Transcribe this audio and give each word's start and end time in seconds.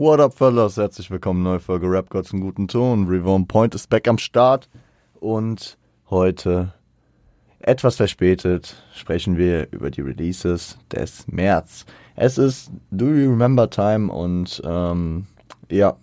What 0.00 0.18
up, 0.18 0.32
fellas? 0.32 0.78
Herzlich 0.78 1.10
willkommen, 1.10 1.42
neue 1.42 1.60
Folge 1.60 1.86
Rap 1.86 2.08
Gods 2.08 2.32
in 2.32 2.40
guten 2.40 2.66
Ton. 2.66 3.06
Reborn 3.06 3.46
Point 3.46 3.74
ist 3.74 3.90
back 3.90 4.08
am 4.08 4.16
Start 4.16 4.66
und 5.20 5.76
heute, 6.08 6.72
etwas 7.58 7.96
verspätet, 7.96 8.82
sprechen 8.94 9.36
wir 9.36 9.70
über 9.72 9.90
die 9.90 10.00
Releases 10.00 10.78
des 10.90 11.28
März. 11.28 11.84
Es 12.16 12.38
ist 12.38 12.70
Do 12.90 13.08
You 13.08 13.32
Remember 13.32 13.68
Time 13.68 14.10
und 14.10 14.62
ähm, 14.64 15.26
ja, 15.70 15.98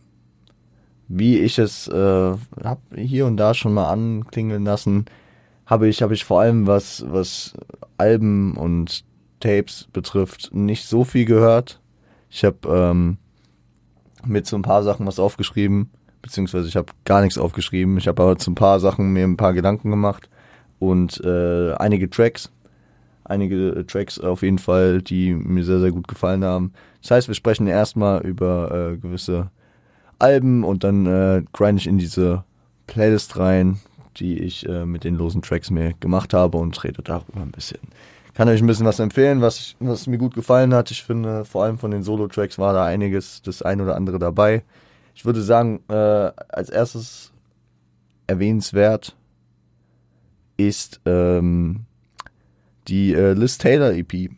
wie 1.07 1.39
ich 1.39 1.57
es 1.57 1.87
äh, 1.87 2.35
hab 2.63 2.79
hier 2.95 3.25
und 3.25 3.37
da 3.37 3.55
schon 3.55 3.73
mal 3.73 3.89
anklingeln 3.89 4.63
lassen, 4.63 5.05
habe 5.65 5.87
ich, 5.87 6.03
habe 6.03 6.13
ich 6.13 6.23
vor 6.23 6.41
allem 6.41 6.67
was, 6.67 7.03
was 7.09 7.53
Alben 7.97 8.57
und 8.57 9.03
Tapes 9.39 9.87
betrifft, 9.91 10.53
nicht 10.53 10.85
so 10.85 11.03
viel 11.03 11.25
gehört. 11.25 11.81
Ich 12.29 12.45
habe 12.45 12.59
ähm, 12.67 13.17
mit 14.27 14.47
so 14.47 14.55
ein 14.55 14.61
paar 14.61 14.83
Sachen 14.83 15.05
was 15.05 15.19
aufgeschrieben, 15.19 15.89
beziehungsweise 16.21 16.67
ich 16.67 16.75
habe 16.75 16.91
gar 17.05 17.21
nichts 17.21 17.37
aufgeschrieben. 17.37 17.97
Ich 17.97 18.07
habe 18.07 18.21
aber 18.21 18.37
zu 18.37 18.51
ein 18.51 18.55
paar 18.55 18.79
Sachen 18.79 19.13
mir 19.13 19.23
ein 19.23 19.37
paar 19.37 19.53
Gedanken 19.53 19.89
gemacht 19.89 20.29
und 20.79 21.21
äh, 21.23 21.73
einige 21.73 22.09
Tracks, 22.09 22.51
einige 23.23 23.85
Tracks 23.87 24.19
auf 24.19 24.41
jeden 24.41 24.59
Fall, 24.59 25.01
die 25.01 25.33
mir 25.33 25.63
sehr, 25.63 25.79
sehr 25.79 25.91
gut 25.91 26.07
gefallen 26.07 26.43
haben. 26.43 26.73
Das 27.01 27.11
heißt, 27.11 27.27
wir 27.27 27.35
sprechen 27.35 27.67
erstmal 27.67 28.25
über 28.25 28.93
äh, 28.93 28.97
gewisse 28.97 29.49
Alben 30.19 30.63
und 30.63 30.83
dann 30.83 31.05
äh, 31.05 31.43
grind 31.53 31.79
ich 31.79 31.87
in 31.87 31.97
diese 31.97 32.43
Playlist 32.87 33.37
rein, 33.37 33.79
die 34.17 34.39
ich 34.39 34.67
äh, 34.67 34.85
mit 34.85 35.03
den 35.03 35.15
losen 35.15 35.41
Tracks 35.41 35.69
mir 35.69 35.93
gemacht 35.99 36.33
habe 36.33 36.57
und 36.57 36.83
rede 36.83 37.01
darüber 37.03 37.41
ein 37.41 37.51
bisschen. 37.51 37.79
Kann 38.37 38.49
euch 38.49 38.61
ein 38.61 38.67
bisschen 38.67 38.85
was 38.85 38.99
empfehlen, 38.99 39.41
was, 39.41 39.75
was 39.79 40.05
mir 40.05 40.19
gut 40.19 40.35
gefallen 40.35 40.71
hat. 40.71 40.91
Ich 40.91 41.01
finde, 41.01 41.43
vor 41.43 41.63
allem 41.63 41.79
von 41.79 41.89
den 41.89 42.03
Solo-Tracks 42.03 42.59
war 42.59 42.71
da 42.71 42.85
einiges, 42.85 43.41
das 43.41 43.63
ein 43.63 43.81
oder 43.81 43.95
andere 43.95 44.19
dabei. 44.19 44.61
Ich 45.15 45.25
würde 45.25 45.41
sagen, 45.41 45.79
äh, 45.89 45.93
als 45.93 46.69
erstes 46.69 47.33
erwähnenswert 48.27 49.15
ist 50.55 51.01
ähm, 51.07 51.85
die 52.87 53.15
äh, 53.15 53.33
Liz 53.33 53.57
Taylor 53.57 53.93
EP 53.93 54.29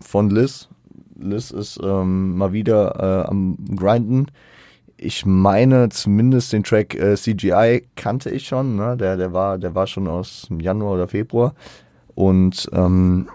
von 0.00 0.30
Liz. 0.30 0.68
Liz 1.16 1.50
ist 1.50 1.80
ähm, 1.82 2.36
mal 2.36 2.52
wieder 2.52 3.24
äh, 3.24 3.28
am 3.28 3.58
Grinden 3.74 4.28
ich 5.00 5.26
meine 5.26 5.88
zumindest 5.88 6.52
den 6.52 6.62
Track 6.62 6.94
äh, 6.94 7.16
CGI 7.16 7.88
kannte 7.96 8.30
ich 8.30 8.46
schon, 8.46 8.76
ne? 8.76 8.96
der, 8.96 9.16
der, 9.16 9.32
war, 9.32 9.58
der 9.58 9.74
war 9.74 9.88
schon 9.88 10.06
aus 10.06 10.46
Januar 10.60 10.94
oder 10.94 11.08
Februar. 11.08 11.54
Und 12.14 12.68
ähm, 12.72 13.28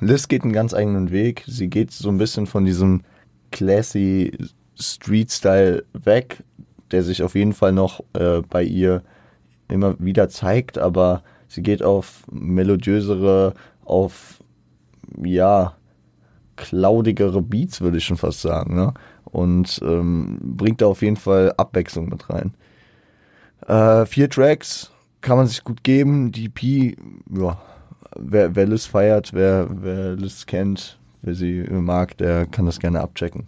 Liz 0.00 0.28
geht 0.28 0.42
einen 0.42 0.52
ganz 0.52 0.74
eigenen 0.74 1.10
Weg. 1.10 1.44
Sie 1.46 1.68
geht 1.68 1.90
so 1.90 2.08
ein 2.08 2.18
bisschen 2.18 2.46
von 2.46 2.64
diesem 2.64 3.02
classy 3.50 4.36
Street-Style 4.78 5.84
weg, 5.92 6.42
der 6.90 7.02
sich 7.02 7.22
auf 7.22 7.34
jeden 7.34 7.52
Fall 7.52 7.72
noch 7.72 8.00
äh, 8.12 8.42
bei 8.48 8.62
ihr 8.62 9.02
immer 9.68 9.96
wieder 9.98 10.28
zeigt, 10.28 10.78
aber 10.78 11.22
sie 11.48 11.62
geht 11.62 11.82
auf 11.82 12.24
melodiösere, 12.30 13.54
auf 13.84 14.42
ja, 15.22 15.74
klaudigere 16.56 17.42
Beats, 17.42 17.80
würde 17.80 17.98
ich 17.98 18.04
schon 18.04 18.16
fast 18.16 18.42
sagen. 18.42 18.74
Ne? 18.74 18.94
und 19.36 19.80
ähm, 19.82 20.38
bringt 20.40 20.80
da 20.80 20.86
auf 20.86 21.02
jeden 21.02 21.16
Fall 21.16 21.52
Abwechslung 21.56 22.08
mit 22.08 22.30
rein. 22.30 22.54
Äh, 23.66 24.06
vier 24.06 24.30
Tracks 24.30 24.90
kann 25.20 25.36
man 25.36 25.46
sich 25.46 25.62
gut 25.62 25.82
geben. 25.82 26.32
Die 26.32 26.46
EP, 26.46 26.96
ja, 27.36 27.60
wer, 28.18 28.54
wer 28.54 28.66
Liz 28.66 28.86
feiert, 28.86 29.32
wer, 29.32 29.68
wer 29.70 30.16
Liz 30.16 30.46
kennt, 30.46 30.98
wer 31.22 31.34
sie 31.34 31.62
mag, 31.70 32.16
der 32.18 32.46
kann 32.46 32.66
das 32.66 32.78
gerne 32.78 33.00
abchecken. 33.00 33.46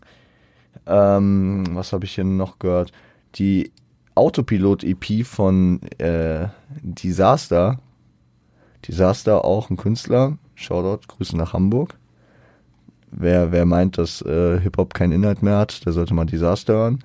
Ähm, 0.86 1.64
was 1.72 1.92
habe 1.92 2.04
ich 2.04 2.14
hier 2.14 2.24
noch 2.24 2.58
gehört? 2.58 2.92
Die 3.36 3.72
Autopilot-EP 4.14 5.24
von 5.24 5.80
äh, 5.98 6.48
Disaster. 6.82 7.78
Disaster, 8.86 9.44
auch 9.44 9.70
ein 9.70 9.76
Künstler. 9.76 10.38
Shoutout, 10.54 11.06
Grüße 11.06 11.36
nach 11.36 11.52
Hamburg. 11.52 11.96
Wer, 13.10 13.52
wer 13.52 13.64
meint, 13.64 13.96
dass 13.96 14.22
äh, 14.22 14.60
Hip-Hop 14.60 14.92
keinen 14.92 15.12
Inhalt 15.12 15.42
mehr 15.42 15.56
hat, 15.56 15.84
der 15.86 15.92
sollte 15.92 16.14
mal 16.14 16.26
Disaster 16.26 16.74
hören. 16.74 16.98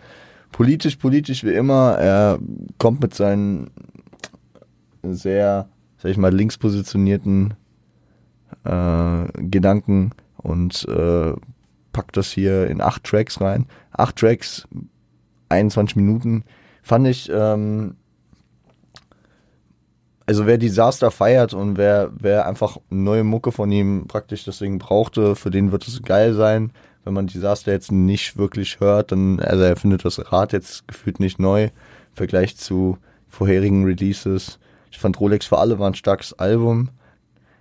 Politisch, 0.52 0.98
politisch 0.98 1.44
wie 1.44 1.54
immer. 1.54 1.98
Er 1.98 2.40
kommt 2.78 3.02
mit 3.02 3.14
seinen 3.14 3.70
sehr, 5.04 5.68
sag 6.04 6.12
ich 6.12 6.18
mal, 6.18 6.36
links 6.36 6.58
positionierten 6.58 7.54
äh, 8.66 9.24
Gedanken 9.42 10.12
und 10.36 10.86
äh, 10.90 11.34
packt 11.94 12.18
das 12.18 12.30
hier 12.30 12.68
in 12.68 12.82
acht 12.82 13.06
Tracks 13.06 13.40
rein. 13.40 13.68
Acht 13.94 14.18
Tracks, 14.18 14.68
21 15.48 15.96
Minuten. 15.96 16.44
Fand 16.82 17.08
ich 17.08 17.32
ähm, 17.34 17.96
also 20.26 20.46
wer 20.46 20.58
Disaster 20.58 21.10
feiert 21.12 21.54
und 21.54 21.78
wer, 21.78 22.12
wer 22.18 22.48
einfach 22.48 22.78
neue 22.90 23.24
Mucke 23.24 23.52
von 23.52 23.72
ihm 23.72 24.06
praktisch 24.08 24.44
deswegen 24.44 24.80
brauchte, 24.80 25.36
für 25.36 25.52
den 25.52 25.72
wird 25.72 25.88
es 25.88 26.02
geil 26.02 26.34
sein. 26.34 26.72
Wenn 27.04 27.14
man 27.14 27.28
Disaster 27.28 27.72
jetzt 27.72 27.92
nicht 27.92 28.38
wirklich 28.38 28.80
hört, 28.80 29.12
dann, 29.12 29.40
also 29.40 29.64
er 29.64 29.76
findet 29.76 30.06
das 30.06 30.32
Rad 30.32 30.54
jetzt 30.54 30.88
gefühlt 30.88 31.20
nicht 31.20 31.40
neu, 31.40 31.64
im 31.66 31.72
Vergleich 32.14 32.56
zu 32.58 32.98
vorherigen 33.28 33.84
Releases. 33.84 34.60
Ich 34.94 35.00
fand 35.00 35.20
Rolex 35.20 35.48
für 35.48 35.58
alle 35.58 35.80
war 35.80 35.90
ein 35.90 35.96
starkes 35.96 36.34
Album. 36.34 36.90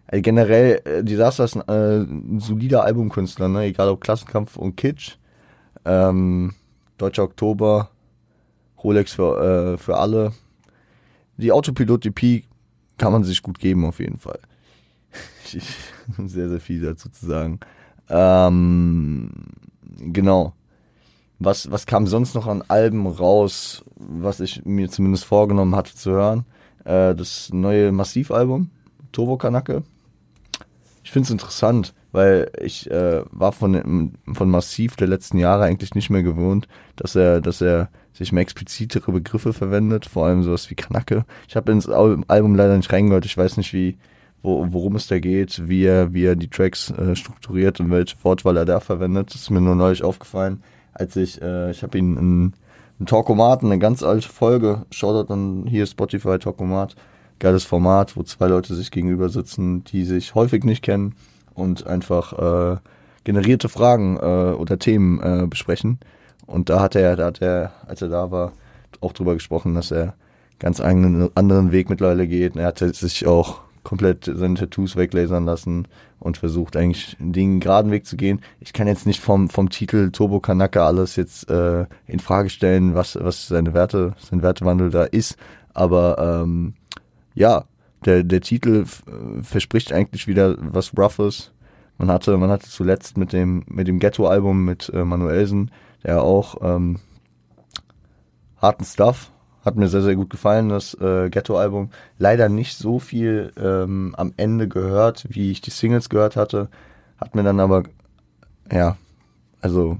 Also 0.06 0.20
generell, 0.20 0.82
äh, 0.84 1.02
Disaster 1.02 1.44
ist 1.44 1.56
ein, 1.56 1.66
äh, 1.66 2.02
ein 2.02 2.40
solider 2.40 2.84
Albumkünstler, 2.84 3.48
ne? 3.48 3.62
egal 3.62 3.88
ob 3.88 4.02
Klassenkampf 4.02 4.56
und 4.56 4.76
Kitsch. 4.76 5.16
Ähm, 5.86 6.52
Deutscher 6.98 7.22
Oktober, 7.22 7.88
Rolex 8.84 9.14
für, 9.14 9.72
äh, 9.72 9.78
für 9.78 9.96
alle. 9.96 10.32
Die 11.38 11.52
Autopilot-EP 11.52 12.44
kann 12.98 13.12
man 13.12 13.24
sich 13.24 13.42
gut 13.42 13.58
geben 13.58 13.86
auf 13.86 13.98
jeden 13.98 14.18
Fall. 14.18 14.38
sehr, 16.18 16.50
sehr 16.50 16.60
viel 16.60 16.82
dazu 16.82 17.08
zu 17.08 17.24
sagen. 17.24 17.60
Ähm, 18.10 19.30
genau. 19.98 20.52
Was, 21.38 21.70
was 21.70 21.86
kam 21.86 22.06
sonst 22.06 22.34
noch 22.34 22.46
an 22.46 22.62
Alben 22.68 23.06
raus, 23.06 23.84
was 23.96 24.40
ich 24.40 24.66
mir 24.66 24.90
zumindest 24.90 25.24
vorgenommen 25.24 25.74
hatte 25.74 25.94
zu 25.94 26.10
hören? 26.10 26.44
Äh, 26.84 27.14
das 27.14 27.50
neue 27.52 27.92
Massivalbum, 27.92 28.70
Turbo 29.12 29.36
Kanake. 29.36 29.82
Ich 31.04 31.10
finde 31.10 31.26
es 31.26 31.30
interessant, 31.30 31.94
weil 32.12 32.50
ich 32.60 32.90
äh, 32.90 33.22
war 33.30 33.52
von, 33.52 34.12
von 34.32 34.50
Massiv 34.50 34.96
der 34.96 35.08
letzten 35.08 35.38
Jahre 35.38 35.64
eigentlich 35.64 35.94
nicht 35.94 36.10
mehr 36.10 36.22
gewohnt, 36.22 36.68
dass 36.96 37.16
er, 37.16 37.40
dass 37.40 37.60
er 37.60 37.88
sich 38.12 38.32
mehr 38.32 38.42
explizitere 38.42 39.10
Begriffe 39.10 39.52
verwendet, 39.52 40.06
vor 40.06 40.26
allem 40.26 40.42
sowas 40.42 40.70
wie 40.70 40.74
Knacke. 40.74 41.24
Ich 41.48 41.56
habe 41.56 41.72
ins 41.72 41.88
Album 41.88 42.54
leider 42.54 42.76
nicht 42.76 42.92
reingehört, 42.92 43.24
ich 43.24 43.36
weiß 43.36 43.56
nicht, 43.56 43.72
wie, 43.72 43.96
wo, 44.42 44.66
worum 44.70 44.96
es 44.96 45.06
da 45.06 45.18
geht, 45.18 45.68
wie 45.68 45.84
er, 45.84 46.12
wie 46.12 46.24
er 46.24 46.36
die 46.36 46.48
Tracks 46.48 46.90
äh, 46.90 47.16
strukturiert 47.16 47.80
und 47.80 47.90
welche 47.90 48.16
Wortwahl 48.22 48.58
er 48.58 48.64
da 48.66 48.80
verwendet. 48.80 49.34
Das 49.34 49.42
ist 49.42 49.50
mir 49.50 49.60
nur 49.60 49.74
neulich 49.74 50.04
aufgefallen, 50.04 50.62
als 50.92 51.16
ich, 51.16 51.40
äh, 51.40 51.70
ich 51.70 51.82
habe 51.82 51.96
ihn 51.96 52.16
in, 52.16 52.52
in 53.02 53.06
Talkomat, 53.06 53.64
eine 53.64 53.80
ganz 53.80 54.04
alte 54.04 54.28
Folge, 54.28 54.86
Shoutout 54.92 55.28
dann 55.28 55.66
hier 55.66 55.86
Spotify 55.86 56.38
Talkomat, 56.38 56.94
geiles 57.40 57.64
Format, 57.64 58.16
wo 58.16 58.22
zwei 58.22 58.46
Leute 58.46 58.76
sich 58.76 58.92
gegenüber 58.92 59.28
sitzen, 59.28 59.82
die 59.82 60.04
sich 60.04 60.36
häufig 60.36 60.62
nicht 60.62 60.84
kennen 60.84 61.16
und 61.52 61.84
einfach 61.84 62.32
äh, 62.74 62.76
generierte 63.24 63.68
Fragen 63.68 64.18
äh, 64.18 64.54
oder 64.54 64.78
Themen 64.78 65.20
äh, 65.20 65.48
besprechen. 65.48 65.98
Und 66.46 66.68
da 66.68 66.78
hat 66.78 66.94
er, 66.94 67.16
da 67.16 67.26
hat 67.26 67.42
er, 67.42 67.72
als 67.88 68.02
er 68.02 68.08
da 68.08 68.30
war, 68.30 68.52
auch 69.00 69.12
drüber 69.12 69.34
gesprochen, 69.34 69.74
dass 69.74 69.90
er 69.90 70.14
ganz 70.60 70.80
einen 70.80 71.28
anderen 71.34 71.72
Weg 71.72 71.90
mittlerweile 71.90 72.28
geht. 72.28 72.54
Er 72.54 72.66
hat 72.66 72.78
sich 72.78 73.26
auch 73.26 73.62
komplett 73.82 74.30
seine 74.32 74.54
Tattoos 74.54 74.94
weglasern 74.94 75.44
lassen 75.44 75.88
und 76.22 76.38
versucht 76.38 76.76
eigentlich 76.76 77.16
den 77.18 77.60
geraden 77.60 77.90
Weg 77.90 78.06
zu 78.06 78.16
gehen. 78.16 78.40
Ich 78.60 78.72
kann 78.72 78.86
jetzt 78.86 79.06
nicht 79.06 79.20
vom, 79.20 79.48
vom 79.48 79.68
Titel 79.68 80.10
Turbo 80.10 80.40
Kanaka 80.40 80.86
alles 80.86 81.16
jetzt 81.16 81.50
äh, 81.50 81.86
in 82.06 82.20
Frage 82.20 82.48
stellen, 82.48 82.94
was, 82.94 83.18
was 83.20 83.48
seine 83.48 83.74
Werte, 83.74 84.14
sein 84.18 84.42
Wertewandel 84.42 84.90
da 84.90 85.04
ist. 85.04 85.36
Aber 85.74 86.42
ähm, 86.42 86.74
ja, 87.34 87.64
der, 88.04 88.22
der 88.24 88.40
Titel 88.40 88.84
verspricht 89.42 89.92
eigentlich 89.92 90.26
wieder 90.26 90.56
was 90.58 90.96
Roughes. 90.96 91.52
Man 91.98 92.10
hatte, 92.10 92.36
man 92.36 92.50
hatte 92.50 92.68
zuletzt 92.68 93.16
mit 93.16 93.32
dem, 93.32 93.64
mit 93.66 93.88
dem 93.88 93.98
Ghetto-Album 93.98 94.64
mit 94.64 94.90
äh, 94.94 95.04
Manuelsen 95.04 95.70
der 96.04 96.22
auch 96.22 96.56
ähm, 96.62 96.98
harten 98.56 98.84
Stuff. 98.84 99.31
Hat 99.64 99.76
mir 99.76 99.88
sehr, 99.88 100.02
sehr 100.02 100.16
gut 100.16 100.30
gefallen, 100.30 100.68
das 100.68 100.94
äh, 100.94 101.30
Ghetto-Album. 101.30 101.90
Leider 102.18 102.48
nicht 102.48 102.76
so 102.76 102.98
viel 102.98 103.52
ähm, 103.56 104.14
am 104.16 104.34
Ende 104.36 104.68
gehört, 104.68 105.26
wie 105.28 105.50
ich 105.50 105.60
die 105.60 105.70
Singles 105.70 106.08
gehört 106.08 106.36
hatte. 106.36 106.68
Hat 107.16 107.34
mir 107.34 107.44
dann 107.44 107.60
aber, 107.60 107.84
ja, 108.72 108.96
also 109.60 109.98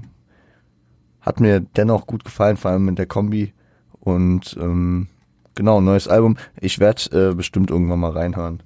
hat 1.21 1.39
mir 1.39 1.61
dennoch 1.61 2.05
gut 2.07 2.25
gefallen, 2.25 2.57
vor 2.57 2.71
allem 2.71 2.85
mit 2.85 2.97
der 2.97 3.05
Kombi. 3.05 3.53
Und 3.99 4.57
ähm, 4.59 5.07
genau, 5.55 5.79
neues 5.79 6.09
Album. 6.09 6.37
Ich 6.59 6.79
werde 6.79 7.29
äh, 7.31 7.33
bestimmt 7.33 7.71
irgendwann 7.71 7.99
mal 7.99 8.11
reinhören. 8.11 8.61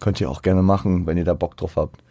Könnt 0.00 0.20
ihr 0.20 0.30
auch 0.30 0.42
gerne 0.42 0.62
machen, 0.62 1.06
wenn 1.06 1.18
ihr 1.18 1.24
da 1.24 1.34
Bock 1.34 1.56
drauf 1.56 1.76
habt. 1.76 2.03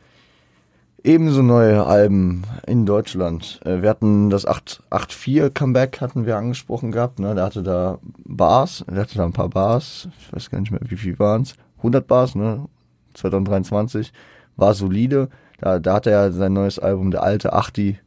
Ebenso 1.05 1.41
neue 1.41 1.85
Alben 1.85 2.43
in 2.65 2.85
Deutschland. 2.85 3.59
Äh, 3.65 3.81
wir 3.81 3.89
hatten 3.89 4.29
das 4.29 4.45
884 4.45 5.53
Comeback 5.53 5.99
hatten 5.99 6.25
wir 6.25 6.37
angesprochen 6.37 6.93
gehabt. 6.93 7.19
Ne? 7.19 7.35
Der 7.35 7.43
hatte 7.43 7.61
da 7.61 7.99
Bars, 8.23 8.85
der 8.89 9.01
hatte 9.01 9.17
da 9.17 9.25
ein 9.25 9.33
paar 9.33 9.49
Bars. 9.49 10.07
Ich 10.21 10.31
weiß 10.31 10.49
gar 10.49 10.61
nicht 10.61 10.71
mehr, 10.71 10.79
wie 10.85 10.95
viel 10.95 11.19
waren 11.19 11.41
es. 11.41 11.55
100 11.79 12.07
Bars, 12.07 12.35
ne? 12.35 12.69
2023. 13.15 14.13
War 14.55 14.73
solide. 14.73 15.27
Da, 15.59 15.79
da 15.79 15.95
hat 15.95 16.07
er 16.07 16.31
sein 16.31 16.53
neues 16.53 16.79
Album, 16.79 17.11
der 17.11 17.23
alte 17.23 17.51
80, 17.51 17.97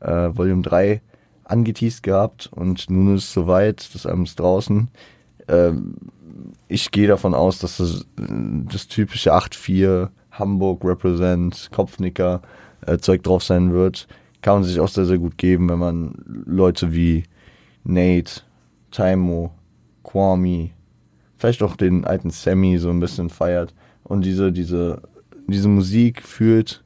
äh, 0.00 0.28
Volume 0.34 0.60
3, 0.60 1.00
angeteased 1.44 2.02
gehabt. 2.02 2.50
Und 2.52 2.90
nun 2.90 3.16
ist 3.16 3.24
es 3.24 3.32
soweit. 3.32 3.94
Das 3.94 4.04
Album 4.04 4.24
ist 4.24 4.38
draußen. 4.38 4.88
Ähm, 5.48 5.94
ich 6.68 6.90
gehe 6.90 7.08
davon 7.08 7.32
aus, 7.32 7.60
dass 7.60 7.78
das, 7.78 8.04
das 8.16 8.88
typische 8.88 9.32
8-4 9.32 10.10
Hamburg 10.32 10.84
Represent, 10.84 11.68
Kopfnicker 11.72 12.42
äh, 12.86 12.98
Zeug 12.98 13.22
drauf 13.22 13.42
sein 13.42 13.72
wird. 13.72 14.08
Kann 14.40 14.54
man 14.54 14.64
sich 14.64 14.80
auch 14.80 14.88
sehr, 14.88 15.04
sehr 15.04 15.18
gut 15.18 15.38
geben, 15.38 15.68
wenn 15.68 15.78
man 15.78 16.14
Leute 16.26 16.92
wie 16.92 17.24
Nate, 17.84 18.42
Taimo, 18.90 19.52
Kwame, 20.02 20.70
vielleicht 21.38 21.62
auch 21.62 21.76
den 21.76 22.04
alten 22.04 22.30
Sammy 22.30 22.78
so 22.78 22.90
ein 22.90 23.00
bisschen 23.00 23.30
feiert 23.30 23.74
und 24.04 24.24
diese, 24.24 24.52
diese, 24.52 25.02
diese 25.46 25.68
Musik 25.68 26.22
fühlt, 26.22 26.84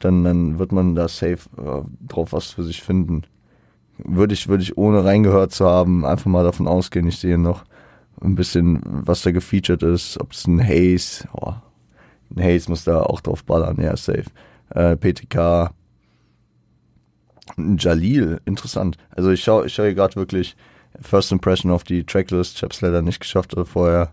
dann, 0.00 0.24
dann 0.24 0.58
wird 0.58 0.72
man 0.72 0.94
da 0.94 1.08
safe 1.08 1.48
äh, 1.58 1.82
drauf 2.08 2.32
was 2.32 2.46
für 2.46 2.64
sich 2.64 2.82
finden. 2.82 3.22
Würde 3.98 4.32
ich, 4.32 4.48
würde 4.48 4.62
ich 4.62 4.78
ohne 4.78 5.04
reingehört 5.04 5.52
zu 5.52 5.66
haben, 5.66 6.04
einfach 6.04 6.30
mal 6.30 6.44
davon 6.44 6.66
ausgehen, 6.66 7.06
ich 7.06 7.18
sehe 7.18 7.38
noch 7.38 7.64
ein 8.22 8.34
bisschen, 8.34 8.80
was 8.84 9.22
da 9.22 9.30
gefeatured 9.30 9.82
ist, 9.82 10.20
ob 10.20 10.32
es 10.32 10.46
ein 10.46 10.62
Haze, 10.62 11.28
oh, 11.32 11.54
Haze 12.38 12.70
muss 12.70 12.84
da 12.84 13.02
auch 13.02 13.20
drauf 13.20 13.44
ballern, 13.44 13.80
ja, 13.80 13.96
safe. 13.96 14.24
Äh, 14.70 14.96
PTK, 14.96 15.72
Jalil, 17.56 18.40
interessant. 18.44 18.96
Also 19.10 19.30
ich 19.30 19.42
schaue 19.42 19.66
ich 19.66 19.74
schau 19.74 19.82
hier 19.82 19.94
gerade 19.94 20.16
wirklich 20.16 20.56
First 21.00 21.32
Impression 21.32 21.72
auf 21.72 21.84
die 21.84 22.04
Tracklist. 22.04 22.56
Ich 22.56 22.62
habe 22.62 22.72
es 22.72 22.80
leider 22.80 23.02
nicht 23.02 23.20
geschafft, 23.20 23.54
vorher 23.64 24.12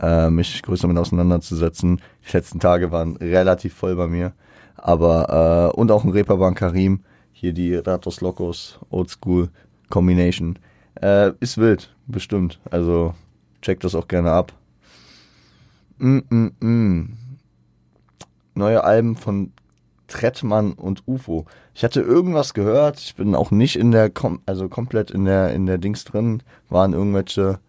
äh, 0.00 0.30
mich 0.30 0.62
größer 0.62 0.88
mit 0.88 0.96
auseinanderzusetzen. 0.96 2.00
Die 2.26 2.36
letzten 2.36 2.60
Tage 2.60 2.90
waren 2.92 3.16
relativ 3.16 3.74
voll 3.74 3.96
bei 3.96 4.06
mir. 4.06 4.32
Aber, 4.76 5.72
äh, 5.74 5.78
und 5.78 5.90
auch 5.90 6.04
ein 6.04 6.10
Reeperbahn 6.10 6.54
Karim. 6.54 7.00
Hier 7.32 7.52
die 7.52 7.74
Ratos 7.74 8.20
Locos 8.20 8.78
Oldschool 8.90 9.50
Combination. 9.90 10.58
Äh, 11.00 11.32
ist 11.40 11.58
wild, 11.58 11.94
bestimmt. 12.06 12.58
Also 12.70 13.14
Check 13.62 13.80
das 13.80 13.94
auch 13.94 14.08
gerne 14.08 14.30
ab. 14.30 14.52
Mm, 15.98 16.18
mm, 16.30 16.52
mm. 16.60 17.16
Neue 18.58 18.84
Alben 18.84 19.16
von 19.16 19.52
Trettmann 20.08 20.72
und 20.72 21.06
UFO. 21.06 21.46
Ich 21.74 21.84
hatte 21.84 22.00
irgendwas 22.00 22.54
gehört, 22.54 22.98
ich 22.98 23.14
bin 23.14 23.34
auch 23.34 23.50
nicht 23.50 23.76
in 23.76 23.90
der, 23.90 24.10
Kom 24.10 24.40
also 24.46 24.68
komplett 24.68 25.10
in 25.10 25.24
der, 25.24 25.52
in 25.52 25.66
der 25.66 25.78
Dings 25.78 26.04
drin, 26.04 26.42
waren 26.68 26.92
irgendwelche 26.92 27.60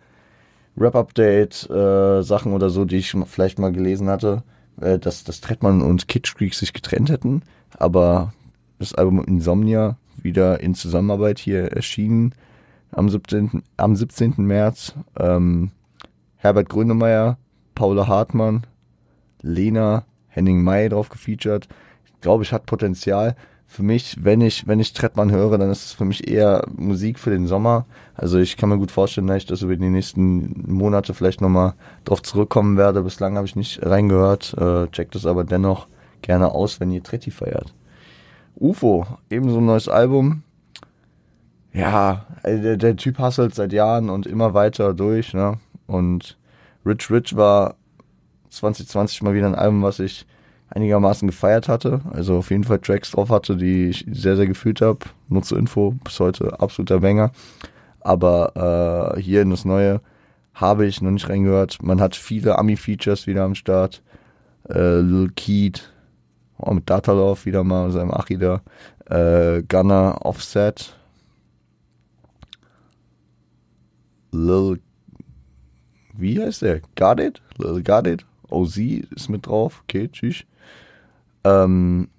Rap-Update-Sachen 0.77 2.51
äh, 2.51 2.56
oder 2.56 2.69
so, 2.69 2.86
die 2.86 2.97
ich 2.97 3.15
vielleicht 3.27 3.59
mal 3.59 3.71
gelesen 3.71 4.09
hatte, 4.09 4.44
äh, 4.81 4.97
dass, 4.97 5.24
dass 5.24 5.41
Trettmann 5.41 5.81
und 5.81 6.07
Kitsch 6.07 6.36
Creek 6.36 6.53
sich 6.53 6.74
getrennt 6.74 7.09
hätten, 7.09 7.44
aber 7.77 8.33
das 8.80 8.95
Album 8.95 9.24
Insomnia 9.25 9.97
wieder 10.15 10.62
in 10.62 10.74
Zusammenarbeit 10.74 11.39
hier 11.39 11.71
erschienen 11.71 12.33
am 12.91 13.09
17. 13.09 13.63
Am 13.77 13.95
17. 13.95 14.36
März. 14.38 14.94
Ähm, 15.18 15.71
Herbert 16.38 16.69
Grönemeyer, 16.69 17.38
Paula 17.75 18.07
Hartmann, 18.07 18.65
Lena, 19.41 20.06
Henning 20.30 20.64
May 20.64 20.90
drauf 20.90 21.10
gefeatured. 21.10 21.68
Ich 22.06 22.22
glaube, 22.22 22.44
ich 22.44 22.54
hat 22.54 22.66
Potenzial. 22.66 23.36
Für 23.68 23.84
mich, 23.84 24.18
wenn 24.24 24.42
ich, 24.42 24.68
wenn 24.68 24.80
ich 24.80 24.94
Trettmann 24.94 25.31
höre, 25.31 25.60
dann 25.60 25.70
ist 25.70 25.86
es 25.86 25.92
für 25.92 26.06
mich 26.06 26.28
eher 26.28 26.66
Musik 26.76 27.20
für 27.20 27.30
den 27.30 27.46
Sommer. 27.46 27.86
Also 28.16 28.40
ich 28.40 28.58
kann 28.58 28.70
mir 28.70 28.80
gut 28.80 28.90
vorstellen, 28.90 29.28
dass 29.28 29.38
ich 29.38 29.46
das 29.46 29.62
über 29.62 29.76
die 29.76 29.90
nächsten 29.90 30.72
Monate 30.72 31.14
vielleicht 31.14 31.40
nochmal 31.40 31.74
drauf 32.04 32.24
zurückkommen 32.24 32.78
werde. 32.78 33.04
Bislang 33.04 33.36
habe 33.36 33.46
ich 33.46 33.56
nicht 33.56 33.86
reingehört. 33.86 34.56
Äh, 34.58 34.88
checkt 34.88 35.16
es 35.16 35.28
aber 35.28 35.44
dennoch 35.44 35.88
gerne 36.22 36.52
aus, 36.52 36.80
wenn 36.80 36.92
ihr 36.92 37.04
Tretti 37.04 37.30
feiert. 37.30 37.74
UFO, 38.56 39.06
ebenso 39.30 39.60
ein 39.60 39.66
neues 39.66 39.88
Album. 39.88 40.44
Ja, 41.72 42.25
der, 42.44 42.78
der 42.78 42.96
Typ 42.96 43.20
hasselt 43.20 43.54
seit 43.54 43.72
Jahren 43.72 44.10
und 44.10 44.25
immer 44.25 44.54
weiter 44.54 44.94
durch, 44.94 45.34
ne? 45.34 45.60
Und 45.86 46.38
Rich 46.86 47.12
Rich 47.12 47.36
war 47.36 47.75
2020 48.50 49.22
mal 49.22 49.34
wieder 49.34 49.48
ein 49.48 49.56
Album, 49.56 49.81
was 49.84 50.00
ich 50.00 50.25
einigermaßen 50.69 51.28
gefeiert 51.28 51.68
hatte. 51.68 52.01
Also 52.12 52.38
auf 52.38 52.51
jeden 52.51 52.63
Fall 52.63 52.80
Tracks 52.80 53.12
drauf 53.12 53.30
hatte, 53.30 53.56
die 53.56 53.90
ich 53.90 54.06
sehr, 54.12 54.36
sehr 54.36 54.48
gefühlt 54.48 54.81
habe. 54.81 55.00
Nur 55.28 55.44
zur 55.44 55.57
Info, 55.57 55.92
bis 56.04 56.19
heute 56.19 56.60
absoluter 56.60 57.00
Banger. 57.00 57.31
Aber 58.01 59.16
äh, 59.18 59.22
hier 59.22 59.42
in 59.42 59.50
das 59.50 59.66
Neue 59.66 60.01
habe 60.54 60.86
ich 60.86 61.01
noch 61.01 61.12
nicht 61.12 61.30
reingehört. 61.30 61.81
Man 61.81 62.01
hat 62.01 62.16
viele 62.16 62.57
Ami-Features 62.57 63.28
wieder 63.28 63.44
am 63.44 63.56
Start. 63.56 64.01
Äh, 64.69 65.00
Lil 65.00 65.31
Keat, 65.36 65.92
oh, 66.57 66.74
mit 66.74 66.90
Datalov 66.90 67.46
wieder 67.46 67.63
mal, 67.63 67.92
seinem 67.92 68.12
Achi 68.12 68.38
da. 68.38 68.62
Äh, 69.06 69.63
Gunner, 69.63 70.19
Offset. 70.25 70.96
Lil 74.31 74.80
wie 76.19 76.42
heißt 76.42 76.63
der? 76.63 76.81
Little 77.57 77.81
Got 77.81 78.06
It? 78.06 78.25
OZ 78.51 78.78
ist 78.78 79.30
mit 79.30 79.48
drauf. 79.48 79.84
Okay, 79.84 80.10
tschüss. 80.12 80.44
Ähm, 81.44 82.10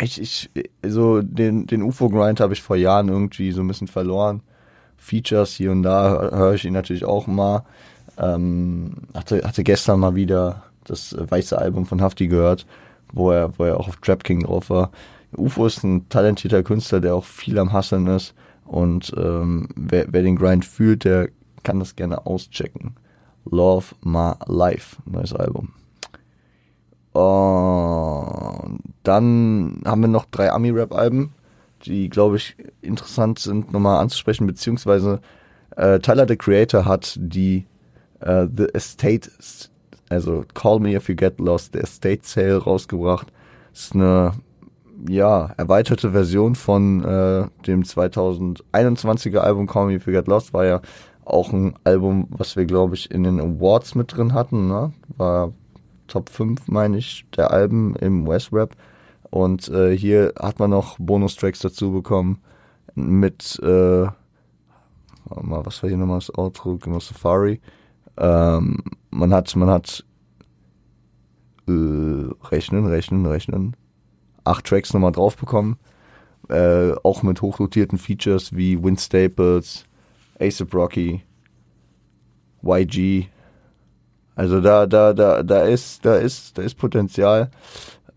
ich, 0.00 0.20
ich, 0.20 0.50
also 0.82 1.22
den, 1.22 1.66
den 1.66 1.82
UFO-Grind 1.82 2.40
habe 2.40 2.52
ich 2.52 2.62
vor 2.62 2.76
Jahren 2.76 3.08
irgendwie 3.08 3.52
so 3.52 3.60
ein 3.60 3.68
bisschen 3.68 3.88
verloren. 3.88 4.42
Features 4.96 5.54
hier 5.54 5.70
und 5.70 5.82
da 5.82 6.30
höre 6.32 6.54
ich 6.54 6.64
ihn 6.64 6.72
natürlich 6.72 7.04
auch 7.04 7.26
mal. 7.26 7.64
Ähm, 8.18 8.92
hatte, 9.12 9.42
hatte 9.44 9.64
gestern 9.64 10.00
mal 10.00 10.14
wieder 10.14 10.62
das 10.84 11.16
weiße 11.18 11.58
Album 11.58 11.86
von 11.86 12.00
Hafti 12.00 12.28
gehört, 12.28 12.66
wo 13.12 13.30
er, 13.30 13.58
wo 13.58 13.64
er 13.64 13.78
auch 13.78 13.88
auf 13.88 13.96
Trap 13.96 14.24
King 14.24 14.44
drauf 14.44 14.70
war. 14.70 14.90
UFO 15.36 15.66
ist 15.66 15.82
ein 15.82 16.08
talentierter 16.08 16.62
Künstler, 16.62 17.00
der 17.00 17.14
auch 17.14 17.24
viel 17.24 17.58
am 17.58 17.72
Hasseln 17.72 18.06
ist. 18.06 18.34
Und 18.64 19.12
ähm, 19.16 19.68
wer, 19.76 20.06
wer 20.10 20.22
den 20.22 20.36
Grind 20.36 20.64
fühlt, 20.64 21.04
der 21.04 21.28
kann 21.62 21.80
das 21.80 21.96
gerne 21.96 22.26
auschecken. 22.26 22.94
Love 23.44 23.94
My 24.02 24.32
Life, 24.46 24.96
neues 25.06 25.32
Album. 25.32 25.72
Und 27.12 28.80
dann 29.04 29.82
haben 29.84 30.00
wir 30.00 30.08
noch 30.08 30.24
drei 30.26 30.50
Ami-Rap-Alben, 30.50 31.32
die, 31.84 32.08
glaube 32.08 32.36
ich, 32.36 32.56
interessant 32.82 33.38
sind, 33.38 33.72
nochmal 33.72 34.00
anzusprechen, 34.00 34.46
beziehungsweise 34.46 35.20
äh, 35.76 36.00
Tyler, 36.00 36.26
the 36.26 36.36
Creator, 36.36 36.84
hat 36.84 37.16
die 37.20 37.66
äh, 38.20 38.46
The 38.54 38.66
Estate, 38.74 39.30
also 40.08 40.44
Call 40.54 40.80
Me 40.80 40.94
If 40.94 41.08
You 41.08 41.14
Get 41.14 41.38
Lost, 41.38 41.74
The 41.74 41.80
Estate 41.80 42.20
Sale 42.22 42.56
rausgebracht. 42.56 43.32
Das 43.72 43.82
ist 43.82 43.94
eine, 43.94 44.32
ja, 45.08 45.52
erweiterte 45.56 46.10
Version 46.10 46.54
von 46.54 47.04
äh, 47.04 47.46
dem 47.66 47.82
2021er 47.82 49.38
Album 49.38 49.66
Call 49.66 49.86
Me 49.86 49.94
If 49.94 50.06
You 50.06 50.12
Get 50.12 50.26
Lost, 50.26 50.52
war 50.52 50.64
ja 50.64 50.80
auch 51.24 51.52
ein 51.52 51.74
Album, 51.84 52.26
was 52.30 52.56
wir, 52.56 52.64
glaube 52.64 52.94
ich, 52.94 53.10
in 53.10 53.22
den 53.24 53.40
Awards 53.40 53.94
mit 53.94 54.16
drin 54.16 54.32
hatten. 54.32 54.68
Ne? 54.68 54.92
War 55.16 55.52
Top 56.06 56.28
5, 56.28 56.68
meine 56.68 56.98
ich, 56.98 57.24
der 57.36 57.50
Alben 57.50 57.96
im 57.96 58.26
West 58.26 58.52
Rap. 58.52 58.76
Und 59.30 59.68
äh, 59.68 59.96
hier 59.96 60.32
hat 60.38 60.58
man 60.58 60.70
noch 60.70 60.96
Bonustracks 60.98 61.58
dazu 61.60 61.92
bekommen 61.92 62.40
mit, 62.94 63.58
äh, 63.62 64.04
mal, 64.04 65.66
was 65.66 65.82
war 65.82 65.88
hier 65.88 65.98
nochmal 65.98 66.18
das 66.18 66.36
Outro? 66.36 66.76
Genau, 66.76 67.00
Safari. 67.00 67.60
Ähm, 68.16 68.82
man 69.10 69.34
hat, 69.34 69.54
man 69.56 69.70
hat 69.70 70.04
äh, 71.66 71.72
rechnen, 72.50 72.86
rechnen, 72.86 73.26
rechnen. 73.26 73.76
Acht 74.44 74.66
Tracks 74.66 74.92
nochmal 74.92 75.12
drauf 75.12 75.36
bekommen. 75.36 75.78
Äh, 76.48 76.92
auch 77.02 77.22
mit 77.22 77.40
hochdotierten 77.40 77.98
Features 77.98 78.54
wie 78.54 78.82
Win 78.82 78.98
Staples, 78.98 79.86
ASAP 80.40 80.74
Rocky, 80.74 81.22
YG. 82.62 83.26
Also 84.36 84.60
da, 84.60 84.86
da, 84.86 85.12
da, 85.12 85.42
da 85.42 85.62
ist, 85.62 86.04
da 86.04 86.16
ist, 86.16 86.58
da 86.58 86.62
ist 86.62 86.74
Potenzial. 86.74 87.50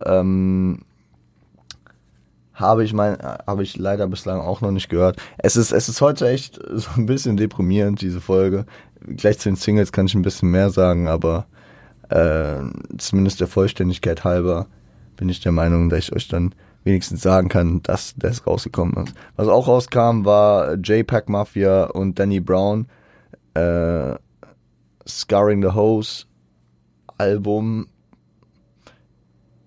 Ähm, 0.05 0.79
habe 2.53 2.83
ich 2.83 2.93
mein, 2.93 3.17
habe 3.19 3.61
ich 3.61 3.77
leider 3.77 4.07
bislang 4.07 4.39
auch 4.39 4.61
noch 4.61 4.71
nicht 4.71 4.89
gehört. 4.89 5.17
Es 5.37 5.55
ist, 5.55 5.71
es 5.71 5.89
ist 5.89 6.01
heute 6.01 6.27
echt 6.27 6.59
so 6.73 6.89
ein 6.95 7.05
bisschen 7.05 7.37
deprimierend, 7.37 8.01
diese 8.01 8.19
Folge. 8.19 8.65
Gleich 9.01 9.37
zu 9.37 9.49
den 9.49 9.55
Singles 9.55 9.91
kann 9.91 10.07
ich 10.07 10.15
ein 10.15 10.23
bisschen 10.23 10.49
mehr 10.49 10.71
sagen, 10.71 11.07
aber 11.07 11.45
äh, 12.09 12.61
zumindest 12.97 13.39
der 13.41 13.47
Vollständigkeit 13.47 14.23
halber 14.23 14.67
bin 15.17 15.29
ich 15.29 15.39
der 15.41 15.51
Meinung, 15.51 15.89
dass 15.89 15.99
ich 15.99 16.13
euch 16.13 16.27
dann 16.27 16.55
wenigstens 16.87 17.21
sagen 17.21 17.49
kann, 17.49 17.83
dass 17.83 18.15
das 18.17 18.47
rausgekommen 18.47 19.05
ist. 19.05 19.13
Was 19.35 19.47
auch 19.47 19.67
rauskam, 19.67 20.25
war 20.25 20.75
JPEG 20.75 21.29
Mafia 21.29 21.85
und 21.85 22.17
Danny 22.17 22.39
Brown, 22.39 22.87
äh, 23.53 24.15
Scarring 25.07 25.61
the 25.61 25.73
Hose 25.75 26.25
Album. 27.17 27.87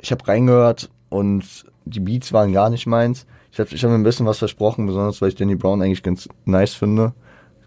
Ich 0.01 0.11
habe 0.11 0.27
reingehört 0.27 0.91
und 1.11 1.65
die 1.85 2.01
Beats 2.01 2.33
waren 2.33 2.53
gar 2.53 2.71
nicht 2.71 2.87
meins. 2.87 3.27
Ich 3.53 3.59
habe 3.59 3.71
ich 3.75 3.83
hab 3.83 3.91
mir 3.91 3.97
ein 3.97 4.03
bisschen 4.03 4.27
was 4.27 4.39
versprochen, 4.39 4.87
besonders 4.87 5.21
weil 5.21 5.29
ich 5.29 5.35
Danny 5.35 5.57
Brown 5.57 5.83
eigentlich 5.83 6.03
ganz 6.03 6.29
nice 6.45 6.75
finde. 6.75 7.13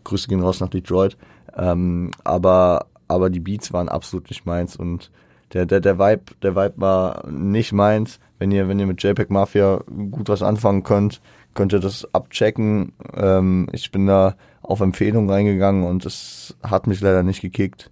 Grüße 0.04 0.28
gehen 0.28 0.42
raus 0.42 0.60
nach 0.60 0.70
Detroit. 0.70 1.18
Ähm, 1.56 2.12
aber, 2.24 2.88
aber 3.08 3.30
die 3.30 3.40
Beats 3.40 3.72
waren 3.72 3.90
absolut 3.90 4.30
nicht 4.30 4.46
meins 4.46 4.76
und 4.76 5.12
der, 5.54 5.68
der, 5.68 5.82
der 5.82 6.00
Vibe, 6.00 6.24
der 6.42 6.56
Vibe 6.56 6.74
war 6.78 7.28
nicht 7.30 7.74
meins. 7.74 8.20
Wenn 8.44 8.52
ihr, 8.52 8.68
wenn 8.68 8.78
ihr 8.78 8.88
mit 8.88 9.02
JPEG 9.02 9.30
Mafia 9.30 9.80
gut 10.12 10.28
was 10.28 10.42
anfangen 10.44 10.84
könnt, 10.84 11.22
könnt 11.54 11.72
ihr 11.72 11.80
das 11.80 12.14
abchecken. 12.14 12.92
Ähm, 13.16 13.70
ich 13.72 13.90
bin 13.90 14.06
da 14.06 14.36
auf 14.62 14.82
Empfehlung 14.82 15.30
reingegangen 15.30 15.86
und 15.86 16.06
es 16.06 16.54
hat 16.62 16.86
mich 16.86 17.00
leider 17.00 17.24
nicht 17.24 17.40
gekickt. 17.40 17.90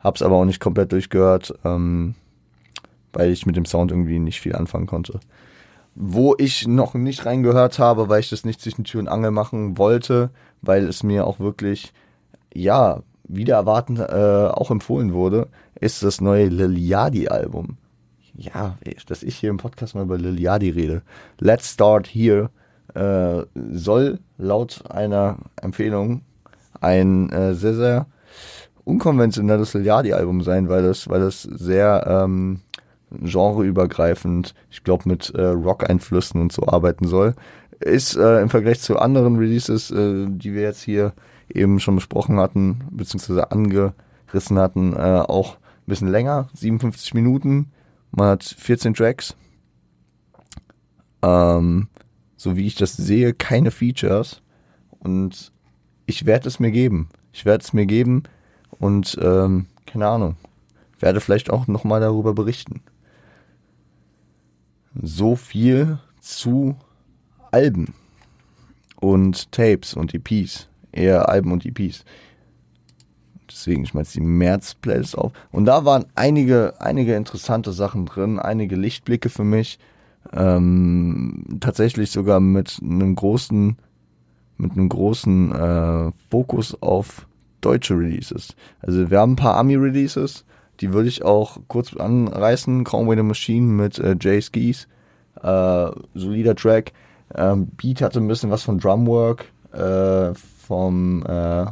Hab's 0.00 0.20
aber 0.20 0.34
auch 0.34 0.44
nicht 0.44 0.58
komplett 0.58 0.90
durchgehört, 0.90 1.54
ähm, 1.64 2.16
weil 3.12 3.30
ich 3.30 3.46
mit 3.46 3.54
dem 3.54 3.64
Sound 3.64 3.92
irgendwie 3.92 4.18
nicht 4.18 4.40
viel 4.40 4.56
anfangen 4.56 4.88
konnte. 4.88 5.20
Wo 5.94 6.34
ich 6.36 6.66
noch 6.66 6.94
nicht 6.94 7.24
reingehört 7.24 7.78
habe, 7.78 8.08
weil 8.08 8.18
ich 8.18 8.30
das 8.30 8.44
nicht 8.44 8.60
zwischen 8.60 8.82
Tür 8.82 9.02
und 9.02 9.08
Angel 9.08 9.30
machen 9.30 9.78
wollte, 9.78 10.30
weil 10.62 10.88
es 10.88 11.04
mir 11.04 11.28
auch 11.28 11.38
wirklich, 11.38 11.92
ja, 12.52 13.04
wieder 13.22 13.54
erwarten 13.54 13.98
äh, 13.98 14.50
auch 14.52 14.72
empfohlen 14.72 15.12
wurde, 15.12 15.46
ist 15.78 16.02
das 16.02 16.20
neue 16.20 16.46
Liliadi-Album. 16.46 17.76
Ja, 18.34 18.78
dass 19.06 19.22
ich 19.22 19.36
hier 19.36 19.50
im 19.50 19.58
Podcast 19.58 19.94
mal 19.94 20.04
über 20.04 20.18
Liliadi 20.18 20.70
rede. 20.70 21.02
Let's 21.38 21.72
Start 21.72 22.06
Here 22.06 22.50
äh, 22.94 23.42
soll 23.54 24.18
laut 24.38 24.84
einer 24.90 25.38
Empfehlung 25.60 26.22
ein 26.80 27.30
äh, 27.30 27.54
sehr, 27.54 27.74
sehr 27.74 28.06
unkonventionelles 28.84 29.74
Liliadi-Album 29.74 30.42
sein, 30.42 30.68
weil 30.68 30.82
das, 30.82 31.08
weil 31.08 31.20
das 31.20 31.42
sehr 31.42 32.04
ähm, 32.06 32.60
genreübergreifend, 33.10 34.54
ich 34.70 34.82
glaube 34.82 35.08
mit 35.08 35.30
äh, 35.34 35.42
Rock-Einflüssen 35.42 36.40
und 36.40 36.52
so 36.52 36.66
arbeiten 36.66 37.06
soll. 37.06 37.34
Ist 37.80 38.16
äh, 38.16 38.40
im 38.40 38.48
Vergleich 38.48 38.80
zu 38.80 38.98
anderen 38.98 39.36
Releases, 39.36 39.90
äh, 39.90 40.26
die 40.28 40.54
wir 40.54 40.62
jetzt 40.62 40.82
hier 40.82 41.12
eben 41.52 41.80
schon 41.80 41.96
besprochen 41.96 42.38
hatten, 42.38 42.84
beziehungsweise 42.90 43.50
angerissen 43.50 44.58
hatten, 44.58 44.94
äh, 44.94 45.22
auch 45.26 45.56
ein 45.56 45.86
bisschen 45.86 46.08
länger, 46.08 46.48
57 46.54 47.14
Minuten. 47.14 47.70
Man 48.12 48.28
hat 48.28 48.44
14 48.44 48.94
Tracks. 48.94 49.34
Ähm, 51.22 51.88
so 52.36 52.56
wie 52.56 52.66
ich 52.66 52.74
das 52.74 52.96
sehe, 52.96 53.34
keine 53.34 53.70
Features. 53.70 54.42
Und 54.98 55.52
ich 56.06 56.26
werde 56.26 56.48
es 56.48 56.60
mir 56.60 56.70
geben. 56.70 57.08
Ich 57.32 57.44
werde 57.44 57.64
es 57.64 57.72
mir 57.72 57.86
geben 57.86 58.24
und 58.78 59.18
ähm, 59.20 59.66
keine 59.86 60.06
Ahnung, 60.08 60.36
werde 61.00 61.20
vielleicht 61.20 61.50
auch 61.50 61.66
nochmal 61.66 62.00
darüber 62.00 62.34
berichten. 62.34 62.82
So 65.00 65.36
viel 65.36 65.98
zu 66.20 66.76
Alben 67.50 67.94
und 69.00 69.50
Tapes 69.52 69.94
und 69.94 70.14
EPs. 70.14 70.68
Eher 70.92 71.28
Alben 71.28 71.52
und 71.52 71.64
EPs. 71.64 72.04
Deswegen, 73.50 73.84
ich 73.84 73.94
meine 73.94 74.06
die 74.06 74.20
März-Playlist 74.20 75.16
auf. 75.16 75.32
Und 75.50 75.66
da 75.66 75.84
waren 75.84 76.06
einige, 76.14 76.74
einige 76.80 77.14
interessante 77.14 77.72
Sachen 77.72 78.06
drin, 78.06 78.38
einige 78.38 78.76
Lichtblicke 78.76 79.28
für 79.28 79.44
mich. 79.44 79.78
Ähm, 80.32 81.58
tatsächlich 81.60 82.10
sogar 82.10 82.40
mit 82.40 82.78
einem 82.82 83.14
großen, 83.14 83.76
mit 84.56 84.72
einem 84.72 84.88
großen 84.88 85.52
äh, 85.52 86.12
Fokus 86.30 86.80
auf 86.80 87.26
deutsche 87.60 87.94
Releases. 87.94 88.54
Also 88.80 89.10
wir 89.10 89.18
haben 89.18 89.32
ein 89.32 89.36
paar 89.36 89.56
Ami-Releases, 89.56 90.44
die 90.80 90.92
würde 90.92 91.08
ich 91.08 91.24
auch 91.24 91.58
kurz 91.68 91.94
anreißen. 91.94 92.84
Conway 92.84 93.16
the 93.16 93.22
Machine 93.22 93.66
mit 93.66 93.98
äh, 93.98 94.16
Jay 94.20 94.40
Skis. 94.40 94.88
Äh, 95.42 95.90
solider 96.14 96.54
Track. 96.54 96.92
Ähm, 97.34 97.68
Beat 97.76 98.02
hatte 98.02 98.20
ein 98.20 98.28
bisschen 98.28 98.50
was 98.50 98.62
von 98.62 98.78
Drumwork 98.78 99.46
äh, 99.72 100.34
vom 100.34 101.24
äh, 101.26 101.66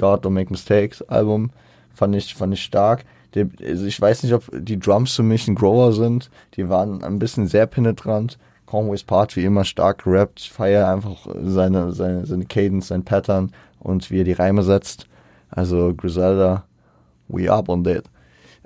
God 0.00 0.24
Don't 0.24 0.30
Make 0.30 0.50
Mistakes 0.50 1.02
Album. 1.02 1.50
Fand 1.94 2.16
ich, 2.16 2.34
fand 2.34 2.54
ich 2.54 2.62
stark. 2.62 3.04
Der, 3.34 3.48
also 3.62 3.84
ich 3.84 4.00
weiß 4.00 4.22
nicht, 4.22 4.32
ob 4.32 4.44
die 4.52 4.78
Drums 4.78 5.14
für 5.14 5.22
mich 5.22 5.46
ein 5.46 5.54
Grower 5.54 5.92
sind. 5.92 6.30
Die 6.54 6.68
waren 6.68 7.04
ein 7.04 7.18
bisschen 7.18 7.46
sehr 7.46 7.66
penetrant. 7.66 8.38
Conway's 8.66 9.04
Part 9.04 9.36
wie 9.36 9.44
immer 9.44 9.64
stark 9.64 10.04
gerappt. 10.04 10.40
Ich 10.40 10.50
feiere 10.50 10.88
einfach 10.88 11.26
seine, 11.42 11.92
seine, 11.92 12.24
seine 12.24 12.46
Cadence, 12.46 12.88
sein 12.88 13.04
Pattern 13.04 13.52
und 13.78 14.10
wie 14.10 14.20
er 14.20 14.24
die 14.24 14.32
Reime 14.32 14.62
setzt. 14.62 15.06
Also 15.50 15.92
Griselda, 15.94 16.64
we 17.28 17.52
up 17.52 17.68
on 17.68 17.84
that. 17.84 18.04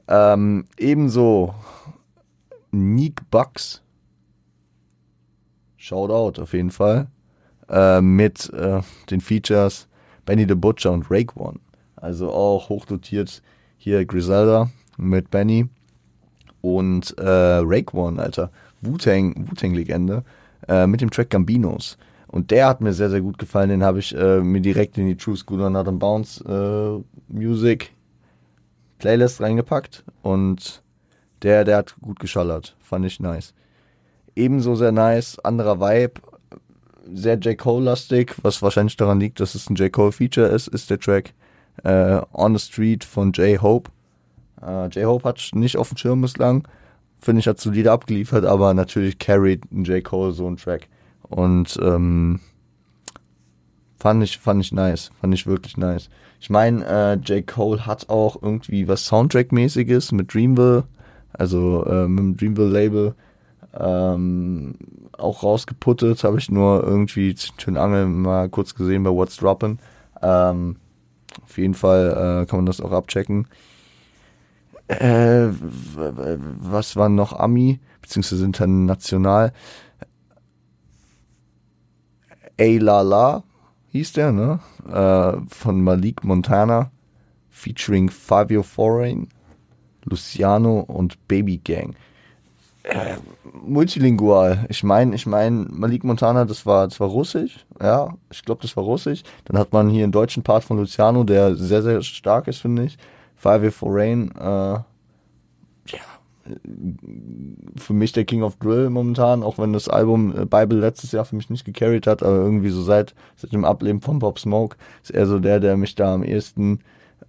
Ähm, 0.07 0.67
ebenso 0.79 1.55
Neek 2.71 3.29
Bucks. 3.31 3.83
Shoutout 5.77 6.41
auf 6.41 6.53
jeden 6.53 6.71
Fall. 6.71 7.09
Äh, 7.69 8.01
mit 8.01 8.53
äh, 8.53 8.83
den 9.11 9.21
Features 9.21 9.89
Benny 10.25 10.47
the 10.49 10.55
Butcher 10.55 10.93
und 10.93 11.11
Rake 11.11 11.39
One. 11.39 11.59
Also 11.97 12.31
auch 12.31 12.69
hochdotiert 12.69 13.43
hier 13.77 14.05
Griselda 14.05 14.71
mit 14.97 15.31
Benny 15.31 15.69
und 16.61 17.17
äh, 17.19 17.61
Rake 17.63 17.97
One, 17.97 18.23
Alter. 18.23 18.51
Wu-Tang, 18.81 19.49
Wu-Tang-Legende 19.49 20.25
äh, 20.69 20.87
mit 20.87 21.01
dem 21.01 21.11
Track 21.11 21.31
Gambinos. 21.31 21.99
Und 22.29 22.51
der 22.51 22.67
hat 22.67 22.81
mir 22.81 22.93
sehr, 22.93 23.11
sehr 23.11 23.21
gut 23.21 23.39
gefallen. 23.39 23.69
Den 23.71 23.85
habe 23.85 24.01
ich 24.01 24.15
äh, 24.15 24.41
mir 24.41 24.61
direkt 24.61 24.99
in 24.99 25.07
die 25.07 25.17
True 25.17 25.37
School 25.37 25.59
Not 25.71 25.89
and 25.89 25.99
Bounce 25.99 26.45
äh, 26.45 27.03
Music 27.33 27.93
Playlist 28.99 29.41
reingepackt. 29.41 30.05
Und 30.23 30.83
der, 31.43 31.65
der 31.65 31.77
hat 31.79 31.95
gut 32.01 32.19
geschallert. 32.19 32.77
Fand 32.81 33.05
ich 33.07 33.21
nice. 33.21 33.55
Ebenso 34.35 34.75
sehr 34.75 34.91
nice, 34.91 35.39
anderer 35.39 35.79
Vibe, 35.79 36.21
sehr 37.13 37.37
J. 37.37 37.57
Cole-lastig, 37.59 38.35
was 38.43 38.63
wahrscheinlich 38.63 38.97
daran 38.97 39.21
liegt, 39.21 39.41
dass 39.41 39.55
es 39.55 39.69
ein 39.69 39.77
J. 39.77 39.93
Cole-Feature 39.93 40.49
ist, 40.49 40.69
ist 40.69 40.91
der 40.91 41.01
Track 41.01 41.35
äh, 41.83 42.21
On 42.33 42.57
the 42.57 42.65
Street 42.65 43.05
von 43.05 43.33
J. 43.33 43.61
Hope. 43.61 43.91
Äh, 44.63 44.87
J. 44.89 45.07
Hope 45.07 45.29
hat 45.29 45.41
nicht 45.55 45.77
auf 45.77 45.89
dem 45.89 45.97
Schirm 45.97 46.21
bislang. 46.21 46.67
Finde 47.21 47.41
ich, 47.41 47.49
hat 47.49 47.61
solide 47.61 47.91
abgeliefert, 47.91 48.45
aber 48.45 48.75
natürlich 48.75 49.19
carried 49.19 49.71
ein 49.73 49.85
J. 49.85 50.05
Cole 50.05 50.33
so 50.33 50.47
ein 50.47 50.57
Track. 50.57 50.89
Und 51.23 51.79
ähm, 51.83 52.41
fand 53.99 54.23
ich, 54.23 54.39
fand 54.39 54.63
ich 54.63 54.73
nice. 54.73 55.11
Fand 55.21 55.35
ich 55.35 55.47
wirklich 55.47 55.77
nice. 55.77 56.09
Ich 56.41 56.51
meine, 56.51 56.85
äh, 56.87 57.15
J. 57.15 57.47
Cole 57.47 57.87
hat 57.87 58.09
auch 58.11 58.43
irgendwie 58.43 58.87
was 58.87 59.11
Soundtrack-mäßiges 59.11 60.15
mit 60.15 60.33
Dreamville, 60.35 60.85
also 61.33 61.85
äh, 61.87 62.07
mit 62.07 62.19
dem 62.19 62.37
Dreamville-Label 62.37 63.15
ähm, 63.81 64.75
auch 65.19 65.43
rausgeputtet, 65.43 66.25
habe 66.25 66.39
ich 66.39 66.51
nur 66.51 66.83
irgendwie 66.83 67.35
zwischen 67.35 67.77
Angel 67.77 68.07
mal 68.07 68.49
kurz 68.49 68.75
gesehen 68.75 69.03
bei 69.03 69.11
What's 69.11 69.39
Droppin'. 69.41 69.79
Ähm, 70.23 70.77
auf 71.43 71.59
jeden 71.59 71.75
Fall 71.75 72.43
äh, 72.43 72.47
kann 72.47 72.61
man 72.61 72.67
das 72.67 72.81
auch 72.81 72.93
abchecken. 72.93 73.47
Äh, 74.89 75.49
was 75.51 76.97
war 76.97 77.09
noch 77.09 77.33
Ami, 77.33 77.81
beziehungsweise 78.03 78.45
international? 78.45 79.53
La 82.59 83.43
hieß 83.89 84.13
der, 84.13 84.33
ne? 84.33 84.61
Äh, 84.87 85.41
von 85.49 85.83
Malik 85.83 86.23
Montana, 86.25 86.91
featuring 87.51 88.11
Fabio 88.11 88.63
Foreign, 88.63 89.29
Luciano 90.05 90.81
und 90.81 91.27
Baby 91.29 91.59
Gang 91.59 91.97
multilingual. 93.63 94.67
Ich 94.69 94.83
meine, 94.83 95.15
ich 95.15 95.27
meine, 95.27 95.67
Malik 95.71 96.05
Montana, 96.05 96.45
das 96.45 96.67
war, 96.67 96.87
das 96.87 97.01
war 97.01 97.09
Russisch, 97.09 97.65
ja, 97.81 98.15
ich 98.31 98.45
glaube, 98.45 98.63
das 98.63 98.77
war 98.77 98.85
Russisch. 98.85 99.23
Dann 99.47 99.59
hat 99.59 99.73
man 99.73 99.89
hier 99.89 100.05
einen 100.05 100.13
deutschen 100.13 100.43
Part 100.43 100.65
von 100.65 100.79
Luciano, 100.79 101.25
der 101.25 101.57
sehr, 101.57 101.83
sehr 101.83 102.03
stark 102.03 102.49
ist, 102.49 102.59
finde 102.59 102.85
ich. 102.85 102.99
Five 103.37 103.75
for 103.75 103.89
Rain, 103.93 104.31
äh, 104.39 104.45
ja, 104.45 104.85
für 107.77 107.95
mich 107.95 108.13
der 108.13 108.25
King 108.25 108.43
of 108.43 108.57
Drill 108.57 108.91
momentan, 108.91 109.43
auch 109.43 109.59
wenn 109.59 109.73
das 109.73 109.89
Album 109.89 110.35
äh, 110.37 110.45
Bible 110.45 110.79
letztes 110.79 111.13
Jahr 111.13 111.25
für 111.25 111.37
mich 111.37 111.49
nicht 111.51 111.65
gecarried 111.65 112.07
hat, 112.07 112.23
aber 112.23 112.37
irgendwie 112.37 112.71
so 112.71 112.83
seit, 112.83 113.15
seit 113.37 113.53
dem 113.53 113.65
Ableben 113.65 114.03
von 114.03 114.19
Pop 114.19 114.39
Smoke 114.39 114.77
ist 115.03 115.11
er 115.11 115.27
so 115.27 115.39
der, 115.39 115.61
der 115.61 115.77
mich 115.77 115.95
da 115.95 116.15
am 116.15 116.23
ehesten, 116.23 116.81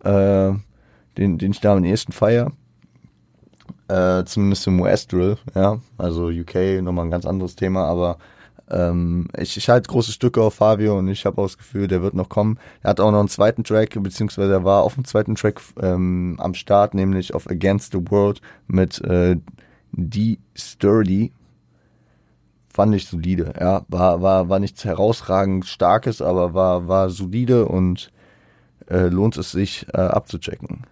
äh, 0.03 0.51
den, 1.17 1.37
den 1.37 1.51
ich 1.51 1.61
da 1.61 1.75
am 1.75 1.85
ehesten 1.85 2.11
feier 2.11 2.51
äh, 3.87 4.23
zumindest 4.25 4.67
im 4.67 4.79
US-Drill, 4.79 5.37
ja. 5.53 5.79
Also 5.97 6.27
UK 6.27 6.81
nochmal 6.81 7.05
ein 7.05 7.11
ganz 7.11 7.25
anderes 7.25 7.55
Thema, 7.55 7.85
aber 7.85 8.17
ähm, 8.69 9.27
ich, 9.37 9.57
ich 9.57 9.69
halte 9.69 9.89
große 9.89 10.11
Stücke 10.11 10.41
auf 10.41 10.55
Fabio 10.55 10.97
und 10.97 11.07
ich 11.07 11.25
habe 11.25 11.39
auch 11.39 11.45
das 11.45 11.57
Gefühl, 11.57 11.87
der 11.87 12.01
wird 12.01 12.15
noch 12.15 12.29
kommen. 12.29 12.57
Er 12.81 12.91
hat 12.91 12.99
auch 12.99 13.11
noch 13.11 13.19
einen 13.19 13.29
zweiten 13.29 13.63
Track, 13.63 14.01
beziehungsweise 14.01 14.53
er 14.53 14.63
war 14.63 14.83
auf 14.83 14.95
dem 14.95 15.05
zweiten 15.05 15.35
Track 15.35 15.61
ähm, 15.81 16.35
am 16.39 16.53
Start, 16.55 16.93
nämlich 16.93 17.33
auf 17.33 17.49
Against 17.49 17.91
the 17.91 18.01
World 18.09 18.41
mit 18.67 18.99
äh, 19.01 19.37
D 19.91 20.39
Sturdy. 20.55 21.31
Fand 22.73 22.93
ich 22.95 23.07
solide, 23.07 23.53
ja. 23.59 23.85
War, 23.87 24.21
war, 24.21 24.49
war 24.49 24.59
nichts 24.59 24.83
herausragend 24.83 25.65
Starkes, 25.65 26.21
aber 26.21 26.53
war, 26.53 26.87
war 26.87 27.09
solide 27.09 27.67
und 27.67 28.11
äh, 28.89 29.07
lohnt 29.07 29.37
es 29.37 29.51
sich 29.51 29.85
äh, 29.93 29.97
abzuchecken. 29.97 30.85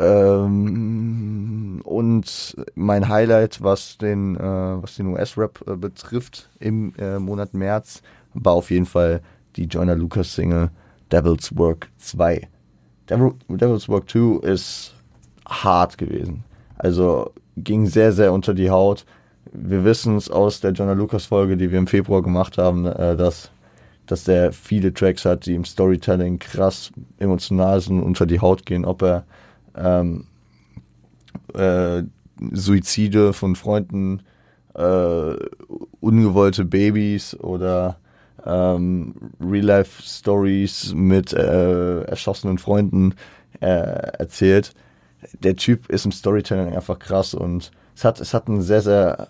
Ähm, 0.00 1.82
und 1.84 2.56
mein 2.74 3.08
Highlight, 3.08 3.62
was 3.62 3.98
den, 3.98 4.34
äh, 4.36 4.40
was 4.40 4.96
den 4.96 5.08
US-Rap 5.08 5.60
äh, 5.66 5.76
betrifft 5.76 6.48
im 6.58 6.94
äh, 6.98 7.18
Monat 7.18 7.52
März, 7.52 8.02
war 8.32 8.54
auf 8.54 8.70
jeden 8.70 8.86
Fall 8.86 9.20
die 9.56 9.64
Joyner 9.64 9.96
Lucas 9.96 10.34
Single 10.34 10.70
Devil's 11.12 11.54
Work 11.56 11.88
2. 11.98 12.48
Devil, 13.10 13.34
Devil's 13.48 13.88
Work 13.88 14.08
2 14.08 14.46
ist 14.48 14.94
hart 15.46 15.98
gewesen. 15.98 16.44
Also 16.78 17.32
ging 17.58 17.86
sehr, 17.86 18.12
sehr 18.12 18.32
unter 18.32 18.54
die 18.54 18.70
Haut. 18.70 19.04
Wir 19.52 19.84
wissen 19.84 20.16
es 20.16 20.30
aus 20.30 20.60
der 20.60 20.70
Joyner 20.70 20.94
Lucas 20.94 21.26
Folge, 21.26 21.58
die 21.58 21.70
wir 21.70 21.78
im 21.78 21.88
Februar 21.88 22.22
gemacht 22.22 22.56
haben, 22.56 22.86
äh, 22.86 23.16
dass 23.16 23.50
dass 24.06 24.24
der 24.24 24.52
viele 24.52 24.92
Tracks 24.92 25.24
hat, 25.24 25.46
die 25.46 25.54
im 25.54 25.64
Storytelling 25.64 26.40
krass 26.40 26.90
emotional 27.18 27.80
sind, 27.80 28.02
unter 28.02 28.26
die 28.26 28.40
Haut 28.40 28.66
gehen, 28.66 28.84
ob 28.84 29.02
er 29.02 29.24
ähm, 29.76 30.26
äh, 31.54 32.02
Suizide 32.52 33.32
von 33.32 33.56
Freunden, 33.56 34.22
äh, 34.74 35.34
ungewollte 36.00 36.64
Babys 36.64 37.34
oder 37.34 37.98
ähm, 38.46 39.14
Real-Life-Stories 39.40 40.94
mit 40.94 41.32
äh, 41.32 42.02
erschossenen 42.02 42.58
Freunden 42.58 43.14
äh, 43.60 43.66
erzählt. 43.66 44.72
Der 45.42 45.56
Typ 45.56 45.90
ist 45.90 46.06
im 46.06 46.12
Storytelling 46.12 46.74
einfach 46.74 46.98
krass 46.98 47.34
und 47.34 47.72
es 47.94 48.04
hat, 48.04 48.20
es 48.20 48.32
hat 48.32 48.48
einen 48.48 48.62
sehr, 48.62 48.80
sehr, 48.80 49.28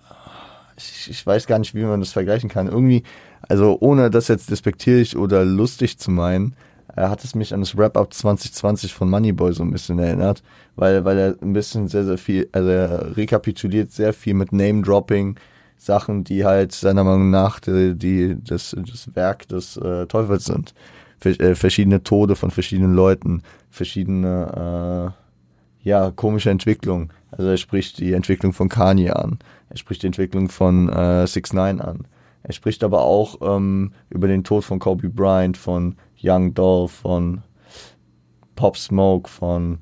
ich, 0.76 1.10
ich 1.10 1.26
weiß 1.26 1.46
gar 1.46 1.58
nicht, 1.58 1.74
wie 1.74 1.82
man 1.82 2.00
das 2.00 2.12
vergleichen 2.12 2.48
kann. 2.48 2.68
Irgendwie 2.68 3.02
also 3.48 3.78
ohne 3.80 4.10
das 4.10 4.28
jetzt 4.28 4.50
despektierlich 4.50 5.16
oder 5.16 5.44
lustig 5.44 5.98
zu 5.98 6.10
meinen, 6.10 6.54
äh, 6.96 7.02
hat 7.02 7.24
es 7.24 7.34
mich 7.34 7.52
an 7.54 7.60
das 7.60 7.76
Wrap-Up 7.76 8.12
2020 8.12 8.92
von 8.92 9.10
Moneyboy 9.10 9.52
so 9.52 9.62
ein 9.62 9.70
bisschen 9.70 9.98
erinnert, 9.98 10.42
weil, 10.76 11.04
weil 11.04 11.18
er 11.18 11.36
ein 11.42 11.52
bisschen 11.52 11.88
sehr, 11.88 12.04
sehr 12.04 12.18
viel, 12.18 12.48
also 12.52 12.68
er 12.68 13.16
rekapituliert 13.16 13.92
sehr 13.92 14.12
viel 14.12 14.34
mit 14.34 14.52
Name-Dropping, 14.52 15.36
Sachen, 15.76 16.24
die 16.24 16.44
halt 16.44 16.72
seiner 16.72 17.04
Meinung 17.04 17.30
nach 17.30 17.58
die, 17.58 17.94
die 17.96 18.36
das, 18.44 18.76
das 18.76 19.14
Werk 19.14 19.48
des 19.48 19.78
äh, 19.78 20.06
Teufels 20.06 20.44
sind. 20.44 20.74
Ver 21.18 21.38
äh, 21.40 21.54
verschiedene 21.54 22.02
Tode 22.02 22.36
von 22.36 22.50
verschiedenen 22.50 22.94
Leuten, 22.94 23.42
verschiedene 23.70 25.14
äh, 25.84 25.88
ja, 25.88 26.10
komische 26.10 26.50
Entwicklungen. 26.50 27.10
Also 27.30 27.48
er 27.48 27.56
spricht 27.56 27.98
die 27.98 28.12
Entwicklung 28.12 28.52
von 28.52 28.68
Kanye 28.68 29.10
an, 29.10 29.38
er 29.70 29.78
spricht 29.78 30.02
die 30.02 30.06
Entwicklung 30.06 30.50
von 30.50 30.90
äh, 30.90 31.26
6 31.26 31.54
9 31.54 31.80
an 31.80 32.06
er 32.42 32.52
spricht 32.52 32.82
aber 32.84 33.02
auch 33.02 33.38
ähm, 33.42 33.92
über 34.08 34.28
den 34.28 34.44
Tod 34.44 34.64
von 34.64 34.78
Kobe 34.78 35.08
Bryant, 35.08 35.56
von 35.56 35.96
Young 36.22 36.54
Dolph, 36.54 36.92
von 36.92 37.42
Pop 38.56 38.76
Smoke, 38.76 39.28
von 39.28 39.78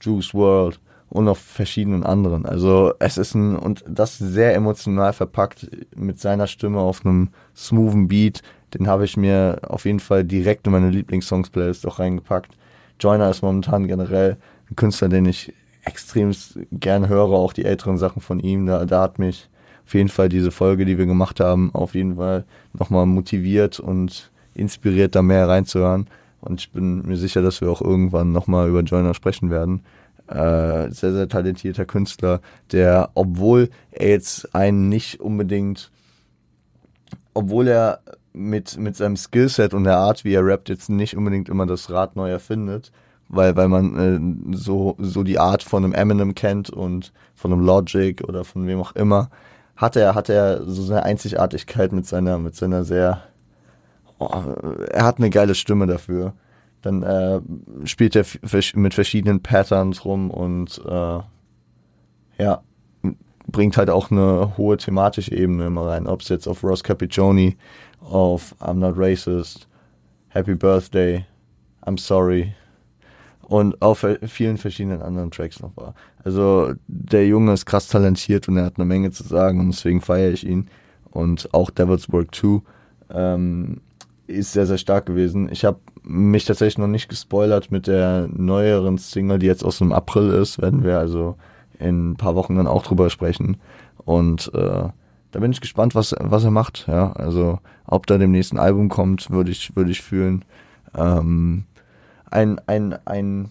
Juice 0.00 0.34
World 0.34 0.80
und 1.08 1.24
noch 1.24 1.36
verschiedenen 1.36 2.04
anderen. 2.04 2.44
Also 2.46 2.92
es 2.98 3.18
ist 3.18 3.34
ein, 3.34 3.56
und 3.56 3.84
das 3.88 4.18
sehr 4.18 4.54
emotional 4.54 5.12
verpackt 5.12 5.70
mit 5.96 6.20
seiner 6.20 6.46
Stimme 6.46 6.80
auf 6.80 7.04
einem 7.04 7.30
smoothen 7.56 8.08
Beat. 8.08 8.42
Den 8.74 8.88
habe 8.88 9.04
ich 9.04 9.16
mir 9.16 9.60
auf 9.68 9.84
jeden 9.84 10.00
Fall 10.00 10.24
direkt 10.24 10.66
in 10.66 10.72
meine 10.72 10.90
Lieblingssongs-Playlist 10.90 11.86
auch 11.86 11.98
reingepackt. 12.00 12.56
Joyner 12.98 13.30
ist 13.30 13.42
momentan 13.42 13.86
generell 13.86 14.36
ein 14.70 14.76
Künstler, 14.76 15.08
den 15.08 15.26
ich 15.26 15.52
extrem 15.84 16.32
gerne 16.72 17.08
höre, 17.08 17.30
auch 17.30 17.52
die 17.52 17.64
älteren 17.64 17.98
Sachen 17.98 18.20
von 18.20 18.40
ihm. 18.40 18.66
Da, 18.66 18.84
da 18.84 19.02
hat 19.02 19.18
mich 19.18 19.48
auf 19.86 19.94
jeden 19.94 20.08
Fall 20.08 20.28
diese 20.28 20.50
Folge, 20.50 20.84
die 20.84 20.98
wir 20.98 21.06
gemacht 21.06 21.40
haben, 21.40 21.74
auf 21.74 21.94
jeden 21.94 22.16
Fall 22.16 22.44
nochmal 22.72 23.06
motiviert 23.06 23.78
und 23.80 24.32
inspiriert, 24.54 25.14
da 25.14 25.22
mehr 25.22 25.48
reinzuhören. 25.48 26.08
Und 26.40 26.60
ich 26.60 26.72
bin 26.72 27.02
mir 27.02 27.16
sicher, 27.16 27.42
dass 27.42 27.60
wir 27.60 27.70
auch 27.70 27.80
irgendwann 27.80 28.32
nochmal 28.32 28.68
über 28.68 28.80
Joyner 28.80 29.14
sprechen 29.14 29.50
werden. 29.50 29.82
Äh, 30.26 30.90
sehr, 30.90 31.12
sehr 31.12 31.28
talentierter 31.28 31.84
Künstler, 31.84 32.40
der, 32.72 33.10
obwohl 33.14 33.68
er 33.90 34.08
jetzt 34.08 34.54
einen 34.54 34.88
nicht 34.88 35.20
unbedingt, 35.20 35.90
obwohl 37.34 37.68
er 37.68 38.00
mit, 38.32 38.78
mit 38.78 38.96
seinem 38.96 39.16
Skillset 39.16 39.74
und 39.74 39.84
der 39.84 39.98
Art, 39.98 40.24
wie 40.24 40.34
er 40.34 40.44
rappt, 40.44 40.68
jetzt 40.68 40.88
nicht 40.88 41.16
unbedingt 41.16 41.48
immer 41.48 41.66
das 41.66 41.90
Rad 41.90 42.16
neu 42.16 42.30
erfindet, 42.30 42.90
weil, 43.28 43.54
weil 43.56 43.68
man 43.68 44.50
äh, 44.52 44.56
so, 44.56 44.96
so 44.98 45.22
die 45.22 45.38
Art 45.38 45.62
von 45.62 45.84
einem 45.84 45.92
Eminem 45.92 46.34
kennt 46.34 46.70
und 46.70 47.12
von 47.34 47.52
einem 47.52 47.62
Logic 47.62 48.22
oder 48.24 48.44
von 48.44 48.66
wem 48.66 48.80
auch 48.80 48.94
immer, 48.96 49.30
hat 49.76 49.96
er, 49.96 50.14
hat 50.14 50.28
er 50.28 50.64
so 50.64 50.82
seine 50.82 51.04
Einzigartigkeit 51.04 51.92
mit 51.92 52.06
seiner, 52.06 52.38
mit 52.38 52.54
seiner 52.54 52.84
sehr, 52.84 53.22
oh, 54.18 54.28
er 54.90 55.04
hat 55.04 55.18
eine 55.18 55.30
geile 55.30 55.54
Stimme 55.54 55.86
dafür. 55.86 56.34
Dann 56.82 57.02
äh, 57.02 57.40
spielt 57.84 58.14
er 58.14 58.26
mit 58.74 58.94
verschiedenen 58.94 59.42
Patterns 59.42 60.04
rum 60.04 60.30
und 60.30 60.82
äh, 60.86 61.20
ja, 62.42 62.62
bringt 63.46 63.76
halt 63.76 63.90
auch 63.90 64.10
eine 64.10 64.56
hohe 64.56 64.76
thematische 64.76 65.34
Ebene 65.34 65.66
immer 65.66 65.86
rein. 65.86 66.06
Ob 66.06 66.20
es 66.20 66.28
jetzt 66.28 66.46
auf 66.46 66.62
Ross 66.62 66.82
Capiccioni, 66.82 67.56
auf 68.00 68.54
I'm 68.60 68.74
Not 68.74 68.94
Racist, 68.98 69.68
Happy 70.28 70.54
Birthday, 70.54 71.24
I'm 71.86 71.98
Sorry, 71.98 72.54
und 73.48 73.80
auf 73.82 74.06
vielen 74.26 74.56
verschiedenen 74.56 75.02
anderen 75.02 75.30
Tracks 75.30 75.60
noch 75.60 75.76
war. 75.76 75.94
Also 76.24 76.72
der 76.86 77.26
Junge 77.26 77.52
ist 77.52 77.66
krass 77.66 77.88
talentiert 77.88 78.48
und 78.48 78.56
er 78.56 78.64
hat 78.64 78.76
eine 78.76 78.86
Menge 78.86 79.10
zu 79.10 79.22
sagen 79.22 79.60
und 79.60 79.68
deswegen 79.68 80.00
feiere 80.00 80.32
ich 80.32 80.46
ihn. 80.46 80.68
Und 81.10 81.52
auch 81.52 81.70
Devil's 81.70 82.10
Work 82.10 82.34
2 82.34 82.60
ähm, 83.10 83.80
ist 84.26 84.52
sehr, 84.52 84.66
sehr 84.66 84.78
stark 84.78 85.06
gewesen. 85.06 85.48
Ich 85.50 85.64
habe 85.64 85.78
mich 86.02 86.44
tatsächlich 86.44 86.78
noch 86.78 86.86
nicht 86.86 87.08
gespoilert 87.08 87.70
mit 87.70 87.86
der 87.86 88.28
neueren 88.32 88.98
Single, 88.98 89.38
die 89.38 89.46
jetzt 89.46 89.64
aus 89.64 89.78
dem 89.78 89.92
April 89.92 90.30
ist. 90.30 90.60
Werden 90.60 90.84
wir 90.84 90.98
also 90.98 91.36
in 91.78 92.12
ein 92.12 92.16
paar 92.16 92.34
Wochen 92.34 92.56
dann 92.56 92.66
auch 92.66 92.82
drüber 92.82 93.10
sprechen. 93.10 93.58
Und 93.98 94.50
äh, 94.54 94.88
da 95.30 95.40
bin 95.40 95.52
ich 95.52 95.60
gespannt, 95.60 95.94
was, 95.94 96.14
was 96.18 96.44
er 96.44 96.50
macht. 96.50 96.86
Ja, 96.88 97.12
also 97.12 97.58
ob 97.86 98.06
da 98.06 98.18
dem 98.18 98.30
nächsten 98.30 98.58
Album 98.58 98.88
kommt, 98.88 99.30
würde 99.30 99.50
ich, 99.50 99.76
würde 99.76 99.90
ich 99.90 100.02
fühlen. 100.02 100.44
Ähm, 100.96 101.64
ein, 102.30 102.60
ein, 102.66 102.96
ein, 103.04 103.50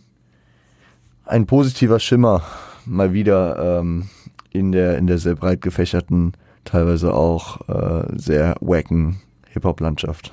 ein 1.25 1.45
positiver 1.45 1.99
Schimmer 1.99 2.41
mal 2.85 3.13
wieder 3.13 3.79
ähm, 3.79 4.09
in, 4.51 4.71
der, 4.71 4.97
in 4.97 5.07
der 5.07 5.17
sehr 5.17 5.35
breit 5.35 5.61
gefächerten, 5.61 6.33
teilweise 6.65 7.13
auch 7.13 7.67
äh, 7.69 8.05
sehr 8.17 8.55
wacken 8.59 9.21
Hip-Hop-Landschaft. 9.53 10.31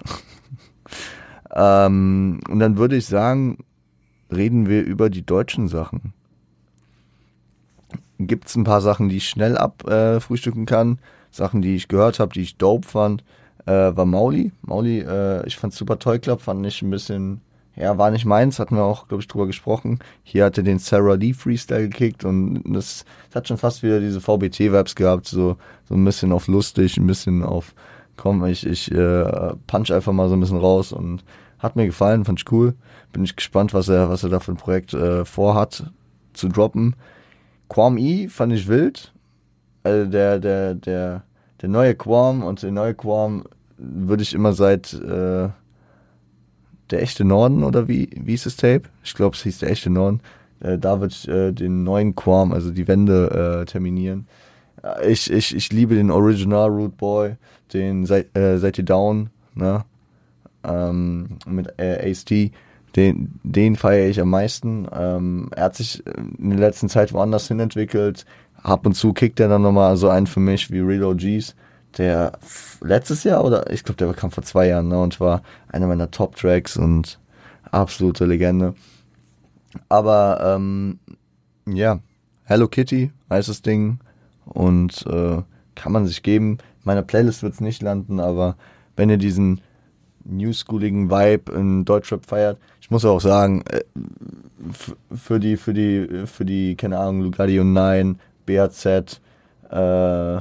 ähm, 1.54 2.40
und 2.48 2.58
dann 2.58 2.76
würde 2.76 2.96
ich 2.96 3.06
sagen, 3.06 3.58
reden 4.30 4.68
wir 4.68 4.82
über 4.82 5.10
die 5.10 5.24
deutschen 5.24 5.68
Sachen. 5.68 6.12
Gibt 8.18 8.48
es 8.48 8.56
ein 8.56 8.64
paar 8.64 8.80
Sachen, 8.80 9.08
die 9.08 9.16
ich 9.16 9.28
schnell 9.28 9.56
abfrühstücken 9.56 10.64
äh, 10.64 10.66
kann, 10.66 10.98
Sachen, 11.30 11.62
die 11.62 11.76
ich 11.76 11.88
gehört 11.88 12.18
habe, 12.20 12.34
die 12.34 12.42
ich 12.42 12.56
dope 12.56 12.86
fand, 12.86 13.24
äh, 13.66 13.72
war 13.72 14.04
Mauli. 14.04 14.52
Mauli, 14.62 15.00
äh, 15.00 15.46
ich 15.46 15.56
fand 15.56 15.72
Super 15.72 15.98
Toy 15.98 16.18
Club, 16.18 16.42
fand 16.42 16.66
ich 16.66 16.82
ein 16.82 16.90
bisschen 16.90 17.40
ja, 17.80 17.96
war 17.96 18.10
nicht 18.10 18.24
meins, 18.26 18.58
hatten 18.58 18.76
wir 18.76 18.82
auch, 18.82 19.08
glaube 19.08 19.22
ich, 19.22 19.28
drüber 19.28 19.46
gesprochen. 19.46 20.00
Hier 20.22 20.44
hatte 20.44 20.62
den 20.62 20.78
Sarah 20.78 21.14
Lee 21.14 21.32
Freestyle 21.32 21.88
gekickt 21.88 22.24
und 22.24 22.62
das, 22.66 23.04
das 23.28 23.36
hat 23.36 23.48
schon 23.48 23.58
fast 23.58 23.82
wieder 23.82 24.00
diese 24.00 24.20
VBT-Vibes 24.20 24.94
gehabt, 24.94 25.26
so, 25.26 25.56
so 25.88 25.94
ein 25.94 26.04
bisschen 26.04 26.32
auf 26.32 26.46
lustig, 26.46 26.98
ein 26.98 27.06
bisschen 27.06 27.42
auf, 27.42 27.74
komm, 28.20 28.44
ich, 28.44 28.66
ich 28.66 28.92
äh, 28.92 29.54
punch 29.66 29.90
einfach 29.90 30.12
mal 30.12 30.28
so 30.28 30.34
ein 30.34 30.40
bisschen 30.40 30.58
raus 30.58 30.92
und 30.92 31.24
hat 31.58 31.74
mir 31.74 31.86
gefallen, 31.86 32.24
fand 32.24 32.40
ich 32.40 32.52
cool. 32.52 32.74
Bin 33.12 33.24
ich 33.24 33.34
gespannt, 33.34 33.72
was 33.72 33.88
er, 33.88 34.10
was 34.10 34.22
er 34.22 34.28
da 34.28 34.40
für 34.40 34.52
ein 34.52 34.56
Projekt 34.56 34.92
äh, 34.92 35.24
vorhat 35.24 35.90
zu 36.34 36.48
droppen. 36.48 36.96
Quam 37.70 37.96
E 37.96 38.28
fand 38.28 38.52
ich 38.52 38.68
wild. 38.68 39.12
Also 39.82 40.10
der, 40.10 40.38
der, 40.38 40.74
der, 40.74 41.22
der 41.62 41.68
neue 41.68 41.94
Quam 41.94 42.42
und 42.42 42.62
der 42.62 42.72
neue 42.72 42.94
Quam 42.94 43.44
würde 43.78 44.22
ich 44.22 44.34
immer 44.34 44.52
seit 44.52 44.92
äh, 44.92 45.48
der 46.90 47.02
echte 47.02 47.24
Norden 47.24 47.64
oder 47.64 47.88
wie, 47.88 48.10
wie 48.14 48.34
ist 48.34 48.44
das 48.44 48.56
Tape? 48.56 48.82
Ich 49.02 49.14
glaube, 49.14 49.34
es 49.34 49.42
hieß 49.42 49.60
der 49.60 49.70
echte 49.70 49.88
Norden. 49.88 50.20
Äh, 50.60 50.76
da 50.76 51.00
wird 51.00 51.26
äh, 51.26 51.52
den 51.52 51.84
neuen 51.84 52.14
Quam, 52.14 52.52
also 52.52 52.70
die 52.70 52.86
Wende, 52.86 53.62
äh, 53.62 53.64
terminieren. 53.64 54.26
Ich, 55.02 55.30
ich, 55.30 55.54
ich 55.54 55.72
liebe 55.72 55.94
den 55.94 56.10
Original 56.10 56.68
Root 56.70 56.96
Boy, 56.96 57.36
den 57.72 58.06
Seid, 58.06 58.34
äh, 58.36 58.56
ihr 58.56 58.84
Down, 58.84 59.30
ne? 59.54 59.84
Ähm, 60.64 61.38
mit 61.46 61.78
äh, 61.78 62.10
Ace. 62.10 62.24
Den, 62.96 63.38
den 63.44 63.76
feiere 63.76 64.08
ich 64.08 64.20
am 64.20 64.30
meisten. 64.30 64.86
Ähm, 64.92 65.50
er 65.54 65.64
hat 65.64 65.76
sich 65.76 66.04
in 66.38 66.50
der 66.50 66.58
letzten 66.58 66.88
Zeit 66.88 67.12
woanders 67.12 67.46
hin 67.48 67.60
entwickelt. 67.60 68.24
Ab 68.62 68.84
und 68.84 68.94
zu 68.94 69.12
kickt 69.12 69.38
er 69.40 69.48
dann 69.48 69.62
nochmal 69.62 69.96
so 69.96 70.08
einen 70.08 70.26
für 70.26 70.40
mich 70.40 70.70
wie 70.70 70.80
Real 70.80 71.04
OGs 71.04 71.54
der 71.98 72.32
letztes 72.80 73.24
Jahr 73.24 73.44
oder 73.44 73.70
ich 73.70 73.84
glaube, 73.84 73.96
der 73.96 74.12
kam 74.14 74.30
vor 74.30 74.44
zwei 74.44 74.68
Jahren 74.68 74.88
ne, 74.88 75.00
und 75.00 75.20
war 75.20 75.42
einer 75.68 75.86
meiner 75.86 76.10
Top-Tracks 76.10 76.76
und 76.76 77.18
absolute 77.70 78.26
Legende. 78.26 78.74
Aber 79.88 80.40
ähm, 80.56 80.98
ja, 81.66 82.00
Hello 82.44 82.68
Kitty 82.68 83.12
heißt 83.28 83.48
das 83.48 83.62
Ding 83.62 83.98
und 84.50 85.06
äh, 85.06 85.42
kann 85.74 85.92
man 85.92 86.06
sich 86.06 86.22
geben. 86.22 86.58
Meine 86.84 87.02
Playlist 87.02 87.42
wird 87.42 87.54
es 87.54 87.60
nicht 87.60 87.82
landen, 87.82 88.20
aber 88.20 88.56
wenn 88.96 89.10
ihr 89.10 89.16
diesen 89.16 89.60
newschooligen 90.24 91.10
Vibe 91.10 91.52
in 91.52 91.84
Deutschrap 91.84 92.26
feiert, 92.26 92.58
ich 92.80 92.90
muss 92.90 93.04
auch 93.04 93.20
sagen, 93.20 93.62
äh, 93.70 93.82
für 95.14 95.40
die, 95.40 95.56
für 95.56 95.72
die, 95.72 96.26
für 96.26 96.44
die, 96.44 96.76
keine 96.76 96.98
Ahnung, 96.98 97.22
Lugardio 97.22 97.64
9, 97.64 98.18
BAZ, 98.46 99.20
äh, 99.70 100.40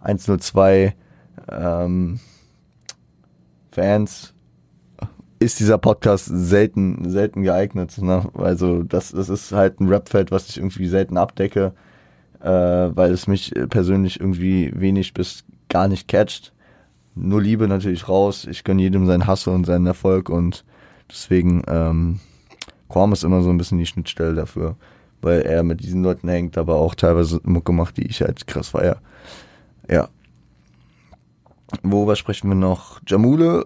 102 0.00 0.94
ähm, 1.50 2.20
Fans 3.72 4.34
ist 5.40 5.60
dieser 5.60 5.78
Podcast 5.78 6.26
selten, 6.26 7.10
selten 7.10 7.42
geeignet. 7.42 7.98
Ne? 7.98 8.24
Also 8.34 8.82
das, 8.82 9.10
das 9.10 9.28
ist 9.28 9.52
halt 9.52 9.80
ein 9.80 9.92
Rapfeld, 9.92 10.30
was 10.30 10.48
ich 10.48 10.56
irgendwie 10.58 10.86
selten 10.86 11.16
abdecke, 11.18 11.72
äh, 12.44 12.94
weil 12.94 13.10
es 13.10 13.26
mich 13.26 13.54
persönlich 13.70 14.20
irgendwie 14.20 14.70
wenig 14.74 15.14
bis 15.14 15.44
gar 15.68 15.88
nicht 15.88 16.08
catcht. 16.08 16.52
Nur 17.14 17.40
Liebe 17.40 17.66
natürlich 17.66 18.08
raus. 18.08 18.46
Ich 18.48 18.64
gönne 18.64 18.82
jedem 18.82 19.06
seinen 19.06 19.26
Hass 19.26 19.46
und 19.46 19.64
seinen 19.64 19.86
Erfolg 19.86 20.28
und 20.28 20.64
deswegen 21.10 21.62
ähm, 21.66 22.20
Quam 22.88 23.12
ist 23.12 23.24
immer 23.24 23.40
so 23.42 23.50
ein 23.50 23.56
bisschen 23.56 23.78
die 23.78 23.86
Schnittstelle 23.86 24.34
dafür, 24.34 24.76
weil 25.22 25.40
er 25.40 25.62
mit 25.62 25.82
diesen 25.82 26.02
Leuten 26.02 26.28
hängt, 26.28 26.58
aber 26.58 26.76
auch 26.76 26.94
teilweise 26.94 27.40
Mucke 27.44 27.72
macht, 27.72 27.96
die 27.96 28.06
ich 28.06 28.20
halt 28.20 28.46
krass 28.46 28.68
feier. 28.68 28.98
Ja. 29.88 30.08
Worüber 31.82 32.14
sprechen 32.14 32.48
wir 32.48 32.56
noch? 32.56 33.00
Jamule 33.06 33.64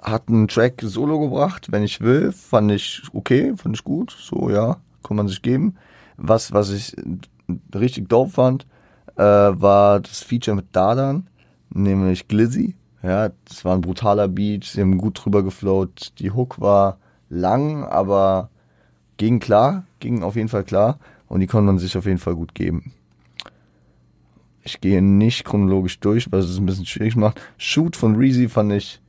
hat 0.00 0.28
einen 0.28 0.48
Track 0.48 0.82
solo 0.82 1.20
gebracht, 1.20 1.70
wenn 1.70 1.84
ich 1.84 2.00
will, 2.00 2.32
fand 2.32 2.72
ich 2.72 3.02
okay, 3.12 3.52
fand 3.56 3.76
ich 3.76 3.84
gut, 3.84 4.16
so 4.18 4.50
ja, 4.50 4.78
kann 5.04 5.16
man 5.16 5.28
sich 5.28 5.40
geben. 5.40 5.76
Was, 6.16 6.52
was 6.52 6.70
ich 6.70 6.96
richtig 7.74 8.08
dope 8.08 8.30
fand, 8.30 8.66
äh, 9.16 9.22
war 9.22 10.00
das 10.00 10.22
Feature 10.22 10.56
mit 10.56 10.66
Dadan, 10.72 11.28
nämlich 11.70 12.28
Glizzy. 12.28 12.76
Ja, 13.02 13.30
das 13.46 13.64
war 13.64 13.74
ein 13.74 13.80
brutaler 13.80 14.28
Beat, 14.28 14.64
sie 14.64 14.80
haben 14.80 14.98
gut 14.98 15.24
drüber 15.24 15.42
geflowt. 15.42 16.12
Die 16.20 16.30
Hook 16.30 16.60
war 16.60 16.98
lang, 17.28 17.84
aber 17.84 18.50
ging 19.16 19.40
klar, 19.40 19.84
ging 19.98 20.22
auf 20.22 20.36
jeden 20.36 20.48
Fall 20.48 20.64
klar 20.64 20.98
und 21.28 21.40
die 21.40 21.46
konnte 21.46 21.66
man 21.66 21.78
sich 21.78 21.96
auf 21.96 22.06
jeden 22.06 22.18
Fall 22.18 22.36
gut 22.36 22.54
geben. 22.54 22.92
Ich 24.64 24.80
gehe 24.80 25.02
nicht 25.02 25.44
chronologisch 25.44 25.98
durch, 25.98 26.30
weil 26.30 26.40
es 26.40 26.56
ein 26.56 26.66
bisschen 26.66 26.86
schwierig 26.86 27.16
macht. 27.16 27.40
Shoot 27.58 27.96
von 27.96 28.14
Reezy 28.14 28.48
fand 28.48 28.72
ich 28.72 29.00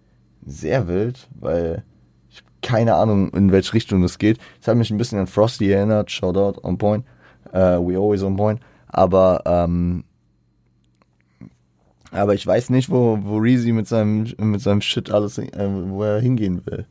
sehr 0.46 0.88
wild, 0.88 1.28
weil 1.40 1.84
ich 2.32 2.44
keine 2.62 2.96
Ahnung, 2.96 3.30
in 3.34 3.52
welche 3.52 3.74
Richtung 3.74 4.02
das 4.02 4.18
geht. 4.18 4.40
Es 4.60 4.68
hat 4.68 4.78
mich 4.78 4.90
ein 4.90 4.98
bisschen 4.98 5.20
an 5.20 5.28
Frosty 5.28 5.72
erinnert. 5.72 6.10
Shoutout 6.10 6.60
on 6.64 6.78
point. 6.78 7.06
Uh, 7.54 7.80
we 7.80 7.98
always 7.98 8.24
on 8.24 8.36
point. 8.36 8.60
Aber 8.88 9.42
ähm, 9.46 10.04
aber 12.12 12.36
ich 12.36 12.46
weiß 12.46 12.70
nicht, 12.70 12.90
wo, 12.90 13.18
wo 13.24 13.38
Reezy 13.38 13.72
mit 13.72 13.88
seinem, 13.88 14.28
mit 14.38 14.62
seinem 14.62 14.82
Shit 14.82 15.10
alles, 15.10 15.40
äh, 15.40 15.70
wo 15.88 16.04
er 16.04 16.20
hingehen 16.20 16.64
will. 16.66 16.86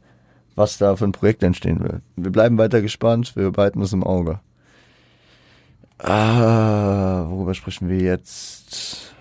Was 0.56 0.78
da 0.78 0.96
für 0.96 1.04
ein 1.04 1.12
Projekt 1.12 1.42
entstehen 1.42 1.80
will. 1.80 2.00
Wir 2.16 2.32
bleiben 2.32 2.58
weiter 2.58 2.82
gespannt, 2.82 3.36
wir 3.36 3.52
behalten 3.52 3.80
das 3.80 3.92
im 3.92 4.04
Auge. 4.04 4.40
Ah, 5.98 7.26
worüber 7.28 7.54
sprechen 7.54 7.88
wir 7.88 8.00
jetzt? 8.00 9.12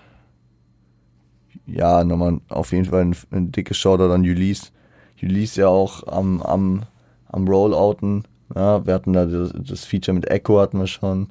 ja, 1.66 2.04
nochmal 2.04 2.40
auf 2.48 2.72
jeden 2.72 2.86
Fall 2.86 3.02
ein, 3.02 3.16
ein 3.30 3.52
dickes 3.52 3.76
Shoutout 3.76 4.12
an 4.12 4.22
Ulysse. 4.22 4.70
Ulysse 5.22 5.62
ja 5.62 5.68
auch 5.68 6.06
am, 6.06 6.42
am, 6.42 6.82
am 7.28 7.46
Rollouten. 7.46 8.24
Ja, 8.54 8.84
wir 8.86 8.94
hatten 8.94 9.12
da 9.12 9.26
das, 9.26 9.52
das 9.54 9.84
Feature 9.84 10.14
mit 10.14 10.30
Echo 10.30 10.60
hatten 10.60 10.78
wir 10.78 10.86
schon. 10.86 11.28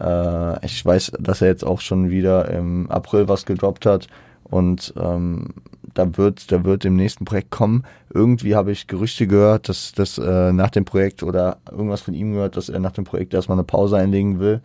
Äh, 0.00 0.64
ich 0.64 0.84
weiß, 0.84 1.12
dass 1.18 1.42
er 1.42 1.48
jetzt 1.48 1.64
auch 1.64 1.80
schon 1.80 2.10
wieder 2.10 2.48
im 2.50 2.90
April 2.90 3.28
was 3.28 3.46
gedroppt 3.46 3.86
hat. 3.86 4.08
Und 4.44 4.92
ähm, 5.00 5.48
da 5.94 6.16
wird, 6.16 6.52
da 6.52 6.64
wird 6.64 6.84
im 6.84 6.96
nächsten 6.96 7.24
Projekt 7.24 7.50
kommen. 7.50 7.84
Irgendwie 8.12 8.54
habe 8.54 8.72
ich 8.72 8.86
Gerüchte 8.86 9.26
gehört, 9.26 9.68
dass, 9.68 9.92
dass 9.92 10.18
äh, 10.18 10.52
nach 10.52 10.70
dem 10.70 10.84
Projekt 10.84 11.22
oder 11.22 11.58
irgendwas 11.70 12.02
von 12.02 12.14
ihm 12.14 12.32
gehört, 12.32 12.56
dass 12.56 12.68
er 12.68 12.80
nach 12.80 12.92
dem 12.92 13.04
Projekt 13.04 13.34
erstmal 13.34 13.56
eine 13.56 13.64
Pause 13.64 13.96
einlegen 13.96 14.40
will. 14.40 14.60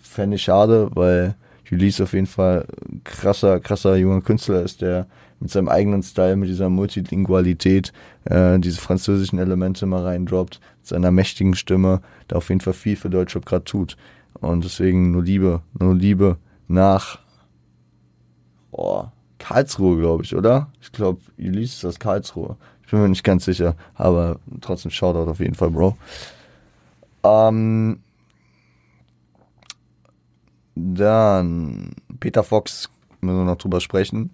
Fände 0.00 0.36
ich 0.36 0.42
schade, 0.42 0.90
weil 0.94 1.34
Ulysse 1.70 2.02
auf 2.02 2.12
jeden 2.12 2.26
Fall 2.26 2.66
krasser, 3.04 3.58
krasser 3.60 3.96
junger 3.96 4.20
Künstler 4.20 4.62
ist, 4.62 4.82
der 4.82 5.06
mit 5.40 5.50
seinem 5.50 5.68
eigenen 5.68 6.02
Style, 6.02 6.36
mit 6.36 6.48
dieser 6.48 6.68
Multilingualität, 6.68 7.92
äh, 8.24 8.58
diese 8.58 8.80
französischen 8.80 9.38
Elemente 9.38 9.86
mal 9.86 10.02
reindroppt, 10.02 10.60
seiner 10.82 11.10
mächtigen 11.10 11.54
Stimme, 11.54 12.02
da 12.28 12.36
auf 12.36 12.48
jeden 12.48 12.60
Fall 12.60 12.72
viel 12.72 12.96
für 12.96 13.10
Deutschrap 13.10 13.46
gerade 13.46 13.64
tut. 13.64 13.96
Und 14.40 14.64
deswegen 14.64 15.12
nur 15.12 15.22
Liebe, 15.22 15.62
nur 15.78 15.94
Liebe 15.94 16.38
nach 16.68 17.18
oh, 18.70 19.04
Karlsruhe, 19.38 19.98
glaube 19.98 20.24
ich, 20.24 20.34
oder? 20.34 20.68
Ich 20.80 20.92
glaube, 20.92 21.20
Ulysse 21.38 21.74
ist 21.74 21.84
das 21.84 21.98
Karlsruhe. 21.98 22.56
Ich 22.84 22.90
bin 22.90 23.00
mir 23.00 23.08
nicht 23.08 23.24
ganz 23.24 23.44
sicher, 23.44 23.76
aber 23.94 24.38
trotzdem 24.60 24.90
Shoutout 24.90 25.30
auf 25.30 25.40
jeden 25.40 25.54
Fall, 25.54 25.70
Bro. 25.70 25.96
Ähm, 27.24 28.00
dann 30.74 31.90
Peter 32.20 32.42
Fox, 32.42 32.90
müssen 33.20 33.38
wir 33.38 33.44
noch 33.44 33.58
drüber 33.58 33.80
sprechen. 33.80 34.30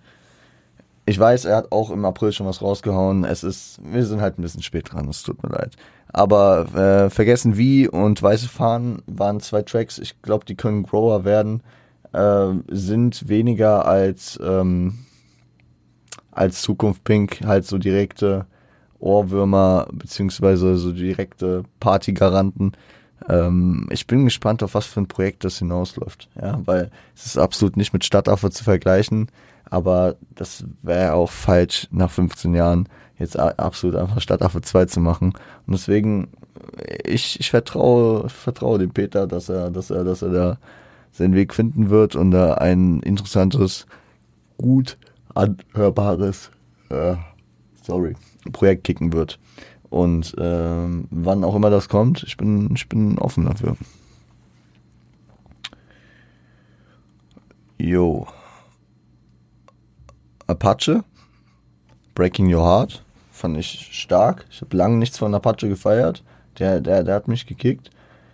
Ich 1.08 1.18
weiß, 1.18 1.46
er 1.46 1.56
hat 1.56 1.72
auch 1.72 1.90
im 1.90 2.04
April 2.04 2.32
schon 2.32 2.46
was 2.46 2.60
rausgehauen. 2.60 3.24
Es 3.24 3.42
ist, 3.42 3.80
wir 3.82 4.04
sind 4.04 4.20
halt 4.20 4.38
ein 4.38 4.42
bisschen 4.42 4.62
spät 4.62 4.92
dran, 4.92 5.08
es 5.08 5.22
tut 5.22 5.42
mir 5.42 5.48
leid. 5.48 5.74
Aber 6.12 6.66
äh, 6.74 7.08
Vergessen 7.08 7.56
wie 7.56 7.88
und 7.88 8.22
Weiße 8.22 8.46
Fahnen 8.46 9.00
waren 9.06 9.40
zwei 9.40 9.62
Tracks. 9.62 9.98
Ich 9.98 10.20
glaube, 10.20 10.44
die 10.44 10.54
können 10.54 10.82
Grower 10.82 11.24
werden. 11.24 11.62
Äh, 12.12 12.48
sind 12.68 13.26
weniger 13.26 13.86
als, 13.86 14.38
ähm, 14.42 14.98
als 16.30 16.60
Zukunft 16.60 17.04
Pink 17.04 17.40
halt 17.42 17.64
so 17.64 17.78
direkte 17.78 18.44
Ohrwürmer, 18.98 19.88
beziehungsweise 19.90 20.76
so 20.76 20.92
direkte 20.92 21.62
Partygaranten. 21.80 22.72
Ähm, 23.30 23.86
ich 23.90 24.06
bin 24.06 24.26
gespannt, 24.26 24.62
auf 24.62 24.74
was 24.74 24.84
für 24.84 25.00
ein 25.00 25.08
Projekt 25.08 25.42
das 25.44 25.58
hinausläuft. 25.58 26.28
Ja, 26.38 26.60
weil 26.66 26.90
es 27.16 27.24
ist 27.24 27.38
absolut 27.38 27.78
nicht 27.78 27.94
mit 27.94 28.04
Stadtaffe 28.04 28.50
zu 28.50 28.62
vergleichen, 28.62 29.30
aber 29.70 30.16
das 30.34 30.64
wäre 30.82 31.14
auch 31.14 31.30
falsch, 31.30 31.88
nach 31.90 32.10
15 32.10 32.54
Jahren 32.54 32.88
jetzt 33.18 33.38
absolut 33.38 33.96
einfach 33.96 34.20
Stadtaffe 34.20 34.60
2 34.60 34.86
zu 34.86 35.00
machen. 35.00 35.32
Und 35.66 35.72
deswegen, 35.72 36.28
ich, 37.04 37.40
ich 37.40 37.50
vertraue, 37.50 38.28
vertraue 38.28 38.78
dem 38.78 38.90
Peter, 38.90 39.26
dass 39.26 39.48
er, 39.48 39.70
dass 39.70 39.90
er, 39.90 40.04
dass 40.04 40.22
er 40.22 40.30
da 40.30 40.58
seinen 41.10 41.34
Weg 41.34 41.54
finden 41.54 41.90
wird 41.90 42.14
und 42.14 42.30
da 42.30 42.54
ein 42.54 43.00
interessantes, 43.00 43.86
gut 44.56 44.98
anhörbares, 45.34 46.50
äh, 46.90 47.16
sorry, 47.82 48.14
Projekt 48.52 48.84
kicken 48.84 49.12
wird. 49.12 49.38
Und 49.90 50.34
ähm, 50.38 51.06
wann 51.10 51.44
auch 51.44 51.54
immer 51.54 51.70
das 51.70 51.88
kommt, 51.88 52.22
ich 52.24 52.36
bin, 52.36 52.70
ich 52.74 52.88
bin 52.88 53.18
offen 53.18 53.46
dafür. 53.46 53.76
Jo. 57.78 58.26
Apache, 60.48 61.04
Breaking 62.14 62.52
Your 62.52 62.64
Heart, 62.64 63.04
fand 63.30 63.58
ich 63.58 63.90
stark. 63.92 64.46
Ich 64.50 64.62
habe 64.62 64.74
lange 64.74 64.96
nichts 64.96 65.18
von 65.18 65.34
Apache 65.34 65.68
gefeiert. 65.68 66.24
Der, 66.58 66.80
der, 66.80 67.04
der 67.04 67.14
hat 67.14 67.28
mich 67.28 67.46
gekickt. 67.46 67.90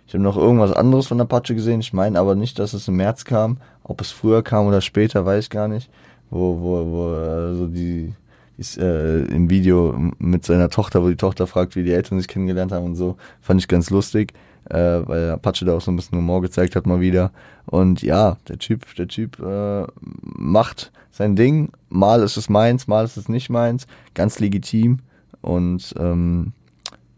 Ich 0.07 0.13
habe 0.13 0.23
noch 0.23 0.37
irgendwas 0.37 0.71
anderes 0.71 1.07
von 1.07 1.19
Apache 1.19 1.53
gesehen. 1.53 1.81
Ich 1.81 1.91
meine 1.91 2.17
aber 2.17 2.35
nicht, 2.35 2.57
dass 2.57 2.73
es 2.73 2.87
im 2.87 2.95
März 2.95 3.25
kam. 3.25 3.57
Ob 3.83 3.99
es 3.99 4.11
früher 4.11 4.43
kam 4.43 4.65
oder 4.65 4.79
später, 4.79 5.25
weiß 5.25 5.43
ich 5.43 5.49
gar 5.49 5.67
nicht. 5.67 5.89
Wo, 6.29 6.59
wo, 6.61 6.91
wo 6.91 7.07
also 7.13 7.67
die 7.67 8.13
ist 8.57 8.77
äh, 8.77 9.23
im 9.25 9.49
Video 9.49 9.95
mit 10.17 10.45
seiner 10.45 10.69
Tochter, 10.69 11.03
wo 11.03 11.09
die 11.09 11.17
Tochter 11.17 11.47
fragt, 11.47 11.75
wie 11.75 11.83
die 11.83 11.91
Eltern 11.91 12.19
sich 12.19 12.27
kennengelernt 12.27 12.71
haben 12.71 12.85
und 12.85 12.95
so. 12.95 13.17
Fand 13.41 13.59
ich 13.59 13.67
ganz 13.67 13.89
lustig, 13.89 14.33
äh, 14.69 14.77
weil 14.77 15.31
Apache 15.31 15.65
da 15.65 15.75
auch 15.75 15.81
so 15.81 15.91
ein 15.91 15.95
bisschen 15.95 16.17
Humor 16.17 16.41
gezeigt 16.41 16.75
hat 16.75 16.87
mal 16.87 17.01
wieder. 17.01 17.31
Und 17.65 18.01
ja, 18.01 18.37
der 18.47 18.57
Typ, 18.57 18.95
der 18.95 19.07
Typ 19.07 19.39
äh, 19.39 19.85
macht 20.01 20.91
sein 21.11 21.35
Ding. 21.35 21.71
Mal 21.89 22.21
ist 22.21 22.37
es 22.37 22.49
meins, 22.49 22.87
mal 22.87 23.03
ist 23.03 23.17
es 23.17 23.27
nicht 23.27 23.49
meins. 23.49 23.87
Ganz 24.13 24.39
legitim. 24.39 24.99
Und 25.41 25.93
ähm, 25.97 26.53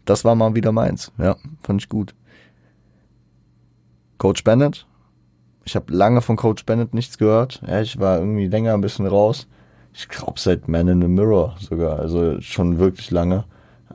das 0.04 0.24
war 0.24 0.34
mal 0.34 0.54
wieder 0.54 0.72
meins. 0.72 1.12
Ja, 1.18 1.36
fand 1.62 1.82
ich 1.82 1.88
gut. 1.88 2.14
Coach 4.18 4.42
Bennett. 4.42 4.86
Ich 5.64 5.76
habe 5.76 5.92
lange 5.92 6.20
von 6.20 6.36
Coach 6.36 6.64
Bennett 6.64 6.94
nichts 6.94 7.18
gehört. 7.18 7.62
Ja, 7.66 7.80
ich 7.80 7.98
war 8.00 8.18
irgendwie 8.18 8.48
länger 8.48 8.74
ein 8.74 8.80
bisschen 8.80 9.06
raus 9.06 9.46
ich 9.98 10.08
glaube 10.08 10.38
seit 10.38 10.68
Man 10.68 10.86
in 10.86 11.02
the 11.02 11.08
Mirror 11.08 11.56
sogar, 11.58 11.98
also 11.98 12.40
schon 12.40 12.78
wirklich 12.78 13.10
lange. 13.10 13.44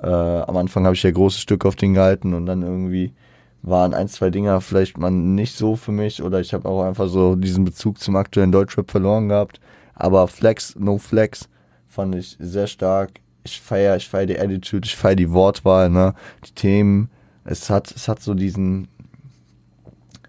Äh, 0.02 0.08
am 0.08 0.58
Anfang 0.58 0.84
habe 0.84 0.96
ich 0.96 1.04
ja 1.04 1.12
großes 1.12 1.40
Stück 1.40 1.66
auf 1.66 1.78
den 1.78 1.94
gehalten 1.94 2.34
und 2.34 2.46
dann 2.46 2.62
irgendwie 2.62 3.14
waren 3.62 3.94
ein, 3.94 4.10
zwei 4.10 4.30
Dinger 4.30 4.60
vielleicht 4.60 4.98
mal 4.98 5.12
nicht 5.12 5.56
so 5.56 5.78
für 5.78 5.94
mich 5.94 6.22
oder 6.22 6.42
ich 6.42 6.54
habe 6.54 6.68
auch 6.68 6.84
einfach 6.84 7.08
so 7.08 7.38
diesen 7.38 7.64
Bezug 7.64 8.00
zum 8.00 8.18
aktuellen 8.18 8.52
Deutschrap 8.52 8.92
verloren 8.92 9.30
gehabt. 9.30 9.62
Aber 9.96 10.28
Flex, 10.28 10.76
No 10.78 10.98
Flex 10.98 11.48
fand 11.88 12.16
ich 12.16 12.36
sehr 12.38 12.68
stark. 12.68 13.22
Ich 13.46 13.62
feiere, 13.62 13.96
ich 13.96 14.10
feiere 14.10 14.26
die 14.26 14.40
Attitude, 14.40 14.86
ich 14.86 14.98
feiere 14.98 15.16
die 15.16 15.32
Wortwahl, 15.32 15.90
ne, 15.90 16.16
die 16.46 16.52
Themen. 16.52 17.10
Es 17.46 17.70
hat, 17.70 17.92
es 17.96 18.10
hat 18.10 18.22
so 18.22 18.34
diesen, 18.34 18.90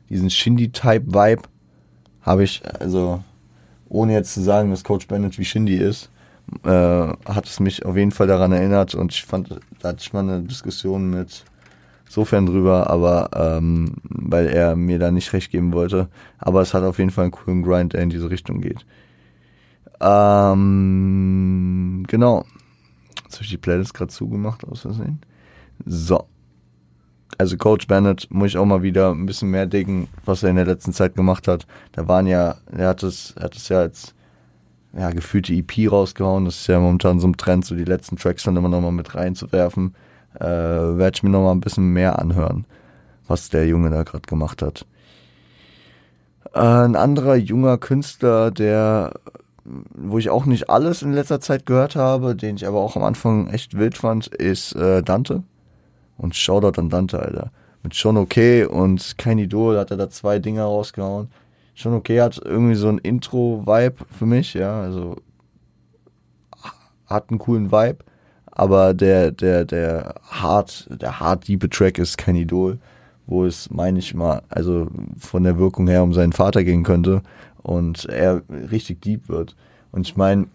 diesen 0.09 0.31
Shindy-Type-Vibe, 0.31 1.43
habe 2.23 2.45
ich, 2.45 2.63
also 2.79 3.25
ohne 3.89 4.13
jetzt 4.13 4.35
zu 4.35 4.43
sagen, 4.43 4.71
dass 4.71 4.85
Coach 4.85 5.07
Bennett 5.07 5.39
wie 5.39 5.45
Shindy 5.45 5.77
ist, 5.77 6.11
äh, 6.65 6.69
hat 6.69 7.47
es 7.47 7.61
mich 7.61 7.85
auf 7.85 7.97
jeden 7.97 8.13
Fall 8.13 8.27
daran 8.27 8.53
erinnert 8.53 8.95
und 8.95 9.13
ich 9.13 9.25
fand, 9.25 9.61
da 9.81 9.89
hatte 9.89 10.01
ich 10.01 10.13
mal 10.13 10.21
eine 10.21 10.43
Diskussion 10.43 11.11
mit 11.11 11.45
sofern 12.09 12.47
drüber, 12.47 12.91
aber 12.91 13.31
ähm, 13.35 13.95
weil 14.05 14.47
er 14.47 14.77
mir 14.77 14.99
da 14.99 15.11
nicht 15.11 15.33
recht 15.33 15.51
geben 15.51 15.73
wollte. 15.73 16.09
Aber 16.39 16.61
es 16.61 16.73
hat 16.75 16.85
auf 16.85 16.99
jeden 16.99 17.11
Fall 17.11 17.25
einen 17.25 17.33
coolen 17.33 17.63
Grind, 17.63 17.93
der 17.93 18.03
in 18.03 18.11
diese 18.11 18.31
Richtung 18.31 18.61
geht. 18.61 18.87
Ähm, 20.01 21.25
genau. 22.07 22.45
Jetzt 23.25 23.35
habe 23.37 23.45
ich 23.45 23.51
die 23.51 23.57
Playlist 23.57 23.95
gerade 23.95 24.13
zugemacht, 24.13 24.65
aus 24.65 24.81
Versehen. 24.81 25.21
So. 25.87 26.27
Also 27.39 27.57
Coach 27.57 27.87
Bennett 27.87 28.29
muss 28.31 28.49
ich 28.49 28.59
auch 28.59 28.65
mal 28.65 28.83
wieder 28.83 29.11
ein 29.11 29.27
bisschen 29.27 29.51
mehr 29.51 29.67
dicken, 29.67 30.09
was 30.25 30.43
er 30.43 30.51
in 30.51 30.57
der 30.57 30.67
letzten 30.67 30.93
Zeit 30.93 31.15
gemacht 31.17 31.49
hat. 31.49 31.67
Da 31.93 32.07
waren 32.07 32.27
ja, 32.27 32.57
er 32.77 32.89
hat 32.89 33.03
es, 33.03 33.35
er 33.37 33.45
hat 33.45 33.57
es 33.57 33.69
ja 33.69 33.81
als 33.81 34.15
ja, 34.97 35.11
gefühlte 35.11 35.53
EP 35.53 35.91
rausgehauen. 35.91 36.45
Das 36.45 36.61
ist 36.61 36.67
ja 36.69 36.79
momentan 36.79 37.19
so 37.19 37.27
ein 37.27 37.37
Trend, 37.37 37.65
so 37.65 37.75
die 37.75 37.85
letzten 37.85 38.17
Tracks 38.17 38.45
dann 38.45 38.57
immer 38.57 38.69
nochmal 38.69 38.93
mit 38.93 39.15
reinzuwerfen. 39.15 39.95
Äh, 40.37 40.45
Werde 40.45 41.13
ich 41.15 41.23
mir 41.23 41.31
nochmal 41.31 41.55
ein 41.55 41.61
bisschen 41.61 41.89
mehr 41.89 42.19
anhören, 42.19 42.67
was 43.27 43.51
der 43.51 43.67
Junge 43.67 43.91
da 43.91 44.05
gerade 44.05 44.27
gemacht 44.27 44.63
hat. 44.63 44.87
Äh, 46.55 46.61
ein 46.61 46.97
anderer 46.97 47.35
junger 47.35 47.79
Künstler, 47.79 48.51
der 48.51 49.13
wo 49.65 50.19
ich 50.19 50.31
auch 50.31 50.45
nicht 50.45 50.69
alles 50.69 51.03
in 51.03 51.13
letzter 51.13 51.41
Zeit 51.41 51.67
gehört 51.67 51.97
habe, 51.97 52.37
den 52.37 52.57
ich 52.57 52.67
aber 52.67 52.81
auch 52.81 52.97
am 52.97 53.03
Anfang 53.03 53.49
echt 53.49 53.77
wild 53.77 53.97
fand, 53.97 54.27
ist 54.27 54.75
äh, 54.75 55.03
Dante. 55.03 55.43
Und 56.17 56.35
Shoutout 56.35 56.81
an 56.81 56.91
Dante, 56.91 57.19
Alter. 57.19 57.51
Mit 57.83 57.95
schon 57.95 58.17
okay 58.17 58.65
und 58.65 59.19
kein 59.19 59.39
Idol 59.39 59.79
hat 59.79 59.91
er 59.91 59.99
da 59.99 60.09
zwei 60.09 60.39
Dinger 60.39 60.65
rausgehauen. 60.65 61.29
Schon 61.75 61.95
okay 61.95 62.21
hat 62.21 62.41
irgendwie 62.43 62.77
so 62.77 62.89
ein 62.89 62.99
Intro-Vibe 62.99 63.97
für 64.11 64.27
mich, 64.27 64.55
ja, 64.55 64.81
also 64.81 65.17
hat 67.07 67.31
einen 67.31 67.39
coolen 67.39 67.71
Vibe, 67.71 67.99
aber 68.47 68.95
der, 68.95 69.33
der, 69.33 69.65
der 69.65 70.15
hart, 70.31 70.89
der 70.91 71.21
hart 71.21 71.49
diebe 71.49 71.69
Track 71.69 71.99
ist 71.99 72.17
kein 72.17 72.37
Idol, 72.37 72.79
wo 73.27 73.45
es, 73.45 73.71
meine 73.71 73.99
ich 73.99 74.15
mal, 74.15 74.43
also 74.49 74.89
von 75.19 75.43
der 75.43 75.59
Wirkung 75.59 75.89
her 75.89 76.03
um 76.03 76.15
seinen 76.15 76.33
Vater 76.33 76.65
gehen 76.65 76.85
könnte 76.85 77.23
und 77.63 78.07
er 78.07 78.43
richtig 78.71 79.03
deep 79.03 79.29
wird. 79.29 79.57
Und 79.91 80.07
ich 80.07 80.17
meine, 80.17 80.47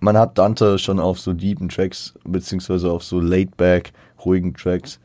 man 0.00 0.16
hat 0.16 0.38
Dante 0.38 0.78
schon 0.78 1.00
auf 1.00 1.20
so 1.20 1.32
deepen 1.32 1.68
Tracks, 1.68 2.14
beziehungsweise 2.24 2.90
auf 2.90 3.04
so 3.04 3.20
laid-back, 3.20 3.92
ruhigen 4.28 4.54
Tracks 4.54 5.00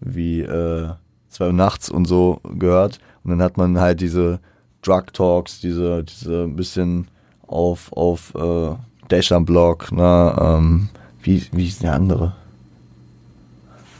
wie 0.00 0.40
äh, 0.40 0.90
Zwei 1.28 1.48
Uhr 1.48 1.52
nachts 1.52 1.90
und 1.90 2.06
so 2.06 2.40
gehört. 2.58 2.98
Und 3.22 3.30
dann 3.30 3.42
hat 3.42 3.56
man 3.56 3.78
halt 3.78 4.00
diese 4.00 4.40
Drug 4.82 5.12
Talks, 5.12 5.60
diese, 5.60 6.04
diese 6.04 6.48
bisschen 6.48 7.08
auf, 7.46 7.92
auf 7.92 8.34
äh, 8.34 8.74
Dash 9.08 9.32
am 9.32 9.44
Block, 9.44 9.92
ne, 9.92 10.36
ähm, 10.40 10.88
wie, 11.22 11.46
wie 11.52 11.66
ist 11.66 11.82
der 11.82 11.94
andere? 11.94 12.34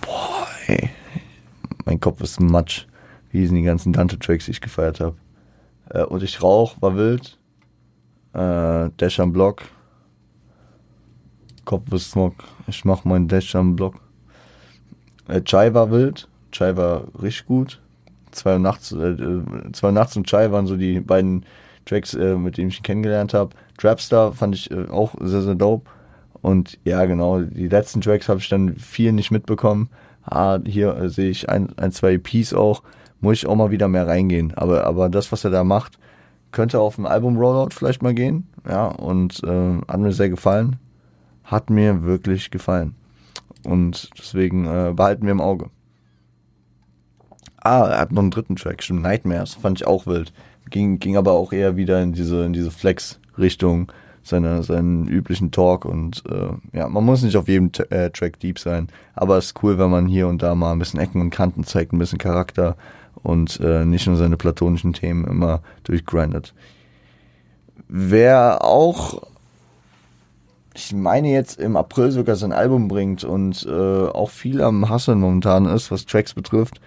Boah, 0.01 0.47
ey. 0.67 0.91
Mein 1.85 2.01
Kopf 2.01 2.21
ist 2.23 2.41
Matsch. 2.41 2.87
Wie 3.31 3.47
sind 3.47 3.57
die 3.57 3.63
ganzen 3.63 3.93
Dante-Tracks, 3.93 4.47
die 4.47 4.53
ich 4.53 4.61
gefeiert 4.61 5.01
habe? 5.01 5.17
Äh, 5.91 6.05
und 6.05 6.23
ich 6.23 6.43
rauch, 6.43 6.77
war 6.81 6.97
wild. 6.97 7.39
Äh, 8.33 8.91
Dash 8.97 9.21
am 9.21 9.33
Block. 9.33 9.63
Kopf 11.65 11.93
ist 11.93 12.13
Smog. 12.13 12.35
Ich 12.67 12.85
mach 12.85 13.05
meinen 13.05 13.29
Dash 13.29 13.55
am 13.55 13.77
Block. 13.77 14.01
Äh, 15.29 15.43
Chai 15.43 15.73
war 15.75 15.91
wild. 15.91 16.29
Chai 16.53 16.77
war 16.77 17.05
richtig 17.21 17.47
gut. 17.47 17.81
Zwei 18.31 18.55
Uhr 18.55 18.59
nachts, 18.59 18.93
äh, 18.93 19.17
zwei 19.73 19.89
Uhr 19.89 19.93
nachts 19.93 20.17
und 20.17 20.27
Chai 20.27 20.51
waren 20.51 20.67
so 20.67 20.77
die 20.77 21.01
beiden 21.01 21.45
Tracks, 21.87 22.15
äh, 22.15 22.37
mit 22.37 22.59
denen 22.59 22.69
ich 22.69 22.81
ihn 22.81 22.83
kennengelernt 22.83 23.35
habe. 23.35 23.51
Trapstar 23.79 24.33
fand 24.33 24.55
ich 24.55 24.71
äh, 24.71 24.89
auch 24.89 25.15
sehr, 25.21 25.43
sehr 25.43 25.55
dope. 25.55 25.91
Und 26.41 26.79
ja, 26.85 27.05
genau, 27.07 27.41
die 27.41 27.69
letzten 27.69 28.01
Tracks 28.01 28.29
habe 28.29 28.41
ich 28.41 28.49
dann 28.49 28.77
viel 28.77 29.13
nicht 29.13 29.31
mitbekommen. 29.31 29.89
Ah, 30.25 30.59
hier 30.65 30.97
äh, 30.97 31.09
sehe 31.09 31.31
ich 31.31 31.49
ein, 31.49 31.71
ein, 31.79 31.93
zwei 31.93 32.15
EPs 32.15 32.53
auch 32.53 32.83
muss 33.21 33.39
ich 33.39 33.47
auch 33.47 33.57
mal 33.57 33.71
wieder 33.71 33.89
mehr 33.89 34.07
reingehen. 34.07 34.53
Aber, 34.57 34.85
aber 34.85 35.09
das, 35.09 35.33
was 35.33 35.45
er 35.45 35.51
da 35.51 35.65
macht, 35.65 35.99
könnte 36.53 36.81
auf 36.81 36.97
dem 36.97 37.07
Album 37.07 37.37
Rollout 37.37 37.71
vielleicht 37.73 38.03
mal 38.03 38.15
gehen. 38.15 38.47
Ja, 38.69 38.87
und 38.87 39.43
äh, 39.45 39.79
hat 39.87 40.01
mir 40.01 40.13
sehr 40.13 40.31
gefallen. 40.31 40.77
Hat 41.45 41.71
mir 41.71 42.05
wirklich 42.05 42.51
gefallen. 42.51 42.95
Und 43.65 44.11
deswegen 44.19 44.67
äh, 44.67 44.93
behalten 44.95 45.25
wir 45.25 45.33
im 45.33 45.41
Auge. 45.41 45.71
Ah, 47.61 47.89
er 47.89 47.99
hat 48.01 48.13
noch 48.13 48.23
einen 48.23 48.31
dritten 48.31 48.57
Track, 48.57 48.83
stimmt, 48.83 49.03
Nightmares, 49.03 49.55
fand 49.55 49.81
ich 49.81 49.87
auch 49.87 50.07
wild. 50.07 50.33
Ging, 50.71 50.99
ging 50.99 51.17
aber 51.17 51.33
auch 51.33 51.53
eher 51.53 51.77
wieder 51.77 52.03
in 52.03 52.13
diese, 52.13 52.45
in 52.45 52.53
diese 52.53 52.71
Flex-Richtung, 52.71 53.91
seine, 54.23 54.63
seinen 54.63 55.09
üblichen 55.09 55.51
Talk 55.51 55.85
und 55.85 56.23
äh, 56.29 56.77
ja, 56.77 56.89
man 56.89 57.05
muss 57.05 57.23
nicht 57.23 57.37
auf 57.37 57.49
jedem 57.49 57.71
äh, 57.91 58.11
Track 58.11 58.39
deep 58.41 58.59
sein, 58.59 58.89
aber 59.15 59.39
es 59.39 59.47
ist 59.47 59.63
cool, 59.63 59.79
wenn 59.79 59.91
man 59.91 60.07
hier 60.07 60.29
und 60.29 60.43
da 60.43 60.55
mal 60.55 60.73
ein 60.73 60.79
bisschen 60.79 61.01
Ecken 61.01 61.21
und 61.21 61.31
Kanten 61.31 61.65
zeigt, 61.65 61.93
ein 61.93 61.99
bisschen 61.99 62.19
Charakter 62.19 62.77
und 63.23 63.59
äh, 63.61 63.85
nicht 63.85 64.07
nur 64.07 64.17
seine 64.17 64.37
platonischen 64.37 64.93
Themen 64.93 65.25
immer 65.25 65.63
durchgrindet. 65.85 66.55
Wer 67.89 68.65
auch, 68.65 69.23
ich 70.79 70.95
meine 70.95 71.29
jetzt 71.29 71.59
im 71.59 71.77
April 71.77 72.13
sogar 72.13 72.37
sein 72.37 72.53
Album 72.53 72.87
bringt 72.87 73.25
und 73.25 73.67
äh, 73.69 74.07
auch 74.09 74.31
viel 74.31 74.63
am 74.63 74.89
Hasseln 74.89 75.19
momentan 75.19 75.67
ist, 75.67 75.91
was 75.91 76.07
Tracks 76.07 76.35
betrifft. 76.35 76.81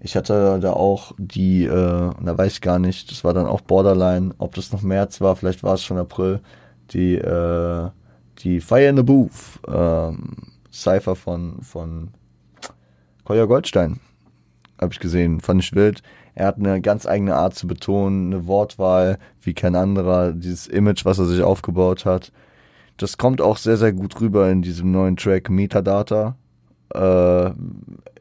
Ich 0.00 0.16
hatte 0.16 0.58
da 0.60 0.72
auch 0.72 1.12
die, 1.18 1.64
äh, 1.64 1.68
da 1.68 2.38
weiß 2.38 2.54
ich 2.54 2.60
gar 2.60 2.78
nicht, 2.78 3.10
das 3.10 3.24
war 3.24 3.34
dann 3.34 3.46
auch 3.46 3.60
Borderline, 3.60 4.32
ob 4.38 4.54
das 4.54 4.72
noch 4.72 4.82
März 4.82 5.20
war, 5.20 5.34
vielleicht 5.36 5.62
war 5.62 5.74
es 5.74 5.82
schon 5.82 5.98
April, 5.98 6.40
die, 6.92 7.14
äh, 7.16 7.90
die 8.38 8.60
Fire 8.60 8.86
in 8.86 8.96
the 8.96 9.02
Booth, 9.02 9.60
ähm, 9.68 10.36
Cypher 10.72 11.16
von, 11.16 11.60
von 11.62 12.10
Kolja 13.24 13.44
Goldstein 13.44 14.00
habe 14.80 14.92
ich 14.92 15.00
gesehen, 15.00 15.40
fand 15.40 15.62
ich 15.62 15.74
wild. 15.74 16.02
Er 16.34 16.46
hat 16.46 16.58
eine 16.58 16.80
ganz 16.80 17.06
eigene 17.06 17.36
Art 17.36 17.54
zu 17.54 17.66
betonen, 17.66 18.32
eine 18.32 18.46
Wortwahl 18.46 19.18
wie 19.42 19.54
kein 19.54 19.76
anderer, 19.76 20.32
dieses 20.32 20.66
Image, 20.66 21.04
was 21.04 21.18
er 21.18 21.26
sich 21.26 21.42
aufgebaut 21.42 22.04
hat. 22.04 22.32
Das 22.96 23.18
kommt 23.18 23.40
auch 23.40 23.56
sehr, 23.56 23.76
sehr 23.76 23.92
gut 23.92 24.20
rüber 24.20 24.50
in 24.50 24.62
diesem 24.62 24.92
neuen 24.92 25.16
Track 25.16 25.50
Metadata. 25.50 26.36
Äh, 26.94 27.50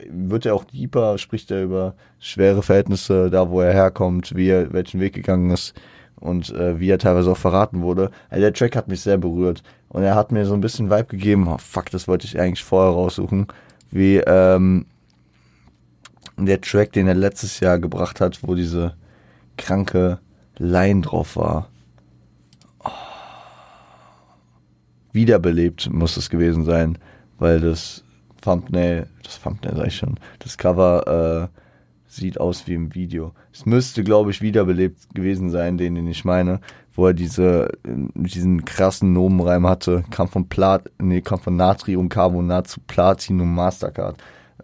wird 0.10 0.46
er 0.46 0.56
auch 0.56 0.64
deeper, 0.64 1.18
spricht 1.18 1.52
er 1.52 1.64
über 1.64 1.96
schwere 2.20 2.64
Verhältnisse, 2.64 3.30
da 3.30 3.50
wo 3.50 3.62
er 3.62 3.74
herkommt, 3.74 4.36
wie 4.36 4.48
er 4.48 4.72
welchen 4.74 5.00
Weg 5.00 5.14
gegangen 5.14 5.52
ist 5.52 5.74
und 6.16 6.52
äh, 6.52 6.80
wie 6.80 6.90
er 6.90 6.98
teilweise 6.98 7.32
auch 7.32 7.38
verraten 7.38 7.82
wurde. 7.82 8.12
Also 8.30 8.42
der 8.42 8.54
Track 8.54 8.76
hat 8.76 8.88
mich 8.88 9.02
sehr 9.02 9.18
berührt 9.18 9.62
und 9.90 10.04
er 10.04 10.16
hat 10.16 10.32
mir 10.32 10.46
so 10.46 10.54
ein 10.54 10.62
bisschen 10.62 10.90
Vibe 10.90 11.06
gegeben. 11.06 11.48
Oh, 11.48 11.58
fuck, 11.58 11.90
das 11.92 12.08
wollte 12.08 12.26
ich 12.26 12.40
eigentlich 12.40 12.64
vorher 12.64 12.94
raussuchen. 12.94 13.48
Wie 13.90 14.18
ähm, 14.18 14.86
der 16.38 16.62
Track, 16.62 16.94
den 16.94 17.08
er 17.08 17.16
letztes 17.16 17.60
Jahr 17.60 17.78
gebracht 17.78 18.22
hat, 18.22 18.40
wo 18.44 18.56
diese 18.56 18.96
kranke 19.58 20.20
Line 20.58 21.02
drauf 21.02 21.36
war. 21.36 21.68
Oh. 22.84 22.90
Wiederbelebt 25.12 25.92
muss 25.92 26.18
es 26.18 26.30
gewesen 26.30 26.64
sein, 26.64 26.98
weil 27.40 27.60
das 27.60 28.04
Thumbnail, 28.42 29.08
das 29.24 29.42
Thumbnail 29.42 29.76
sag 29.76 29.88
ich 29.88 29.96
schon, 29.96 30.20
das 30.40 30.58
Cover 30.58 31.50
äh, 31.52 31.60
sieht 32.08 32.40
aus 32.40 32.68
wie 32.68 32.74
im 32.74 32.94
Video. 32.94 33.34
Es 33.54 33.66
müsste, 33.66 34.04
glaube 34.04 34.32
ich, 34.32 34.42
wiederbelebt 34.42 35.14
gewesen 35.14 35.50
sein, 35.50 35.78
den, 35.78 35.96
den 35.96 36.08
ich 36.08 36.26
meine, 36.26 36.60
wo 36.94 37.08
er 37.08 37.14
diese, 37.14 37.70
diesen 37.86 38.66
krassen 38.66 39.14
Nomenreim 39.14 39.66
hatte, 39.68 40.04
kam 40.10 40.28
von 40.28 40.50
Plat, 40.50 40.90
nee, 41.00 41.22
kam 41.22 41.40
von 41.40 41.56
Natriumcarbonat 41.56 42.68
zu 42.68 42.82
Platinum 42.82 43.56
Mastercard 43.56 44.18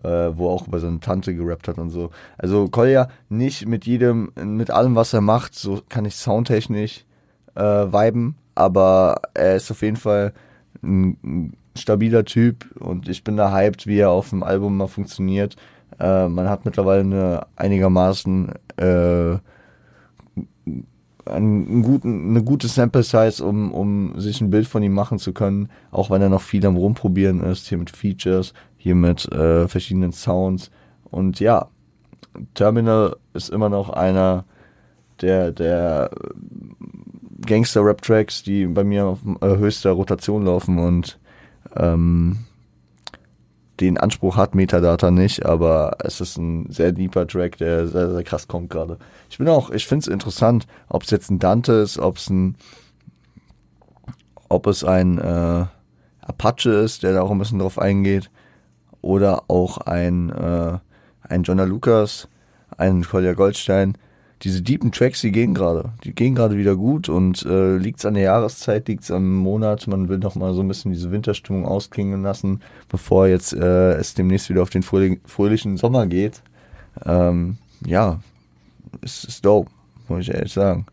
äh, 0.03 0.37
wo 0.37 0.49
auch 0.49 0.67
über 0.67 0.79
seine 0.79 0.99
Tante 0.99 1.35
gerappt 1.35 1.67
hat 1.67 1.77
und 1.77 1.89
so. 1.89 2.11
Also 2.37 2.67
Kolja 2.67 3.09
nicht 3.29 3.67
mit 3.67 3.85
jedem, 3.85 4.31
mit 4.35 4.71
allem, 4.71 4.95
was 4.95 5.13
er 5.13 5.21
macht, 5.21 5.55
so 5.55 5.81
kann 5.89 6.05
ich 6.05 6.15
soundtechnisch 6.15 7.05
äh, 7.55 7.61
viben, 7.61 8.35
aber 8.57 9.21
er 9.33 9.55
ist 9.55 9.69
auf 9.71 9.81
jeden 9.81 9.97
Fall 9.97 10.33
ein, 10.83 11.53
stabiler 11.75 12.25
Typ 12.25 12.65
und 12.79 13.07
ich 13.07 13.23
bin 13.23 13.37
da 13.37 13.53
hyped, 13.53 13.85
wie 13.85 13.99
er 13.99 14.09
auf 14.09 14.31
dem 14.31 14.41
Album 14.41 14.77
mal 14.77 14.87
funktioniert. 14.87 15.55
Äh, 15.99 16.27
man 16.27 16.49
hat 16.49 16.65
mittlerweile 16.65 17.01
eine 17.01 17.45
einigermaßen 17.55 18.51
äh, 18.77 19.37
einen 21.25 21.83
guten, 21.83 22.29
eine 22.29 22.43
gute 22.43 22.67
Sample 22.67 23.03
Size, 23.03 23.45
um, 23.45 23.71
um 23.71 24.19
sich 24.19 24.41
ein 24.41 24.49
Bild 24.49 24.67
von 24.67 24.81
ihm 24.81 24.93
machen 24.93 25.19
zu 25.19 25.33
können, 25.33 25.69
auch 25.91 26.09
wenn 26.09 26.21
er 26.21 26.29
noch 26.29 26.41
viel 26.41 26.65
am 26.65 26.77
Rumprobieren 26.77 27.43
ist, 27.43 27.67
hier 27.67 27.77
mit 27.77 27.91
Features, 27.91 28.53
hier 28.77 28.95
mit 28.95 29.31
äh, 29.31 29.67
verschiedenen 29.67 30.13
Sounds. 30.13 30.71
Und 31.11 31.39
ja, 31.39 31.67
Terminal 32.55 33.17
ist 33.33 33.49
immer 33.49 33.69
noch 33.69 33.89
einer 33.89 34.45
der, 35.21 35.51
der 35.51 36.09
Gangster-Rap-Tracks, 37.47 38.43
die 38.43 38.67
bei 38.67 38.83
mir 38.83 39.05
auf 39.05 39.19
äh, 39.41 39.57
höchster 39.57 39.91
Rotation 39.91 40.45
laufen 40.45 40.77
und 40.77 41.17
ähm, 41.75 42.45
den 43.79 43.97
Anspruch 43.97 44.37
hat 44.37 44.55
Metadata 44.55 45.11
nicht, 45.11 45.45
aber 45.45 45.97
es 45.99 46.19
ist 46.19 46.37
ein 46.37 46.71
sehr 46.71 46.91
deeper 46.91 47.27
Track, 47.27 47.57
der 47.57 47.87
sehr, 47.87 48.11
sehr 48.11 48.23
krass 48.23 48.47
kommt 48.47 48.69
gerade. 48.69 48.97
Ich 49.29 49.37
bin 49.37 49.47
auch, 49.47 49.69
ich 49.69 49.85
finde 49.85 50.03
es 50.03 50.07
interessant, 50.07 50.65
ob 50.89 51.03
es 51.03 51.11
jetzt 51.11 51.29
ein 51.29 51.39
Dante 51.39 51.73
ist, 51.73 51.99
ob 51.99 52.17
es 52.17 52.29
ein, 52.29 52.55
ob 54.49 54.65
es 54.67 54.83
ein 54.83 55.19
äh, 55.19 55.65
Apache 56.21 56.71
ist, 56.71 57.03
der 57.03 57.13
da 57.13 57.21
auch 57.21 57.31
ein 57.31 57.37
bisschen 57.37 57.59
drauf 57.59 57.77
eingeht 57.77 58.31
oder 59.01 59.43
auch 59.47 59.77
ein, 59.77 60.29
äh, 60.31 60.79
ein 61.21 61.43
Jonah 61.43 61.65
Lucas, 61.65 62.27
ein 62.77 63.03
Kolja 63.03 63.33
Goldstein. 63.33 63.97
Diese 64.43 64.61
deepen 64.61 64.91
Tracks, 64.91 65.21
die 65.21 65.31
gehen 65.31 65.55
gerade. 65.55 65.93
Die 66.03 66.13
gehen 66.13 66.35
gerade 66.35 66.57
wieder 66.57 66.75
gut 66.75 67.09
und 67.09 67.43
äh, 67.45 67.77
liegt 67.77 67.99
es 67.99 68.05
an 68.05 68.13
der 68.13 68.23
Jahreszeit, 68.23 68.87
liegt 68.87 69.03
es 69.03 69.11
am 69.11 69.35
Monat. 69.35 69.87
Man 69.87 70.09
will 70.09 70.19
noch 70.19 70.35
mal 70.35 70.53
so 70.53 70.61
ein 70.61 70.67
bisschen 70.67 70.91
diese 70.91 71.11
Winterstimmung 71.11 71.65
ausklingen 71.65 72.21
lassen, 72.21 72.61
bevor 72.87 73.27
jetzt 73.27 73.53
äh, 73.53 73.93
es 73.93 74.13
demnächst 74.13 74.49
wieder 74.49 74.61
auf 74.61 74.69
den 74.69 74.83
fröhlichen 74.83 75.77
Sommer 75.77 76.05
geht. 76.05 76.43
Ähm, 77.03 77.57
ja, 77.83 78.19
es 79.01 79.23
ist 79.23 79.43
dope, 79.43 79.71
muss 80.07 80.21
ich 80.21 80.33
ehrlich 80.33 80.53
sagen. 80.53 80.85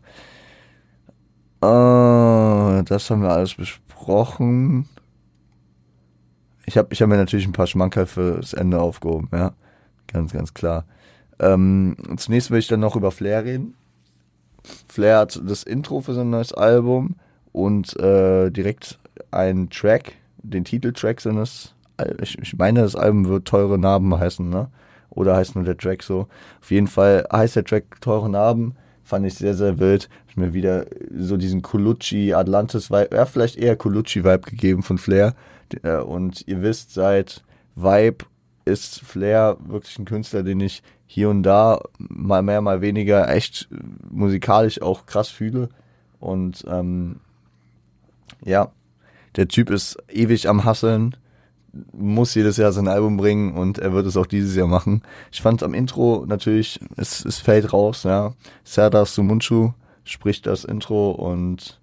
Äh, 1.61 2.83
das 2.83 3.09
haben 3.09 3.21
wir 3.21 3.31
alles 3.31 3.53
besprochen. 3.53 4.89
Ich 6.65 6.77
habe 6.77 6.87
ich 6.91 7.01
hab 7.01 7.09
mir 7.09 7.17
natürlich 7.17 7.45
ein 7.45 7.53
paar 7.53 7.67
Schmankerl 7.67 8.07
fürs 8.07 8.53
Ende 8.53 8.81
aufgehoben, 8.81 9.29
ja. 9.31 9.53
Ganz, 10.07 10.33
ganz 10.33 10.53
klar. 10.53 10.85
Ähm, 11.39 11.97
zunächst 12.17 12.51
will 12.51 12.59
ich 12.59 12.67
dann 12.67 12.79
noch 12.79 12.95
über 12.95 13.11
Flair 13.11 13.43
reden. 13.43 13.75
Flair 14.87 15.19
hat 15.19 15.39
das 15.45 15.63
Intro 15.63 16.01
für 16.01 16.13
sein 16.13 16.29
neues 16.29 16.53
Album 16.53 17.15
und 17.51 17.97
äh, 17.99 18.49
direkt 18.49 18.99
einen 19.31 19.69
Track, 19.69 20.13
den 20.41 20.63
Titeltrack 20.63 21.21
seines, 21.21 21.73
ich, 22.21 22.37
ich 22.39 22.57
meine, 22.57 22.81
das 22.81 22.95
Album 22.95 23.27
wird 23.27 23.45
Teure 23.45 23.77
Narben 23.77 24.17
heißen, 24.17 24.49
ne? 24.49 24.69
Oder 25.09 25.37
heißt 25.37 25.55
nur 25.55 25.63
der 25.63 25.77
Track 25.77 26.03
so? 26.03 26.27
Auf 26.61 26.71
jeden 26.71 26.87
Fall 26.87 27.25
heißt 27.31 27.55
der 27.55 27.63
Track 27.63 28.01
Teure 28.01 28.29
Narben. 28.29 28.75
Fand 29.03 29.25
ich 29.25 29.35
sehr, 29.35 29.53
sehr 29.53 29.79
wild. 29.79 30.09
Hab 30.27 30.37
mir 30.37 30.53
wieder 30.53 30.87
so 31.15 31.37
diesen 31.37 31.61
Colucci 31.61 32.33
Atlantis 32.33 32.91
Vibe, 32.91 33.15
ja, 33.15 33.25
vielleicht 33.25 33.55
eher 33.55 33.77
Colucci 33.77 34.23
Vibe 34.23 34.49
gegeben 34.49 34.83
von 34.83 34.97
Flair. 34.97 35.33
Äh, 35.83 35.97
und 35.97 36.45
ihr 36.47 36.61
wisst, 36.61 36.93
seit 36.93 37.43
Vibe 37.75 38.25
ist 38.65 39.01
Flair 39.01 39.57
wirklich 39.65 39.97
ein 39.99 40.05
Künstler, 40.05 40.43
den 40.43 40.59
ich 40.59 40.81
hier 41.07 41.29
und 41.29 41.43
da 41.43 41.81
mal 41.97 42.41
mehr, 42.41 42.61
mal 42.61 42.81
weniger 42.81 43.29
echt 43.29 43.67
musikalisch 44.09 44.81
auch 44.81 45.05
krass 45.05 45.29
fühle. 45.29 45.69
Und 46.19 46.65
ähm, 46.67 47.19
ja, 48.43 48.71
der 49.35 49.47
Typ 49.47 49.69
ist 49.69 49.97
ewig 50.09 50.47
am 50.47 50.63
Hasseln, 50.63 51.15
muss 51.91 52.35
jedes 52.35 52.57
Jahr 52.57 52.71
sein 52.71 52.87
Album 52.87 53.17
bringen 53.17 53.53
und 53.53 53.79
er 53.79 53.91
wird 53.93 54.05
es 54.05 54.17
auch 54.17 54.25
dieses 54.25 54.55
Jahr 54.55 54.67
machen. 54.67 55.01
Ich 55.31 55.41
fand 55.41 55.61
am 55.61 55.73
Intro 55.73 56.25
natürlich, 56.25 56.79
es, 56.95 57.25
es 57.25 57.39
fällt 57.39 57.73
raus, 57.73 58.03
ja. 58.03 58.33
Serdar 58.63 59.05
Sumunchu 59.05 59.71
spricht 60.05 60.45
das 60.47 60.63
Intro 60.63 61.11
und 61.11 61.79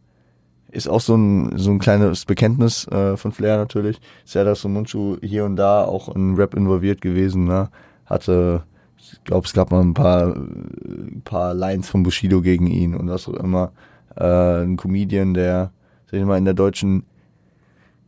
ist 0.70 0.88
auch 0.88 1.00
so 1.00 1.14
ein, 1.14 1.58
so 1.58 1.70
ein 1.70 1.78
kleines 1.78 2.24
Bekenntnis 2.24 2.86
äh, 2.88 3.16
von 3.18 3.32
Flair 3.32 3.58
natürlich. 3.58 4.00
Serdar 4.24 4.54
Sumunchu 4.54 5.18
hier 5.22 5.44
und 5.44 5.56
da 5.56 5.84
auch 5.84 6.14
in 6.14 6.36
Rap 6.36 6.54
involviert 6.54 7.02
gewesen, 7.02 7.44
ne? 7.44 7.68
Hatte, 8.06 8.64
ich 9.12 9.24
glaube, 9.24 9.46
es 9.46 9.52
gab 9.52 9.70
mal 9.70 9.80
ein 9.80 9.94
paar, 9.94 10.34
ein 10.36 11.22
paar 11.24 11.54
Lines 11.54 11.88
von 11.88 12.02
Bushido 12.02 12.40
gegen 12.40 12.66
ihn 12.66 12.94
und 12.94 13.08
was 13.08 13.28
auch 13.28 13.34
immer. 13.34 13.72
Äh, 14.16 14.62
ein 14.62 14.76
Comedian, 14.76 15.34
der, 15.34 15.72
sag 16.10 16.20
ich 16.20 16.26
mal, 16.26 16.38
in 16.38 16.44
der 16.44 16.54
deutschen 16.54 17.04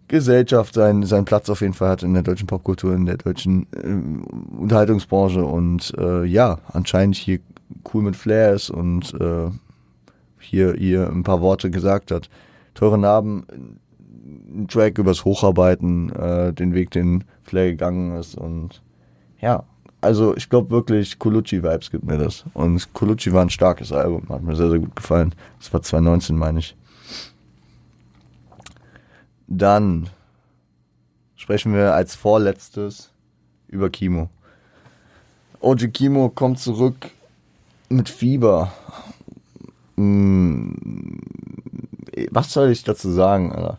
Gesellschaft 0.09 0.75
seinen, 0.75 1.05
seinen 1.05 1.25
Platz 1.25 1.49
auf 1.49 1.63
jeden 1.63 1.73
Fall 1.73 1.89
hat 1.89 2.03
in 2.03 2.15
der 2.15 2.23
deutschen 2.23 2.47
Popkultur, 2.47 2.95
in 2.95 3.07
der 3.07 3.17
deutschen 3.17 3.67
äh, 3.73 4.59
Unterhaltungsbranche 4.59 5.45
und 5.45 5.95
äh, 5.99 6.25
ja, 6.25 6.59
anscheinend 6.73 7.17
hier 7.17 7.41
cool 7.93 8.03
mit 8.03 8.17
Flair 8.17 8.53
ist 8.53 8.71
und 8.71 9.15
äh, 9.15 9.51
hier, 10.39 10.75
hier 10.75 11.09
ein 11.11 11.23
paar 11.23 11.41
Worte 11.41 11.71
gesagt 11.71 12.11
hat. 12.11 12.29
Teure 12.75 12.99
Narben, 12.99 13.47
ein 14.55 14.69
Track 14.69 14.99
übers 14.99 15.25
Hocharbeiten, 15.25 16.11
äh, 16.11 16.53
den 16.53 16.75
Weg, 16.75 16.91
den 16.91 17.25
Flair 17.43 17.71
gegangen 17.71 18.17
ist 18.17 18.37
und 18.37 18.83
ja, 19.41 19.65
also 20.05 20.37
ich 20.37 20.51
glaube 20.51 20.71
wirklich, 20.71 21.19
Colucci-Vibes 21.19 21.91
gibt 21.91 22.05
mir 22.05 22.19
das. 22.19 22.45
Und 22.53 22.93
Colucci 22.93 23.33
war 23.33 23.43
ein 23.43 23.51
starkes 23.51 23.91
Album, 23.91 24.29
hat 24.29 24.43
mir 24.43 24.55
sehr, 24.55 24.69
sehr 24.69 24.79
gut 24.79 24.95
gefallen. 24.95 25.35
Das 25.59 25.73
war 25.73 25.83
2019, 25.83 26.37
meine 26.37 26.59
ich. 26.59 26.77
Dann 29.47 30.11
sprechen 31.37 31.75
wir 31.75 31.95
als 31.95 32.15
vorletztes 32.15 33.11
über 33.69 33.89
Kimo. 33.89 34.29
OG 35.61 35.93
Kimo 35.93 36.29
kommt 36.29 36.59
zurück 36.59 37.11
mit 37.89 38.09
Fieber. 38.11 38.73
Hm, 39.97 41.21
was 42.31 42.53
soll 42.53 42.71
ich 42.71 42.85
dazu 42.85 43.11
sagen, 43.11 43.53
Alter? 43.53 43.79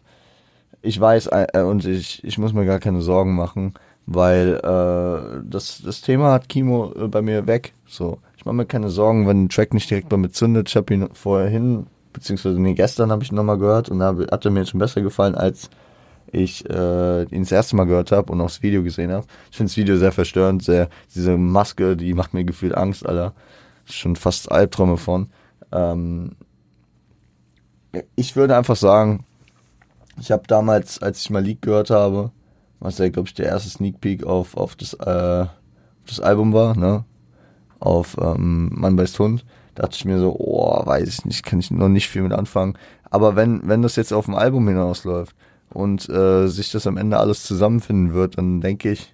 Ich 0.81 0.99
weiß 0.99 1.27
äh, 1.27 1.61
und 1.61 1.85
ich, 1.85 2.23
ich 2.23 2.37
muss 2.37 2.53
mir 2.53 2.65
gar 2.65 2.79
keine 2.79 3.01
Sorgen 3.01 3.35
machen, 3.35 3.73
weil 4.05 4.55
äh, 4.63 5.41
das, 5.49 5.81
das 5.83 6.01
Thema 6.01 6.31
hat 6.33 6.49
Kimo 6.49 6.93
äh, 6.95 7.07
bei 7.07 7.21
mir 7.21 7.47
weg. 7.47 7.73
So, 7.87 8.19
ich 8.37 8.45
mache 8.45 8.55
mir 8.55 8.65
keine 8.65 8.89
Sorgen, 8.89 9.27
wenn 9.27 9.45
ein 9.45 9.49
Track 9.49 9.73
nicht 9.73 9.89
direkt 9.89 10.09
bei 10.09 10.17
mir 10.17 10.31
zündet. 10.31 10.69
Ich 10.69 10.75
habe 10.75 10.93
ihn 10.93 11.09
vorhin 11.13 11.87
beziehungsweise 12.15 12.59
nee, 12.59 12.73
gestern 12.73 13.11
habe 13.11 13.23
ich 13.23 13.31
ihn 13.31 13.35
nochmal 13.35 13.57
gehört 13.57 13.89
und 13.89 13.99
da 13.99 14.15
hat 14.31 14.45
er 14.45 14.51
mir 14.51 14.65
schon 14.65 14.79
besser 14.79 15.01
gefallen, 15.01 15.35
als 15.35 15.69
ich 16.31 16.67
äh, 16.69 17.23
ihn 17.23 17.43
das 17.43 17.51
erste 17.51 17.75
Mal 17.75 17.85
gehört 17.85 18.11
habe 18.11 18.31
und 18.31 18.41
auch 18.41 18.47
das 18.47 18.61
Video 18.63 18.83
gesehen 18.83 19.11
habe. 19.11 19.25
Ich 19.51 19.57
finde 19.57 19.69
das 19.69 19.77
Video 19.77 19.97
sehr 19.97 20.11
verstörend, 20.11 20.63
sehr, 20.63 20.89
diese 21.13 21.37
Maske, 21.37 21.95
die 21.95 22.13
macht 22.13 22.33
mir 22.33 22.45
gefühlt 22.45 22.75
Angst, 22.75 23.05
Alter. 23.05 23.33
Schon 23.85 24.15
fast 24.15 24.51
Albträume 24.51 24.97
von. 24.97 25.29
Ähm, 25.71 26.31
ich 28.15 28.35
würde 28.35 28.57
einfach 28.57 28.75
sagen, 28.75 29.25
ich 30.19 30.31
habe 30.31 30.43
damals, 30.47 31.01
als 31.01 31.21
ich 31.21 31.29
mal 31.29 31.43
Leak 31.43 31.61
gehört 31.61 31.89
habe, 31.89 32.31
was 32.79 32.97
ja, 32.97 33.09
glaube 33.09 33.27
ich, 33.27 33.33
der 33.33 33.47
erste 33.47 33.69
Sneak 33.69 34.01
Peek 34.01 34.23
auf, 34.23 34.57
auf, 34.57 34.75
das, 34.75 34.93
äh, 34.93 35.45
das 36.07 36.19
Album 36.19 36.53
war, 36.53 36.77
ne? 36.77 37.03
Auf 37.79 38.17
ähm, 38.19 38.69
Mann 38.73 38.95
beißt 38.95 39.19
Hund, 39.19 39.45
dachte 39.75 39.95
ich 39.95 40.05
mir 40.05 40.19
so, 40.19 40.35
oh, 40.37 40.85
weiß 40.85 41.07
ich 41.07 41.25
nicht, 41.25 41.45
kann 41.45 41.59
ich 41.59 41.71
noch 41.71 41.89
nicht 41.89 42.07
viel 42.09 42.21
mit 42.21 42.33
anfangen. 42.33 42.77
Aber 43.09 43.35
wenn, 43.35 43.67
wenn 43.67 43.81
das 43.81 43.95
jetzt 43.95 44.13
auf 44.13 44.25
dem 44.25 44.35
Album 44.35 44.67
hinausläuft 44.67 45.35
und 45.69 46.09
äh, 46.09 46.47
sich 46.47 46.71
das 46.71 46.87
am 46.87 46.97
Ende 46.97 47.17
alles 47.17 47.43
zusammenfinden 47.43 48.13
wird, 48.13 48.37
dann 48.37 48.61
denke 48.61 48.91
ich, 48.91 49.13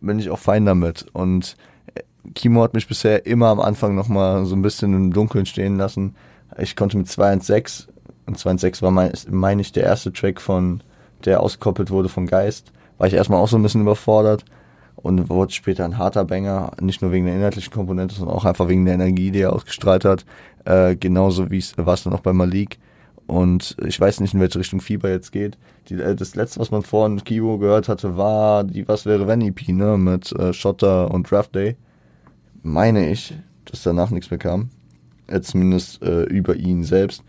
bin 0.00 0.18
ich 0.18 0.30
auch 0.30 0.38
fein 0.38 0.64
damit. 0.64 1.06
Und 1.12 1.56
äh, 1.94 2.02
Kimo 2.34 2.62
hat 2.62 2.74
mich 2.74 2.88
bisher 2.88 3.26
immer 3.26 3.48
am 3.48 3.60
Anfang 3.60 3.94
nochmal 3.94 4.44
so 4.46 4.54
ein 4.54 4.62
bisschen 4.62 4.94
im 4.94 5.12
Dunkeln 5.12 5.46
stehen 5.46 5.76
lassen. 5.76 6.14
Ich 6.58 6.76
konnte 6.76 6.96
mit 6.96 7.08
216 7.08 7.92
und 8.26 8.38
216 8.38 8.84
war 8.84 8.90
mein, 8.90 9.12
meine 9.30 9.60
ich 9.60 9.72
der 9.72 9.84
erste 9.84 10.12
Track 10.12 10.40
von, 10.40 10.82
der 11.24 11.40
ausgekoppelt 11.40 11.90
wurde 11.90 12.08
von 12.08 12.26
Geist, 12.26 12.72
war 12.98 13.06
ich 13.06 13.14
erstmal 13.14 13.40
auch 13.40 13.48
so 13.48 13.56
ein 13.56 13.62
bisschen 13.62 13.82
überfordert 13.82 14.44
und 14.96 15.28
wurde 15.28 15.52
später 15.52 15.84
ein 15.84 15.98
harter 15.98 16.24
Banger, 16.24 16.72
nicht 16.80 17.02
nur 17.02 17.12
wegen 17.12 17.26
der 17.26 17.34
inhaltlichen 17.34 17.72
Komponente, 17.72 18.14
sondern 18.14 18.36
auch 18.36 18.44
einfach 18.44 18.68
wegen 18.68 18.84
der 18.84 18.94
Energie, 18.94 19.30
die 19.30 19.40
er 19.40 19.52
ausgestrahlt 19.52 20.04
hat. 20.04 20.24
Äh, 20.64 20.96
genauso 20.96 21.50
wie 21.50 21.58
es 21.58 21.76
war 21.76 21.94
es 21.94 22.04
dann 22.04 22.12
auch 22.12 22.20
bei 22.20 22.32
Malik. 22.32 22.78
Und 23.26 23.76
ich 23.84 23.98
weiß 24.00 24.20
nicht, 24.20 24.34
in 24.34 24.40
welche 24.40 24.58
Richtung 24.58 24.80
Fieber 24.80 25.08
jetzt 25.10 25.32
geht. 25.32 25.56
Die, 25.88 25.94
äh, 25.94 26.14
das 26.14 26.34
letzte, 26.34 26.60
was 26.60 26.70
man 26.70 26.82
vorhin 26.82 27.22
Kibo 27.24 27.58
gehört 27.58 27.88
hatte, 27.88 28.16
war 28.16 28.64
die 28.64 28.86
Was 28.86 29.06
wäre 29.06 29.26
wenn 29.26 29.40
EP, 29.40 29.68
ne? 29.68 29.96
Mit 29.96 30.32
äh, 30.32 30.52
Schotter 30.52 31.10
und 31.10 31.30
Draft 31.30 31.54
Day. 31.54 31.76
Meine 32.62 33.10
ich, 33.10 33.34
dass 33.64 33.82
danach 33.82 34.10
nichts 34.10 34.30
mehr 34.30 34.38
kam. 34.38 34.70
Äh, 35.26 35.40
zumindest 35.40 36.02
äh, 36.02 36.24
über 36.24 36.54
ihn 36.54 36.84
selbst. 36.84 37.22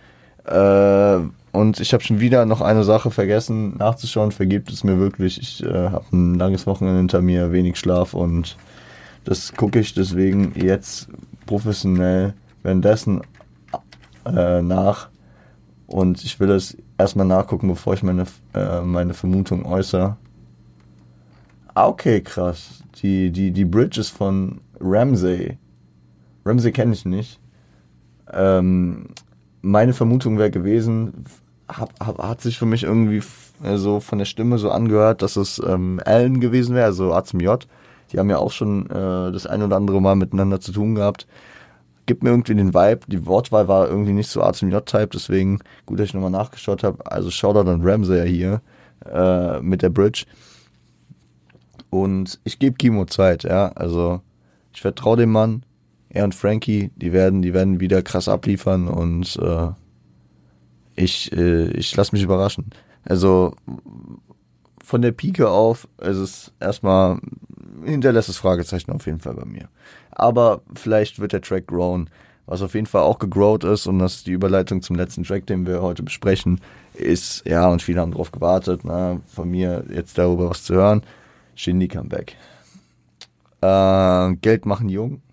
Äh, 0.46 1.20
und 1.56 1.80
ich 1.80 1.94
habe 1.94 2.04
schon 2.04 2.20
wieder 2.20 2.46
noch 2.46 2.62
eine 2.62 2.84
Sache 2.84 3.12
vergessen 3.12 3.78
nachzuschauen. 3.78 4.32
Vergibt 4.32 4.72
es 4.72 4.84
mir 4.84 5.00
wirklich. 5.00 5.40
Ich 5.40 5.64
äh, 5.64 5.90
habe 5.90 6.06
ein 6.12 6.36
langes 6.36 6.68
Wochenende 6.68 6.98
hinter 6.98 7.22
mir, 7.22 7.52
wenig 7.52 7.78
Schlaf 7.78 8.14
und 8.14 8.58
das 9.24 9.54
gucke 9.54 9.80
ich 9.80 9.94
deswegen 9.94 10.54
jetzt 10.56 11.08
professionell 11.46 12.34
währenddessen 12.62 13.22
äh, 14.26 14.62
nach. 14.62 15.10
Und 15.88 16.24
ich 16.24 16.40
will 16.40 16.52
es 16.52 16.78
erstmal 16.98 17.26
nachgucken, 17.26 17.68
bevor 17.68 17.94
ich 17.94 18.04
meine, 18.04 18.26
äh, 18.54 18.82
meine 18.82 19.14
Vermutung 19.14 19.66
äußere. 19.66 20.18
Ah, 21.74 21.88
okay, 21.88 22.22
krass. 22.22 22.84
Die, 23.02 23.32
die, 23.32 23.52
die 23.52 23.66
Bridges 23.66 24.10
von 24.10 24.62
Ramsey. 24.80 25.58
Ramsey 26.46 26.72
kenne 26.72 26.94
ich 26.94 27.06
nicht. 27.06 27.40
Ähm, 28.32 29.08
meine 29.62 29.94
Vermutung 29.94 30.38
wäre 30.38 30.52
gewesen, 30.52 31.26
hab, 31.68 31.94
hab, 32.00 32.20
hat 32.20 32.42
sich 32.42 32.58
für 32.58 32.66
mich 32.66 32.84
irgendwie 32.84 33.22
äh, 33.64 33.78
so 33.78 34.00
von 34.00 34.20
der 34.20 34.26
Stimme 34.26 34.58
so 34.58 34.72
angehört, 34.72 35.22
dass 35.22 35.36
es 35.36 35.62
ähm, 35.66 36.00
Allen 36.06 36.40
gewesen 36.40 36.76
wäre, 36.76 36.86
also 36.86 37.14
A 37.14 37.24
zum 37.24 37.40
J. 37.40 37.68
Die 38.12 38.20
haben 38.20 38.30
ja 38.30 38.38
auch 38.38 38.52
schon 38.52 38.90
äh, 38.90 39.32
das 39.32 39.48
ein 39.48 39.64
oder 39.64 39.76
andere 39.76 40.02
Mal 40.02 40.16
miteinander 40.16 40.60
zu 40.60 40.72
tun 40.72 40.96
gehabt. 40.96 41.28
Gibt 42.06 42.24
mir 42.24 42.30
irgendwie 42.30 42.54
den 42.54 42.74
Vibe. 42.74 43.00
Die 43.08 43.26
Wortwahl 43.26 43.68
war 43.68 43.90
irgendwie 43.90 44.14
nicht 44.14 44.30
so 44.30 44.44
A 44.44 44.54
zum 44.54 44.70
J-Type, 44.70 45.10
deswegen 45.14 45.60
gut, 45.86 46.00
dass 46.00 46.08
ich 46.08 46.14
nochmal 46.14 46.30
nachgeschaut 46.30 46.84
habe. 46.84 47.12
Also 47.12 47.32
Shoutout 47.32 47.70
an 47.70 47.82
Ramsey 47.84 48.30
hier 48.30 48.62
äh, 49.12 49.60
mit 49.62 49.82
der 49.82 49.90
Bridge. 49.90 50.26
Und 51.90 52.40
ich 52.44 52.60
gebe 52.60 52.76
Kimo 52.76 53.06
Zeit, 53.06 53.44
ja. 53.44 53.70
Also 53.70 54.22
ich 54.74 54.82
vertraue 54.82 55.18
dem 55.18 55.32
Mann. 55.32 55.64
Er 56.10 56.26
und 56.26 56.36
Frankie, 56.36 56.92
die 56.96 57.12
werden, 57.12 57.42
die 57.42 57.54
werden 57.54 57.80
wieder 57.80 58.02
krass 58.02 58.30
abliefern 58.30 58.88
und 58.88 59.38
äh, 59.38 59.70
ich, 60.96 61.32
äh, 61.34 61.68
ich 61.72 61.96
lasse 61.96 62.14
mich 62.14 62.24
überraschen. 62.24 62.70
Also 63.04 63.54
von 64.84 65.02
der 65.02 65.12
Pike 65.12 65.50
auf, 65.50 65.88
es 65.98 66.18
ist 66.18 66.54
erstmal, 66.60 67.20
hinterlässt 67.84 68.30
das 68.30 68.38
Fragezeichen 68.38 68.92
auf 68.92 69.06
jeden 69.06 69.20
Fall 69.20 69.34
bei 69.36 69.46
mir. 69.46 69.70
Aber 70.12 70.62
vielleicht 70.76 71.20
wird 71.20 71.34
der 71.34 71.42
Track 71.42 71.68
grown. 71.68 72.10
Was 72.48 72.62
auf 72.62 72.76
jeden 72.76 72.86
Fall 72.86 73.02
auch 73.02 73.18
gegrowt 73.18 73.64
ist, 73.64 73.88
und 73.88 73.98
das 73.98 74.18
ist 74.18 74.28
die 74.28 74.32
Überleitung 74.32 74.84
zum 74.84 74.96
letzten 74.96 75.24
Track, 75.24 75.48
den 75.48 75.66
wir 75.66 75.82
heute 75.82 76.04
besprechen, 76.04 76.62
ist, 76.94 77.44
ja, 77.48 77.68
und 77.68 77.82
viele 77.82 78.02
haben 78.02 78.12
drauf 78.12 78.32
gewartet, 78.32 78.82
na, 78.84 79.20
von 79.26 79.50
mir 79.50 79.84
jetzt 79.92 80.16
darüber 80.20 80.52
was 80.52 80.64
zu 80.64 80.76
hören. 80.76 81.02
Shindy 81.56 81.88
Comeback. 81.88 82.38
Äh, 83.62 84.36
Geld 84.42 84.68
machen 84.68 84.90
jung. 84.90 85.24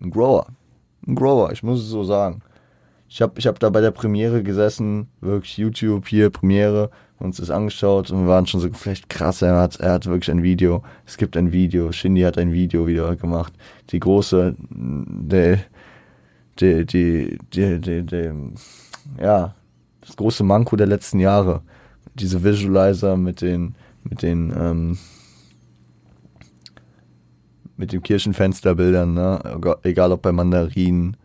Ein 0.00 0.10
Grower. 0.10 0.48
Ein 1.06 1.14
Grower, 1.14 1.52
ich 1.52 1.62
muss 1.62 1.80
es 1.80 1.88
so 1.88 2.02
sagen. 2.02 2.42
Ich 3.14 3.22
habe 3.22 3.38
ich 3.38 3.46
hab 3.46 3.60
da 3.60 3.70
bei 3.70 3.80
der 3.80 3.92
Premiere 3.92 4.42
gesessen, 4.42 5.06
wirklich 5.20 5.56
YouTube 5.56 6.08
hier, 6.08 6.30
Premiere, 6.30 6.90
uns 7.20 7.36
das 7.36 7.48
angeschaut 7.48 8.10
und 8.10 8.22
wir 8.22 8.26
waren 8.26 8.44
schon 8.48 8.58
so 8.58 8.68
vielleicht 8.72 9.08
krass, 9.08 9.40
er 9.40 9.54
hat, 9.54 9.78
er 9.78 9.92
hat 9.92 10.06
wirklich 10.06 10.32
ein 10.32 10.42
Video. 10.42 10.82
Es 11.06 11.16
gibt 11.16 11.36
ein 11.36 11.52
Video, 11.52 11.92
Shindy 11.92 12.22
hat 12.22 12.38
ein 12.38 12.52
Video 12.52 12.88
wieder 12.88 13.14
gemacht. 13.14 13.52
Die 13.90 14.00
große, 14.00 14.56
der, 14.58 15.60
die, 16.58 16.84
die, 16.84 17.38
die, 17.52 17.80
die, 17.80 18.02
die, 18.02 18.32
ja, 19.22 19.54
das 20.00 20.16
große 20.16 20.42
Manko 20.42 20.74
der 20.74 20.88
letzten 20.88 21.20
Jahre. 21.20 21.62
Diese 22.14 22.42
Visualizer 22.42 23.16
mit 23.16 23.42
den, 23.42 23.76
mit 24.02 24.22
den, 24.22 24.52
ähm, 24.58 24.98
mit 27.76 27.92
den 27.92 28.02
Kirchenfensterbildern, 28.02 29.14
ne? 29.14 29.78
egal 29.84 30.10
ob 30.10 30.22
bei 30.22 30.32
Mandarinen, 30.32 31.16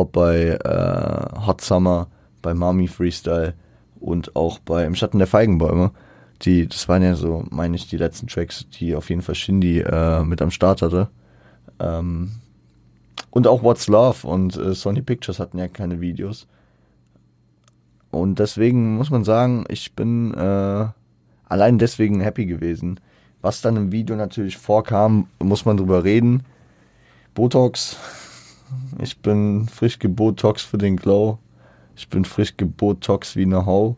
ob 0.00 0.12
bei 0.12 0.58
äh, 0.62 1.46
Hot 1.46 1.60
Summer, 1.60 2.08
bei 2.42 2.54
Mami 2.54 2.88
Freestyle 2.88 3.54
und 4.00 4.34
auch 4.34 4.58
bei 4.58 4.84
Im 4.84 4.94
Schatten 4.94 5.18
der 5.18 5.26
Feigenbäume. 5.26 5.92
Die, 6.42 6.66
das 6.66 6.88
waren 6.88 7.02
ja 7.02 7.14
so, 7.14 7.44
meine 7.50 7.76
ich, 7.76 7.88
die 7.88 7.98
letzten 7.98 8.26
Tracks, 8.26 8.66
die 8.70 8.94
auf 8.94 9.10
jeden 9.10 9.22
Fall 9.22 9.34
Shindy 9.34 9.80
äh, 9.80 10.22
mit 10.24 10.40
am 10.40 10.50
Start 10.50 10.80
hatte. 10.80 11.08
Ähm, 11.78 12.32
und 13.30 13.46
auch 13.46 13.62
What's 13.62 13.88
Love 13.88 14.26
und 14.26 14.56
äh, 14.56 14.74
Sony 14.74 15.02
Pictures 15.02 15.38
hatten 15.38 15.58
ja 15.58 15.68
keine 15.68 16.00
Videos. 16.00 16.46
Und 18.10 18.38
deswegen 18.38 18.96
muss 18.96 19.10
man 19.10 19.24
sagen, 19.24 19.64
ich 19.68 19.94
bin 19.94 20.34
äh, 20.34 20.86
allein 21.48 21.78
deswegen 21.78 22.20
happy 22.20 22.46
gewesen. 22.46 22.98
Was 23.42 23.60
dann 23.60 23.76
im 23.76 23.92
Video 23.92 24.16
natürlich 24.16 24.56
vorkam, 24.56 25.28
muss 25.38 25.64
man 25.64 25.76
drüber 25.76 26.04
reden. 26.04 26.42
Botox. 27.34 27.96
Ich 29.02 29.18
bin 29.18 29.66
frisch 29.68 29.98
gebotox 29.98 30.62
für 30.62 30.78
den 30.78 30.96
Glow. 30.96 31.38
Ich 31.96 32.08
bin 32.08 32.24
frisch 32.24 32.56
gebotox 32.56 33.36
wie 33.36 33.42
eine 33.42 33.66
Hau. 33.66 33.96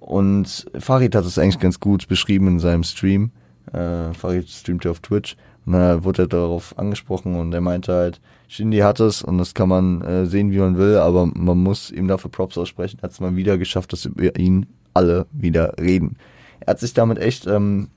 Und 0.00 0.66
Farid 0.78 1.14
hat 1.14 1.24
es 1.24 1.38
eigentlich 1.38 1.60
ganz 1.60 1.80
gut 1.80 2.08
beschrieben 2.08 2.48
in 2.48 2.58
seinem 2.58 2.82
Stream. 2.82 3.30
Äh, 3.72 4.12
Farid 4.12 4.48
streamte 4.48 4.90
auf 4.90 5.00
Twitch. 5.00 5.36
Und 5.64 5.74
da 5.74 6.02
wurde 6.02 6.22
er 6.22 6.28
darauf 6.28 6.76
angesprochen 6.76 7.36
und 7.36 7.54
er 7.54 7.60
meinte 7.60 7.92
halt, 7.92 8.20
Shindy 8.48 8.78
hat 8.78 8.98
es 9.00 9.22
und 9.22 9.38
das 9.38 9.54
kann 9.54 9.68
man 9.68 10.02
äh, 10.02 10.26
sehen, 10.26 10.50
wie 10.50 10.58
man 10.58 10.76
will, 10.76 10.96
aber 10.96 11.26
man 11.26 11.58
muss 11.58 11.90
ihm 11.90 12.08
dafür 12.08 12.30
Props 12.30 12.58
aussprechen. 12.58 12.98
Er 13.00 13.04
hat 13.04 13.12
es 13.12 13.20
mal 13.20 13.36
wieder 13.36 13.58
geschafft, 13.58 13.92
dass 13.92 14.04
über 14.04 14.36
ihn 14.38 14.66
alle 14.92 15.26
wieder 15.32 15.74
reden. 15.78 16.16
Er 16.60 16.72
hat 16.72 16.80
sich 16.80 16.94
damit 16.94 17.18
echt 17.18 17.46
ähm, 17.46 17.88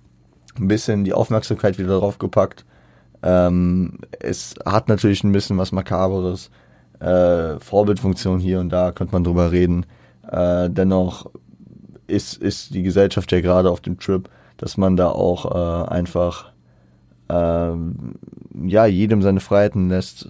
ein 0.58 0.68
bisschen 0.68 1.04
die 1.04 1.14
Aufmerksamkeit 1.14 1.80
wieder 1.80 2.00
drauf 2.00 2.20
gepackt. 2.20 2.66
Ähm, 3.26 3.98
es 4.20 4.54
hat 4.66 4.88
natürlich 4.88 5.24
ein 5.24 5.32
bisschen 5.32 5.58
was 5.58 5.72
Makaberes. 5.72 6.52
Äh, 7.00 7.60
Vorbildfunktion 7.60 8.40
hier 8.40 8.60
und 8.60 8.70
da, 8.70 8.92
könnte 8.92 9.14
man 9.14 9.24
drüber 9.24 9.52
reden. 9.52 9.86
Äh, 10.32 10.70
dennoch 10.70 11.30
ist, 12.08 12.38
ist 12.38 12.74
die 12.74 12.84
Gesellschaft 12.84 13.32
ja 13.32 13.42
gerade 13.42 13.70
auf 13.70 13.82
dem 13.82 14.00
Trip, 14.00 14.30
dass 14.58 14.78
man 14.78 14.96
da 14.96 15.10
auch 15.10 15.54
äh, 15.54 15.90
einfach 15.90 16.52
ähm, 17.28 18.14
ja, 18.64 18.86
jedem 18.86 19.22
seine 19.24 19.40
Freiheiten 19.40 19.90
lässt, 19.90 20.30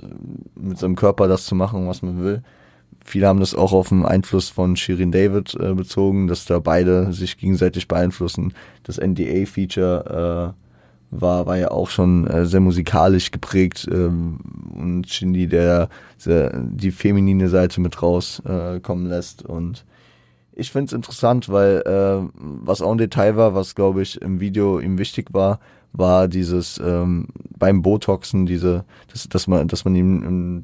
mit 0.55 0.77
seinem 0.77 0.95
Körper 0.95 1.27
das 1.27 1.45
zu 1.45 1.53
machen, 1.53 1.87
was 1.87 2.01
man 2.01 2.23
will. 2.23 2.41
Viele 3.03 3.27
haben 3.27 3.39
das 3.39 3.53
auch 3.53 3.73
auf 3.73 3.89
den 3.89 4.05
Einfluss 4.05 4.49
von 4.49 4.75
Shirin 4.77 5.11
David 5.11 5.53
äh, 5.59 5.73
bezogen, 5.73 6.27
dass 6.27 6.45
da 6.45 6.59
beide 6.59 7.13
sich 7.13 7.37
gegenseitig 7.37 7.87
beeinflussen. 7.87 8.53
Das 8.83 8.97
NDA-Feature 8.97 10.55
äh, 10.55 10.64
war, 11.21 11.45
war 11.45 11.57
ja 11.57 11.71
auch 11.71 11.89
schon 11.89 12.27
äh, 12.27 12.45
sehr 12.45 12.59
musikalisch 12.59 13.31
geprägt 13.31 13.87
ähm, 13.91 14.39
und 14.73 15.09
Shindy, 15.09 15.47
der, 15.47 15.89
der 16.25 16.57
die 16.59 16.91
feminine 16.91 17.49
Seite 17.49 17.81
mit 17.81 18.01
rauskommen 18.01 19.05
äh, 19.05 19.09
lässt. 19.09 19.43
Und 19.43 19.85
ich 20.53 20.71
finde 20.71 20.87
es 20.87 20.93
interessant, 20.93 21.49
weil 21.49 21.83
äh, 21.85 22.27
was 22.33 22.81
auch 22.81 22.91
ein 22.91 22.97
Detail 22.97 23.35
war, 23.35 23.55
was 23.55 23.75
glaube 23.75 24.01
ich 24.01 24.21
im 24.21 24.39
Video 24.39 24.79
ihm 24.79 24.97
wichtig 24.97 25.33
war, 25.33 25.59
war 25.93 26.27
dieses 26.27 26.79
ähm, 26.83 27.27
beim 27.57 27.81
Botoxen, 27.81 28.45
diese, 28.45 28.83
dass, 29.11 29.29
dass 29.29 29.47
man, 29.47 29.67
dass 29.67 29.85
man 29.85 29.95
ihm 29.95 30.23
im 30.23 30.63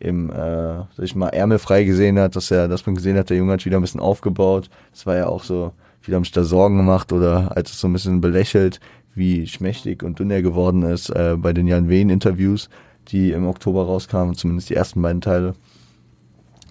im, 0.00 0.30
äh, 0.30 0.34
sag 0.34 1.02
ich 1.02 1.14
mal, 1.14 1.28
Ärmel 1.28 1.58
frei 1.58 1.84
gesehen 1.84 2.18
hat, 2.18 2.36
dass 2.36 2.50
er, 2.50 2.68
dass 2.68 2.84
man 2.84 2.94
gesehen 2.94 3.16
hat, 3.16 3.30
der 3.30 3.38
Junge 3.38 3.52
hat 3.52 3.64
wieder 3.64 3.78
ein 3.78 3.82
bisschen 3.82 4.00
aufgebaut. 4.00 4.68
Das 4.92 5.06
war 5.06 5.16
ja 5.16 5.26
auch 5.26 5.42
so, 5.42 5.72
viele 6.00 6.16
haben 6.16 6.24
sich 6.24 6.32
da 6.32 6.44
Sorgen 6.44 6.76
gemacht 6.76 7.12
oder 7.12 7.56
als 7.56 7.70
es 7.70 7.80
so 7.80 7.88
ein 7.88 7.92
bisschen 7.92 8.20
belächelt, 8.20 8.80
wie 9.14 9.46
schmächtig 9.46 10.02
und 10.02 10.18
dünn 10.18 10.30
er 10.30 10.42
geworden 10.42 10.82
ist 10.82 11.10
äh, 11.10 11.36
bei 11.38 11.52
den 11.52 11.66
Jan 11.66 11.88
Wehn 11.88 12.10
Interviews, 12.10 12.68
die 13.08 13.32
im 13.32 13.46
Oktober 13.46 13.84
rauskamen, 13.84 14.34
zumindest 14.34 14.70
die 14.70 14.74
ersten 14.74 15.02
beiden 15.02 15.20
Teile. 15.20 15.54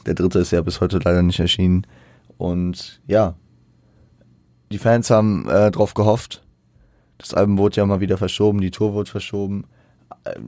Der 0.06 0.16
dritte 0.16 0.40
ist 0.40 0.52
ja 0.52 0.62
bis 0.62 0.82
heute 0.82 1.00
leider 1.00 1.22
nicht 1.22 1.40
erschienen. 1.40 1.88
Und 2.38 3.02
ja, 3.08 3.36
die 4.72 4.78
Fans 4.78 5.10
haben 5.10 5.48
äh, 5.50 5.72
drauf 5.72 5.94
gehofft. 5.94 6.44
Das 7.18 7.34
Album 7.34 7.58
wurde 7.58 7.78
ja 7.78 7.86
mal 7.86 8.02
wieder 8.02 8.18
verschoben, 8.18 8.60
die 8.60 8.72
Tour 8.72 8.94
wurde 8.94 9.10
verschoben. 9.10 9.66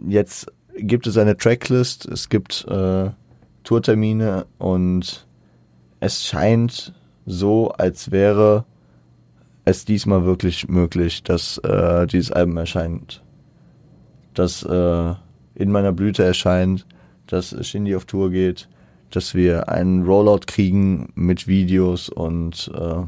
Jetzt 0.08 0.52
gibt 0.78 1.08
es 1.08 1.18
eine 1.18 1.38
Tracklist, 1.38 2.06
es 2.06 2.28
gibt 2.28 2.66
äh, 2.68 3.12
Tourtermine 3.64 4.46
und 4.58 5.28
es 6.00 6.26
scheint 6.26 6.94
so, 7.26 7.70
als 7.72 8.12
wäre 8.12 8.66
es 9.66 9.84
diesmal 9.84 10.26
wirklich 10.26 10.68
möglich, 10.68 11.24
dass 11.24 11.58
äh, 11.60 12.06
dieses 12.08 12.32
Album 12.32 12.58
erscheint. 12.58 13.24
Dass 14.34 14.64
äh, 14.64 15.14
in 15.56 15.72
meiner 15.72 15.92
Blüte 15.92 16.24
erscheint, 16.24 16.86
dass 17.28 17.56
Shindy 17.66 17.96
auf 17.96 18.06
Tour 18.06 18.30
geht, 18.30 18.70
dass 19.10 19.34
wir 19.34 19.70
einen 19.70 20.06
Rollout 20.06 20.46
kriegen 20.48 21.12
mit 21.16 21.48
Videos 21.48 22.10
und 22.10 22.72
äh, 22.76 23.04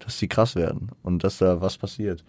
dass 0.00 0.18
die 0.18 0.28
krass 0.28 0.56
werden 0.56 0.90
und 1.02 1.24
dass 1.24 1.38
da 1.38 1.60
was 1.60 1.78
passiert. 1.78 2.24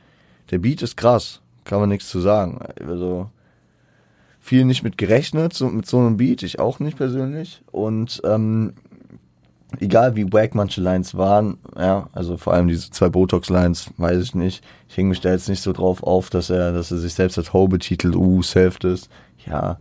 Der 0.51 0.60
Beat 0.60 0.82
ist 0.82 0.97
krass, 0.97 1.41
kann 1.64 1.80
man 1.80 1.89
nichts 1.89 2.10
zu 2.10 2.20
sagen. 2.20 2.60
Also 2.86 3.30
viel 4.39 4.66
nicht 4.66 4.84
mit 4.84 4.97
gerechnet, 4.97 5.53
so, 5.53 5.68
mit 5.68 5.86
so 5.88 5.99
einem 5.99 6.18
Beat, 6.18 6.43
ich 6.43 6.60
auch 6.60 6.80
nicht 6.80 6.97
persönlich. 6.97 7.62
Und 7.72 8.22
ähm, 8.24 8.74
egal 9.80 10.15
wie 10.15 10.32
wack 10.32 10.55
manche 10.55 10.82
Lines 10.82 11.15
waren, 11.15 11.57
ja, 11.78 12.09
also 12.13 12.38
vor 12.38 12.53
allem 12.53 12.67
diese 12.67 12.89
zwei 12.91 13.09
Botox-Lines, 13.09 13.91
weiß 13.97 14.21
ich 14.21 14.36
nicht. 14.36 14.63
Ich 14.89 14.97
hänge 14.97 15.09
mich 15.09 15.21
da 15.21 15.32
jetzt 15.32 15.49
nicht 15.49 15.61
so 15.61 15.73
drauf 15.73 16.03
auf, 16.03 16.30
dass 16.30 16.49
er, 16.49 16.71
dass 16.73 16.91
er 16.91 16.97
sich 16.97 17.13
selbst 17.13 17.38
als 17.38 17.53
Ho 17.53 17.67
betitelt, 17.67 18.15
uh, 18.15 18.41
self 18.41 18.84
ist. 18.84 19.09
Ja, 19.45 19.80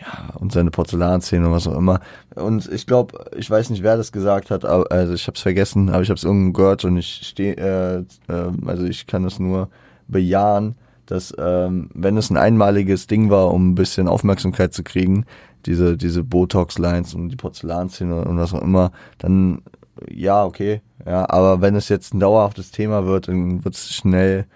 ja, 0.00 0.34
und 0.36 0.50
seine 0.50 0.70
Porzellanszene 0.70 1.46
und 1.46 1.52
was 1.52 1.66
auch 1.66 1.76
immer. 1.76 2.00
Und 2.34 2.70
ich 2.72 2.86
glaube, 2.86 3.30
ich 3.36 3.50
weiß 3.50 3.68
nicht, 3.68 3.82
wer 3.82 3.98
das 3.98 4.12
gesagt 4.12 4.50
hat, 4.50 4.64
aber, 4.64 4.90
also 4.90 5.12
ich 5.12 5.26
habe 5.26 5.36
es 5.36 5.42
vergessen, 5.42 5.90
aber 5.90 6.02
ich 6.02 6.08
habe 6.08 6.16
es 6.16 6.24
irgendwo 6.24 6.52
gehört 6.52 6.84
und 6.86 6.96
ich 6.96 7.20
stehe, 7.22 7.54
äh, 7.56 7.98
äh, 8.32 8.50
also 8.66 8.84
ich 8.84 9.06
kann 9.06 9.24
es 9.24 9.38
nur 9.38 9.68
bejahen 10.08 10.74
dass 11.10 11.34
ähm, 11.38 11.90
wenn 11.92 12.16
es 12.16 12.30
ein 12.30 12.36
einmaliges 12.36 13.08
Ding 13.08 13.30
war, 13.30 13.52
um 13.52 13.70
ein 13.70 13.74
bisschen 13.74 14.06
Aufmerksamkeit 14.06 14.72
zu 14.72 14.84
kriegen, 14.84 15.24
diese, 15.66 15.96
diese 15.96 16.24
Botox-Lines 16.24 17.14
und 17.14 17.28
die 17.30 17.36
Porzellanszene 17.36 18.24
und 18.24 18.38
was 18.38 18.54
auch 18.54 18.62
immer, 18.62 18.92
dann 19.18 19.62
ja, 20.08 20.44
okay. 20.44 20.80
Ja, 21.06 21.28
aber 21.28 21.60
wenn 21.60 21.74
es 21.74 21.88
jetzt 21.88 22.14
ein 22.14 22.20
dauerhaftes 22.20 22.70
Thema 22.70 23.06
wird, 23.06 23.28
dann 23.28 23.64
wird 23.64 23.74
es 23.74 23.92
schnell 23.92 24.46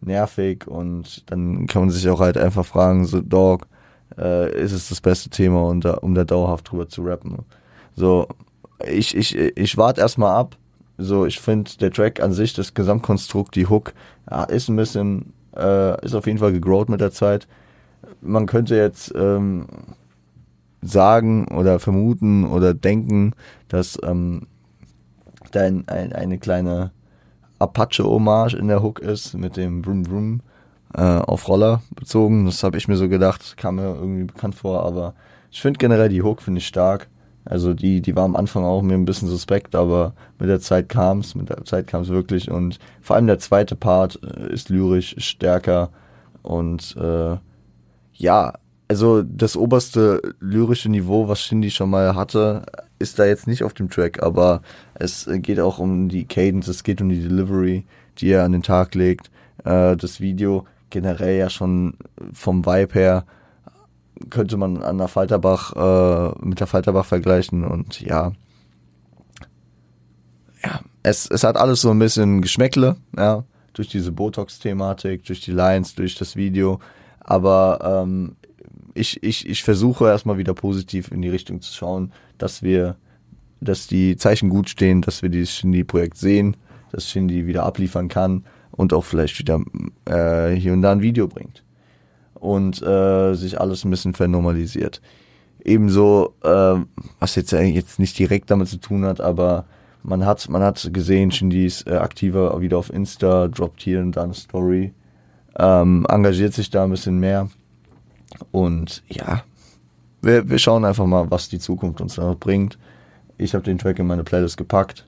nervig 0.00 0.66
und 0.66 1.30
dann 1.30 1.66
kann 1.66 1.82
man 1.82 1.90
sich 1.90 2.08
auch 2.08 2.20
halt 2.20 2.36
einfach 2.36 2.66
fragen, 2.66 3.04
so 3.04 3.20
Dog, 3.20 3.66
äh, 4.18 4.52
ist 4.60 4.72
es 4.72 4.88
das 4.88 5.00
beste 5.00 5.30
Thema, 5.30 5.62
um 5.68 5.80
da, 5.80 5.94
um 5.94 6.14
da 6.14 6.24
dauerhaft 6.24 6.70
drüber 6.70 6.88
zu 6.88 7.02
rappen. 7.02 7.38
So, 7.96 8.26
ich, 8.86 9.16
ich, 9.16 9.36
ich 9.36 9.76
warte 9.76 10.00
erstmal 10.00 10.36
ab. 10.36 10.56
So, 10.98 11.24
ich 11.26 11.40
finde, 11.40 11.70
der 11.80 11.90
Track 11.90 12.20
an 12.20 12.32
sich, 12.32 12.52
das 12.52 12.74
Gesamtkonstrukt, 12.74 13.54
die 13.56 13.66
Hook, 13.66 13.94
ja, 14.30 14.44
ist 14.44 14.68
ein 14.68 14.76
bisschen 14.76 15.32
äh, 15.56 16.04
ist 16.04 16.14
auf 16.14 16.26
jeden 16.26 16.38
Fall 16.38 16.52
gegrowt 16.52 16.88
mit 16.88 17.00
der 17.00 17.12
Zeit. 17.12 17.46
Man 18.20 18.46
könnte 18.46 18.76
jetzt 18.76 19.12
ähm, 19.14 19.66
sagen 20.82 21.46
oder 21.48 21.78
vermuten 21.78 22.44
oder 22.44 22.74
denken, 22.74 23.32
dass 23.68 23.98
ähm, 24.02 24.48
da 25.52 25.60
ein, 25.60 25.86
ein, 25.88 26.12
eine 26.12 26.38
kleine 26.38 26.90
Apache-Hommage 27.58 28.54
in 28.54 28.68
der 28.68 28.82
Hook 28.82 28.98
ist 28.98 29.34
mit 29.34 29.56
dem 29.56 29.84
Vroom 29.84 30.04
Vroom 30.04 30.40
äh, 30.94 31.00
auf 31.00 31.48
Roller 31.48 31.82
bezogen. 31.94 32.44
Das 32.46 32.62
habe 32.64 32.76
ich 32.76 32.88
mir 32.88 32.96
so 32.96 33.08
gedacht, 33.08 33.56
kam 33.56 33.76
mir 33.76 33.94
irgendwie 33.94 34.24
bekannt 34.24 34.56
vor, 34.56 34.84
aber 34.84 35.14
ich 35.50 35.62
finde 35.62 35.78
generell 35.78 36.08
die 36.08 36.22
Hook 36.22 36.42
finde 36.42 36.58
ich 36.58 36.66
stark. 36.66 37.08
Also 37.44 37.74
die, 37.74 38.00
die 38.00 38.14
war 38.14 38.24
am 38.24 38.36
Anfang 38.36 38.64
auch 38.64 38.82
mir 38.82 38.94
ein 38.94 39.04
bisschen 39.04 39.28
suspekt, 39.28 39.74
aber 39.74 40.14
mit 40.38 40.48
der 40.48 40.60
Zeit 40.60 40.88
kam 40.88 41.18
es, 41.18 41.34
mit 41.34 41.48
der 41.48 41.64
Zeit 41.64 41.88
kam 41.88 42.02
es 42.02 42.08
wirklich 42.08 42.50
und 42.50 42.78
vor 43.00 43.16
allem 43.16 43.26
der 43.26 43.40
zweite 43.40 43.74
Part 43.74 44.20
äh, 44.22 44.52
ist 44.52 44.68
lyrisch 44.68 45.16
stärker 45.18 45.90
und 46.42 46.96
äh, 46.96 47.36
ja, 48.14 48.52
also 48.92 49.22
das 49.22 49.56
oberste 49.56 50.20
lyrische 50.38 50.90
Niveau, 50.90 51.26
was 51.26 51.40
Shindy 51.40 51.70
schon 51.70 51.88
mal 51.88 52.14
hatte, 52.14 52.66
ist 52.98 53.18
da 53.18 53.24
jetzt 53.24 53.46
nicht 53.46 53.64
auf 53.64 53.72
dem 53.72 53.88
Track, 53.88 54.22
aber 54.22 54.60
es 54.92 55.26
geht 55.32 55.60
auch 55.60 55.78
um 55.78 56.10
die 56.10 56.26
Cadence, 56.26 56.68
es 56.68 56.84
geht 56.84 57.00
um 57.00 57.08
die 57.08 57.22
Delivery, 57.22 57.86
die 58.18 58.28
er 58.28 58.44
an 58.44 58.52
den 58.52 58.62
Tag 58.62 58.94
legt. 58.94 59.30
Äh, 59.64 59.96
das 59.96 60.20
Video 60.20 60.66
generell 60.90 61.38
ja 61.38 61.48
schon 61.48 61.94
vom 62.34 62.66
Vibe 62.66 62.92
her 62.92 63.24
könnte 64.28 64.58
man 64.58 64.82
an 64.82 64.98
der 64.98 65.08
Falterbach 65.08 65.72
äh, 65.74 66.34
mit 66.46 66.60
der 66.60 66.66
Falterbach 66.66 67.06
vergleichen 67.06 67.64
und 67.64 67.98
ja, 68.02 68.32
ja, 70.62 70.80
es, 71.02 71.30
es 71.30 71.44
hat 71.44 71.56
alles 71.56 71.80
so 71.80 71.90
ein 71.90 71.98
bisschen 71.98 72.42
Geschmäckle, 72.42 72.96
ja, 73.16 73.44
durch 73.72 73.88
diese 73.88 74.12
Botox-Thematik, 74.12 75.24
durch 75.24 75.40
die 75.40 75.52
Lines, 75.52 75.94
durch 75.94 76.14
das 76.14 76.36
Video, 76.36 76.78
aber 77.20 78.02
ähm, 78.04 78.36
ich, 78.94 79.22
ich, 79.22 79.48
ich 79.48 79.62
versuche 79.62 80.06
erstmal 80.06 80.38
wieder 80.38 80.54
positiv 80.54 81.10
in 81.10 81.22
die 81.22 81.28
Richtung 81.28 81.60
zu 81.60 81.72
schauen, 81.72 82.12
dass 82.38 82.62
wir, 82.62 82.96
dass 83.60 83.86
die 83.86 84.16
Zeichen 84.16 84.48
gut 84.48 84.68
stehen, 84.68 85.02
dass 85.02 85.22
wir 85.22 85.28
dieses 85.28 85.54
Shindy-Projekt 85.56 86.16
sehen, 86.16 86.56
dass 86.90 87.08
Shindy 87.08 87.46
wieder 87.46 87.64
abliefern 87.64 88.08
kann 88.08 88.44
und 88.70 88.92
auch 88.92 89.04
vielleicht 89.04 89.38
wieder 89.38 89.60
äh, 90.04 90.54
hier 90.54 90.72
und 90.72 90.82
da 90.82 90.92
ein 90.92 91.02
Video 91.02 91.28
bringt. 91.28 91.62
Und 92.34 92.82
äh, 92.82 93.34
sich 93.34 93.60
alles 93.60 93.84
ein 93.84 93.90
bisschen 93.90 94.14
vernormalisiert. 94.14 95.00
Ebenso, 95.64 96.34
äh, 96.42 96.74
was 97.20 97.36
jetzt 97.36 97.54
eigentlich 97.54 97.76
jetzt 97.76 98.00
nicht 98.00 98.18
direkt 98.18 98.50
damit 98.50 98.68
zu 98.68 98.78
tun 98.78 99.04
hat, 99.04 99.20
aber 99.20 99.66
man 100.02 100.26
hat, 100.26 100.48
man 100.48 100.62
hat 100.62 100.90
gesehen, 100.92 101.30
Shindy 101.30 101.66
ist 101.66 101.86
äh, 101.86 101.94
aktiver 101.94 102.60
wieder 102.60 102.78
auf 102.78 102.92
Insta, 102.92 103.46
droppt 103.46 103.82
hier 103.82 104.00
und 104.00 104.16
da 104.16 104.24
eine 104.24 104.34
Story, 104.34 104.92
ähm, 105.56 106.04
engagiert 106.08 106.54
sich 106.54 106.70
da 106.70 106.82
ein 106.82 106.90
bisschen 106.90 107.20
mehr 107.20 107.48
und 108.50 109.02
ja, 109.08 109.44
wir, 110.22 110.48
wir 110.48 110.58
schauen 110.58 110.84
einfach 110.84 111.06
mal, 111.06 111.30
was 111.30 111.48
die 111.48 111.58
Zukunft 111.58 112.00
uns 112.00 112.14
da 112.14 112.24
noch 112.24 112.38
bringt. 112.38 112.78
Ich 113.38 113.54
habe 113.54 113.64
den 113.64 113.78
Track 113.78 113.98
in 113.98 114.06
meine 114.06 114.24
Playlist 114.24 114.56
gepackt. 114.56 115.06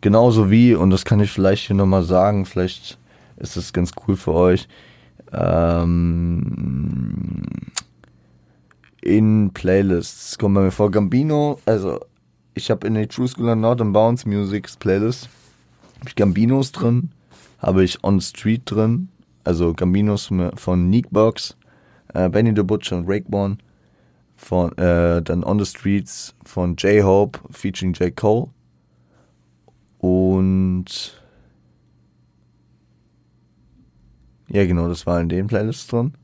Genauso 0.00 0.50
wie, 0.50 0.74
und 0.74 0.90
das 0.90 1.04
kann 1.04 1.20
ich 1.20 1.30
vielleicht 1.30 1.66
hier 1.66 1.76
nochmal 1.76 2.04
sagen, 2.04 2.44
vielleicht 2.44 2.98
ist 3.36 3.56
das 3.56 3.72
ganz 3.72 3.92
cool 4.06 4.16
für 4.16 4.34
euch, 4.34 4.68
ähm, 5.32 7.42
in 9.00 9.50
Playlists 9.52 10.38
kommt 10.38 10.54
bei 10.54 10.62
mir 10.62 10.70
vor 10.70 10.90
Gambino, 10.90 11.58
also 11.66 12.00
ich 12.54 12.70
habe 12.70 12.86
in 12.86 12.94
der 12.94 13.08
True 13.08 13.28
School 13.28 13.54
Northern 13.56 13.92
Bounce 13.92 14.28
Musics 14.28 14.76
Playlist 14.76 15.28
habe 15.98 16.08
ich 16.08 16.16
Gambinos 16.16 16.72
drin, 16.72 17.10
habe 17.58 17.82
ich 17.82 18.04
On 18.04 18.20
Street 18.20 18.62
drin, 18.66 19.08
also 19.42 19.72
Gambinos 19.72 20.30
von 20.54 20.90
Neekbox, 20.90 21.56
äh, 22.14 22.28
Benny 22.28 22.52
the 22.56 22.62
Butcher 22.62 22.96
und 22.96 23.08
Rakeborn, 23.08 23.58
von, 24.36 24.76
äh, 24.78 25.22
dann 25.22 25.44
On 25.44 25.58
the 25.58 25.66
Streets 25.66 26.34
von 26.44 26.76
J-Hope 26.76 27.38
featuring 27.50 27.92
J. 27.92 28.14
Cole 28.14 28.48
und 29.98 31.22
ja 34.48 34.66
genau, 34.66 34.88
das 34.88 35.06
war 35.06 35.20
in 35.20 35.28
den 35.28 35.46
Playlists 35.46 35.86
drin. 35.86 36.14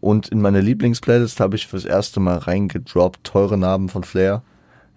Und 0.00 0.28
in 0.28 0.40
meine 0.40 0.60
Lieblingsplaylist 0.60 1.40
habe 1.40 1.56
ich 1.56 1.66
fürs 1.66 1.86
erste 1.86 2.20
Mal 2.20 2.36
reingedroppt 2.36 3.24
Teure 3.24 3.56
Narben 3.56 3.88
von 3.88 4.04
Flair, 4.04 4.42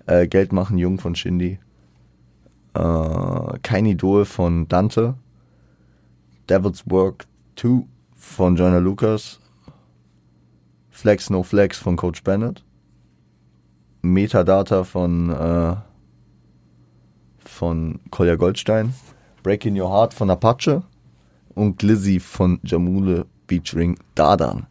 äh, 0.06 0.28
Geld 0.28 0.52
machen 0.52 0.78
Jung 0.78 1.00
von 1.00 1.16
Shindy, 1.16 1.60
äh, 2.74 3.60
Kein 3.64 3.86
Idol 3.86 4.26
von 4.26 4.68
Dante, 4.68 5.16
Devil's 6.50 6.84
Work 6.90 7.26
2 7.56 7.86
von 8.16 8.58
Jonah 8.58 8.80
Lucas, 8.80 9.40
Flex 10.98 11.30
No 11.30 11.44
Flex 11.44 11.78
von 11.78 11.96
Coach 11.96 12.24
Bennett, 12.24 12.64
Metadata 14.02 14.84
von, 14.84 15.30
äh, 15.30 15.76
von 17.38 18.00
Kolja 18.10 18.36
Goldstein, 18.36 18.96
Breaking 19.44 19.80
Your 19.80 19.92
Heart 19.92 20.16
von 20.16 20.32
Apache. 20.32 20.82
Und 21.54 21.78
Glizzy 21.78 22.20
von 22.20 22.60
Jamule 22.64 23.28
featuring 23.48 23.98
Dadan. 24.16 24.66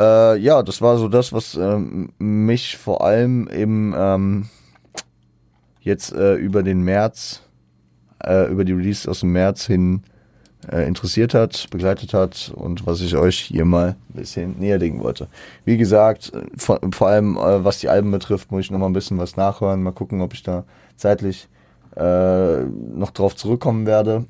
Äh, 0.00 0.38
ja, 0.38 0.62
das 0.62 0.80
war 0.80 0.96
so 0.96 1.08
das, 1.08 1.34
was 1.34 1.54
ähm, 1.54 2.12
mich 2.18 2.78
vor 2.78 3.04
allem 3.04 3.46
im 3.48 3.94
ähm, 3.96 4.48
jetzt 5.80 6.12
äh, 6.12 6.34
über 6.34 6.62
den 6.62 6.80
März, 6.80 7.42
äh, 8.24 8.50
über 8.50 8.64
die 8.64 8.72
Release 8.72 9.10
aus 9.10 9.20
dem 9.20 9.32
März 9.32 9.66
hin 9.66 10.02
äh, 10.70 10.86
interessiert 10.86 11.34
hat, 11.34 11.68
begleitet 11.70 12.14
hat 12.14 12.52
und 12.54 12.86
was 12.86 13.00
ich 13.00 13.16
euch 13.16 13.38
hier 13.38 13.64
mal 13.64 13.96
ein 14.10 14.20
bisschen 14.20 14.58
näher 14.58 14.78
legen 14.78 15.02
wollte. 15.02 15.28
Wie 15.64 15.76
gesagt, 15.76 16.32
vor, 16.56 16.80
vor 16.92 17.08
allem 17.08 17.36
äh, 17.36 17.64
was 17.64 17.78
die 17.78 17.88
Alben 17.88 18.10
betrifft, 18.10 18.50
muss 18.50 18.62
ich 18.62 18.70
noch 18.70 18.78
mal 18.78 18.86
ein 18.86 18.92
bisschen 18.92 19.18
was 19.18 19.36
nachhören, 19.36 19.82
mal 19.82 19.92
gucken, 19.92 20.20
ob 20.20 20.34
ich 20.34 20.42
da 20.42 20.64
zeitlich 20.96 21.48
äh, 21.96 22.62
noch 22.64 23.10
drauf 23.10 23.36
zurückkommen 23.36 23.86
werde. 23.86 24.26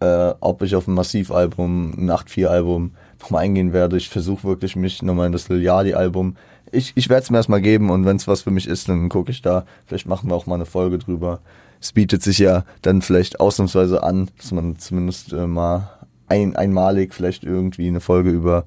Äh, 0.00 0.34
ob 0.40 0.62
ich 0.62 0.74
auf 0.74 0.88
ein 0.88 0.94
Massivalbum, 0.94 1.92
ein 1.96 2.10
8-4-Album 2.10 2.92
nochmal 3.20 3.44
eingehen 3.44 3.72
werde. 3.72 3.96
Ich 3.96 4.08
versuche 4.08 4.44
wirklich 4.44 4.76
mich 4.76 5.02
nochmal 5.02 5.26
in 5.26 5.32
das 5.32 5.48
Lil 5.48 5.62
Yachty-Album. 5.62 6.36
Ich, 6.72 6.92
ich 6.96 7.08
werde 7.08 7.22
es 7.22 7.30
mir 7.30 7.38
erstmal 7.38 7.60
geben 7.60 7.90
und 7.90 8.04
wenn 8.04 8.16
es 8.16 8.26
was 8.26 8.42
für 8.42 8.50
mich 8.50 8.66
ist, 8.66 8.88
dann 8.88 9.08
gucke 9.08 9.30
ich 9.30 9.42
da. 9.42 9.64
Vielleicht 9.86 10.06
machen 10.06 10.28
wir 10.28 10.34
auch 10.34 10.46
mal 10.46 10.56
eine 10.56 10.66
Folge 10.66 10.98
drüber 10.98 11.40
es 11.86 11.92
bietet 11.92 12.20
sich 12.20 12.38
ja 12.38 12.64
dann 12.82 13.00
vielleicht 13.00 13.38
ausnahmsweise 13.38 14.02
an, 14.02 14.28
dass 14.38 14.50
man 14.50 14.76
zumindest 14.76 15.32
äh, 15.32 15.46
mal 15.46 15.88
ein, 16.26 16.56
einmalig 16.56 17.14
vielleicht 17.14 17.44
irgendwie 17.44 17.86
eine 17.86 18.00
Folge 18.00 18.30
über 18.30 18.64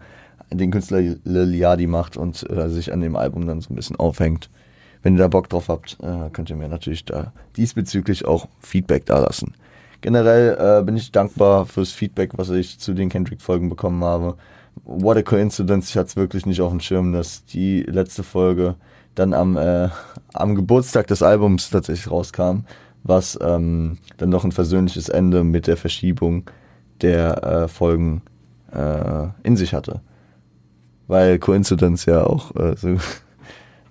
den 0.51 0.71
Künstler 0.71 1.01
Liliadi 1.25 1.85
macht 1.85 2.15
und 2.15 2.49
äh, 2.49 2.69
sich 2.69 2.93
an 2.93 3.01
dem 3.01 3.17
Album 3.17 3.45
dann 3.45 3.59
so 3.59 3.73
ein 3.73 3.75
bisschen 3.75 3.97
aufhängt. 3.97 4.49
Wenn 5.03 5.15
ihr 5.15 5.19
da 5.19 5.27
Bock 5.27 5.49
drauf 5.49 5.67
habt, 5.67 5.97
äh, 6.01 6.29
könnt 6.31 6.49
ihr 6.49 6.55
mir 6.55 6.69
natürlich 6.69 7.03
da 7.03 7.33
diesbezüglich 7.57 8.23
auch 8.23 8.47
Feedback 8.61 9.05
dalassen. 9.05 9.53
Generell 9.99 10.79
äh, 10.79 10.83
bin 10.83 10.95
ich 10.95 11.11
dankbar 11.11 11.65
fürs 11.65 11.91
Feedback, 11.91 12.31
was 12.37 12.49
ich 12.51 12.79
zu 12.79 12.93
den 12.93 13.09
Kendrick-Folgen 13.09 13.67
bekommen 13.67 14.01
habe. 14.01 14.35
What 14.85 15.17
a 15.17 15.23
coincidence, 15.23 15.89
ich 15.89 15.97
hatte 15.97 16.07
es 16.07 16.15
wirklich 16.15 16.45
nicht 16.45 16.61
auf 16.61 16.71
dem 16.71 16.79
Schirm, 16.79 17.11
dass 17.11 17.43
die 17.43 17.83
letzte 17.83 18.23
Folge 18.23 18.75
dann 19.15 19.33
am, 19.33 19.57
äh, 19.57 19.89
am 20.33 20.55
Geburtstag 20.55 21.07
des 21.07 21.21
Albums 21.21 21.69
tatsächlich 21.69 22.09
rauskam 22.09 22.63
was 23.03 23.37
ähm, 23.41 23.97
dann 24.17 24.29
noch 24.29 24.43
ein 24.43 24.51
versöhnliches 24.51 25.09
Ende 25.09 25.43
mit 25.43 25.67
der 25.67 25.77
Verschiebung 25.77 26.49
der 27.01 27.43
äh, 27.43 27.67
Folgen 27.67 28.21
äh, 28.71 29.27
in 29.43 29.55
sich 29.55 29.73
hatte. 29.73 30.01
Weil 31.07 31.39
Coincidence 31.39 32.05
ja 32.05 32.23
auch 32.23 32.55
äh, 32.55 32.75
so, 32.75 32.97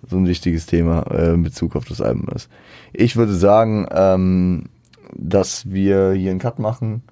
so 0.08 0.16
ein 0.16 0.26
wichtiges 0.26 0.66
Thema 0.66 1.02
äh, 1.10 1.34
in 1.34 1.42
Bezug 1.42 1.74
auf 1.76 1.84
das 1.84 2.00
Album 2.00 2.28
ist. 2.34 2.48
Ich 2.92 3.16
würde 3.16 3.34
sagen, 3.34 3.86
ähm, 3.90 4.66
dass 5.14 5.70
wir 5.70 6.12
hier 6.12 6.30
einen 6.30 6.40
Cut 6.40 6.58
machen. 6.58 7.02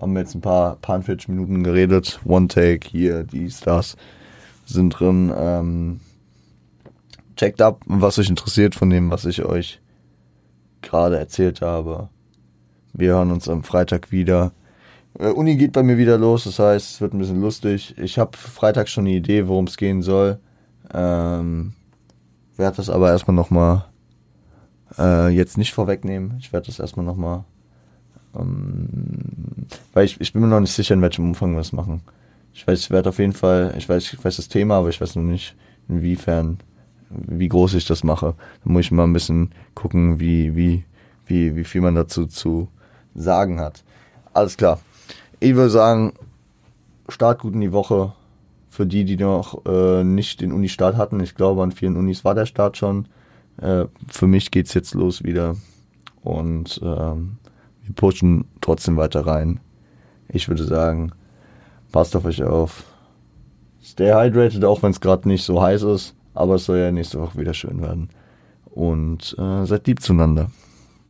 Haben 0.00 0.16
jetzt 0.16 0.34
ein 0.34 0.40
paar, 0.40 0.76
paar 0.76 1.00
40 1.00 1.28
Minuten 1.28 1.62
geredet. 1.62 2.20
One 2.24 2.48
Take, 2.48 2.88
hier, 2.88 3.24
die 3.24 3.50
Stars 3.50 3.96
sind 4.64 4.90
drin. 4.90 5.32
Ähm, 5.36 6.00
checkt 7.36 7.60
ab, 7.60 7.82
was 7.86 8.18
euch 8.18 8.30
interessiert 8.30 8.74
von 8.74 8.90
dem, 8.90 9.10
was 9.10 9.24
ich 9.24 9.44
euch 9.44 9.81
gerade 10.82 11.18
erzählt 11.18 11.62
habe. 11.62 12.08
Wir 12.92 13.14
hören 13.14 13.30
uns 13.30 13.48
am 13.48 13.64
Freitag 13.64 14.12
wieder. 14.12 14.52
Äh, 15.18 15.28
Uni 15.28 15.56
geht 15.56 15.72
bei 15.72 15.82
mir 15.82 15.98
wieder 15.98 16.18
los, 16.18 16.44
das 16.44 16.58
heißt, 16.58 16.90
es 16.90 17.00
wird 17.00 17.14
ein 17.14 17.18
bisschen 17.18 17.40
lustig. 17.40 17.94
Ich 17.98 18.18
habe 18.18 18.36
Freitag 18.36 18.88
schon 18.88 19.06
eine 19.06 19.14
Idee, 19.14 19.48
worum 19.48 19.66
es 19.66 19.76
gehen 19.76 20.02
soll. 20.02 20.38
Ähm, 20.92 21.72
werde 22.56 22.76
das 22.76 22.90
aber 22.90 23.10
erstmal 23.10 23.34
nochmal 23.34 23.86
äh, 24.98 25.28
jetzt 25.28 25.58
nicht 25.58 25.72
vorwegnehmen. 25.72 26.36
Ich 26.38 26.52
werde 26.52 26.66
das 26.66 26.78
erstmal 26.78 27.06
nochmal, 27.06 27.44
ähm, 28.38 29.66
weil 29.92 30.04
ich, 30.04 30.20
ich 30.20 30.32
bin 30.32 30.42
mir 30.42 30.48
noch 30.48 30.60
nicht 30.60 30.72
sicher, 30.72 30.94
in 30.94 31.02
welchem 31.02 31.24
Umfang 31.24 31.54
wir 31.54 31.60
es 31.60 31.72
machen. 31.72 32.02
Ich 32.54 32.66
weiß, 32.66 32.78
ich 32.80 32.90
werde 32.90 33.08
auf 33.08 33.18
jeden 33.18 33.32
Fall, 33.32 33.74
ich 33.78 33.88
weiß, 33.88 34.12
ich 34.12 34.22
weiß 34.22 34.36
das 34.36 34.48
Thema, 34.48 34.76
aber 34.76 34.90
ich 34.90 35.00
weiß 35.00 35.16
noch 35.16 35.22
nicht, 35.22 35.56
inwiefern 35.88 36.58
wie 37.14 37.48
groß 37.48 37.74
ich 37.74 37.86
das 37.86 38.04
mache. 38.04 38.34
Da 38.64 38.70
muss 38.70 38.86
ich 38.86 38.90
mal 38.90 39.04
ein 39.04 39.12
bisschen 39.12 39.50
gucken, 39.74 40.20
wie, 40.20 40.56
wie, 40.56 40.84
wie, 41.26 41.56
wie 41.56 41.64
viel 41.64 41.80
man 41.80 41.94
dazu 41.94 42.26
zu 42.26 42.68
sagen 43.14 43.60
hat. 43.60 43.84
Alles 44.32 44.56
klar. 44.56 44.80
Ich 45.40 45.54
würde 45.54 45.70
sagen, 45.70 46.14
Start 47.08 47.40
gut 47.40 47.54
in 47.54 47.60
die 47.60 47.72
Woche. 47.72 48.12
Für 48.70 48.86
die, 48.86 49.04
die 49.04 49.18
noch 49.18 49.66
äh, 49.66 50.02
nicht 50.02 50.40
den 50.40 50.52
Uni-Start 50.52 50.96
hatten. 50.96 51.20
Ich 51.20 51.34
glaube, 51.34 51.62
an 51.62 51.72
vielen 51.72 51.96
Unis 51.96 52.24
war 52.24 52.34
der 52.34 52.46
Start 52.46 52.78
schon. 52.78 53.06
Äh, 53.60 53.84
für 54.08 54.26
mich 54.26 54.50
geht's 54.50 54.72
jetzt 54.72 54.94
los 54.94 55.22
wieder. 55.24 55.56
Und 56.22 56.80
ähm, 56.82 57.36
wir 57.84 57.94
pushen 57.94 58.46
trotzdem 58.62 58.96
weiter 58.96 59.26
rein. 59.26 59.60
Ich 60.28 60.48
würde 60.48 60.64
sagen, 60.64 61.12
passt 61.90 62.16
auf 62.16 62.24
euch 62.24 62.42
auf. 62.42 62.84
Stay 63.84 64.10
hydrated, 64.10 64.64
auch 64.64 64.82
wenn 64.82 64.92
es 64.92 65.00
gerade 65.00 65.28
nicht 65.28 65.44
so 65.44 65.60
heiß 65.60 65.82
ist 65.82 66.14
Aber 66.34 66.56
es 66.56 66.64
soll 66.64 66.78
ja 66.78 66.92
nächste 66.92 67.20
Woche 67.20 67.38
wieder 67.38 67.54
schön 67.54 67.80
werden. 67.80 68.08
Und 68.66 69.36
äh, 69.38 69.66
seid 69.66 69.86
lieb 69.86 70.00
zueinander. 70.00 70.50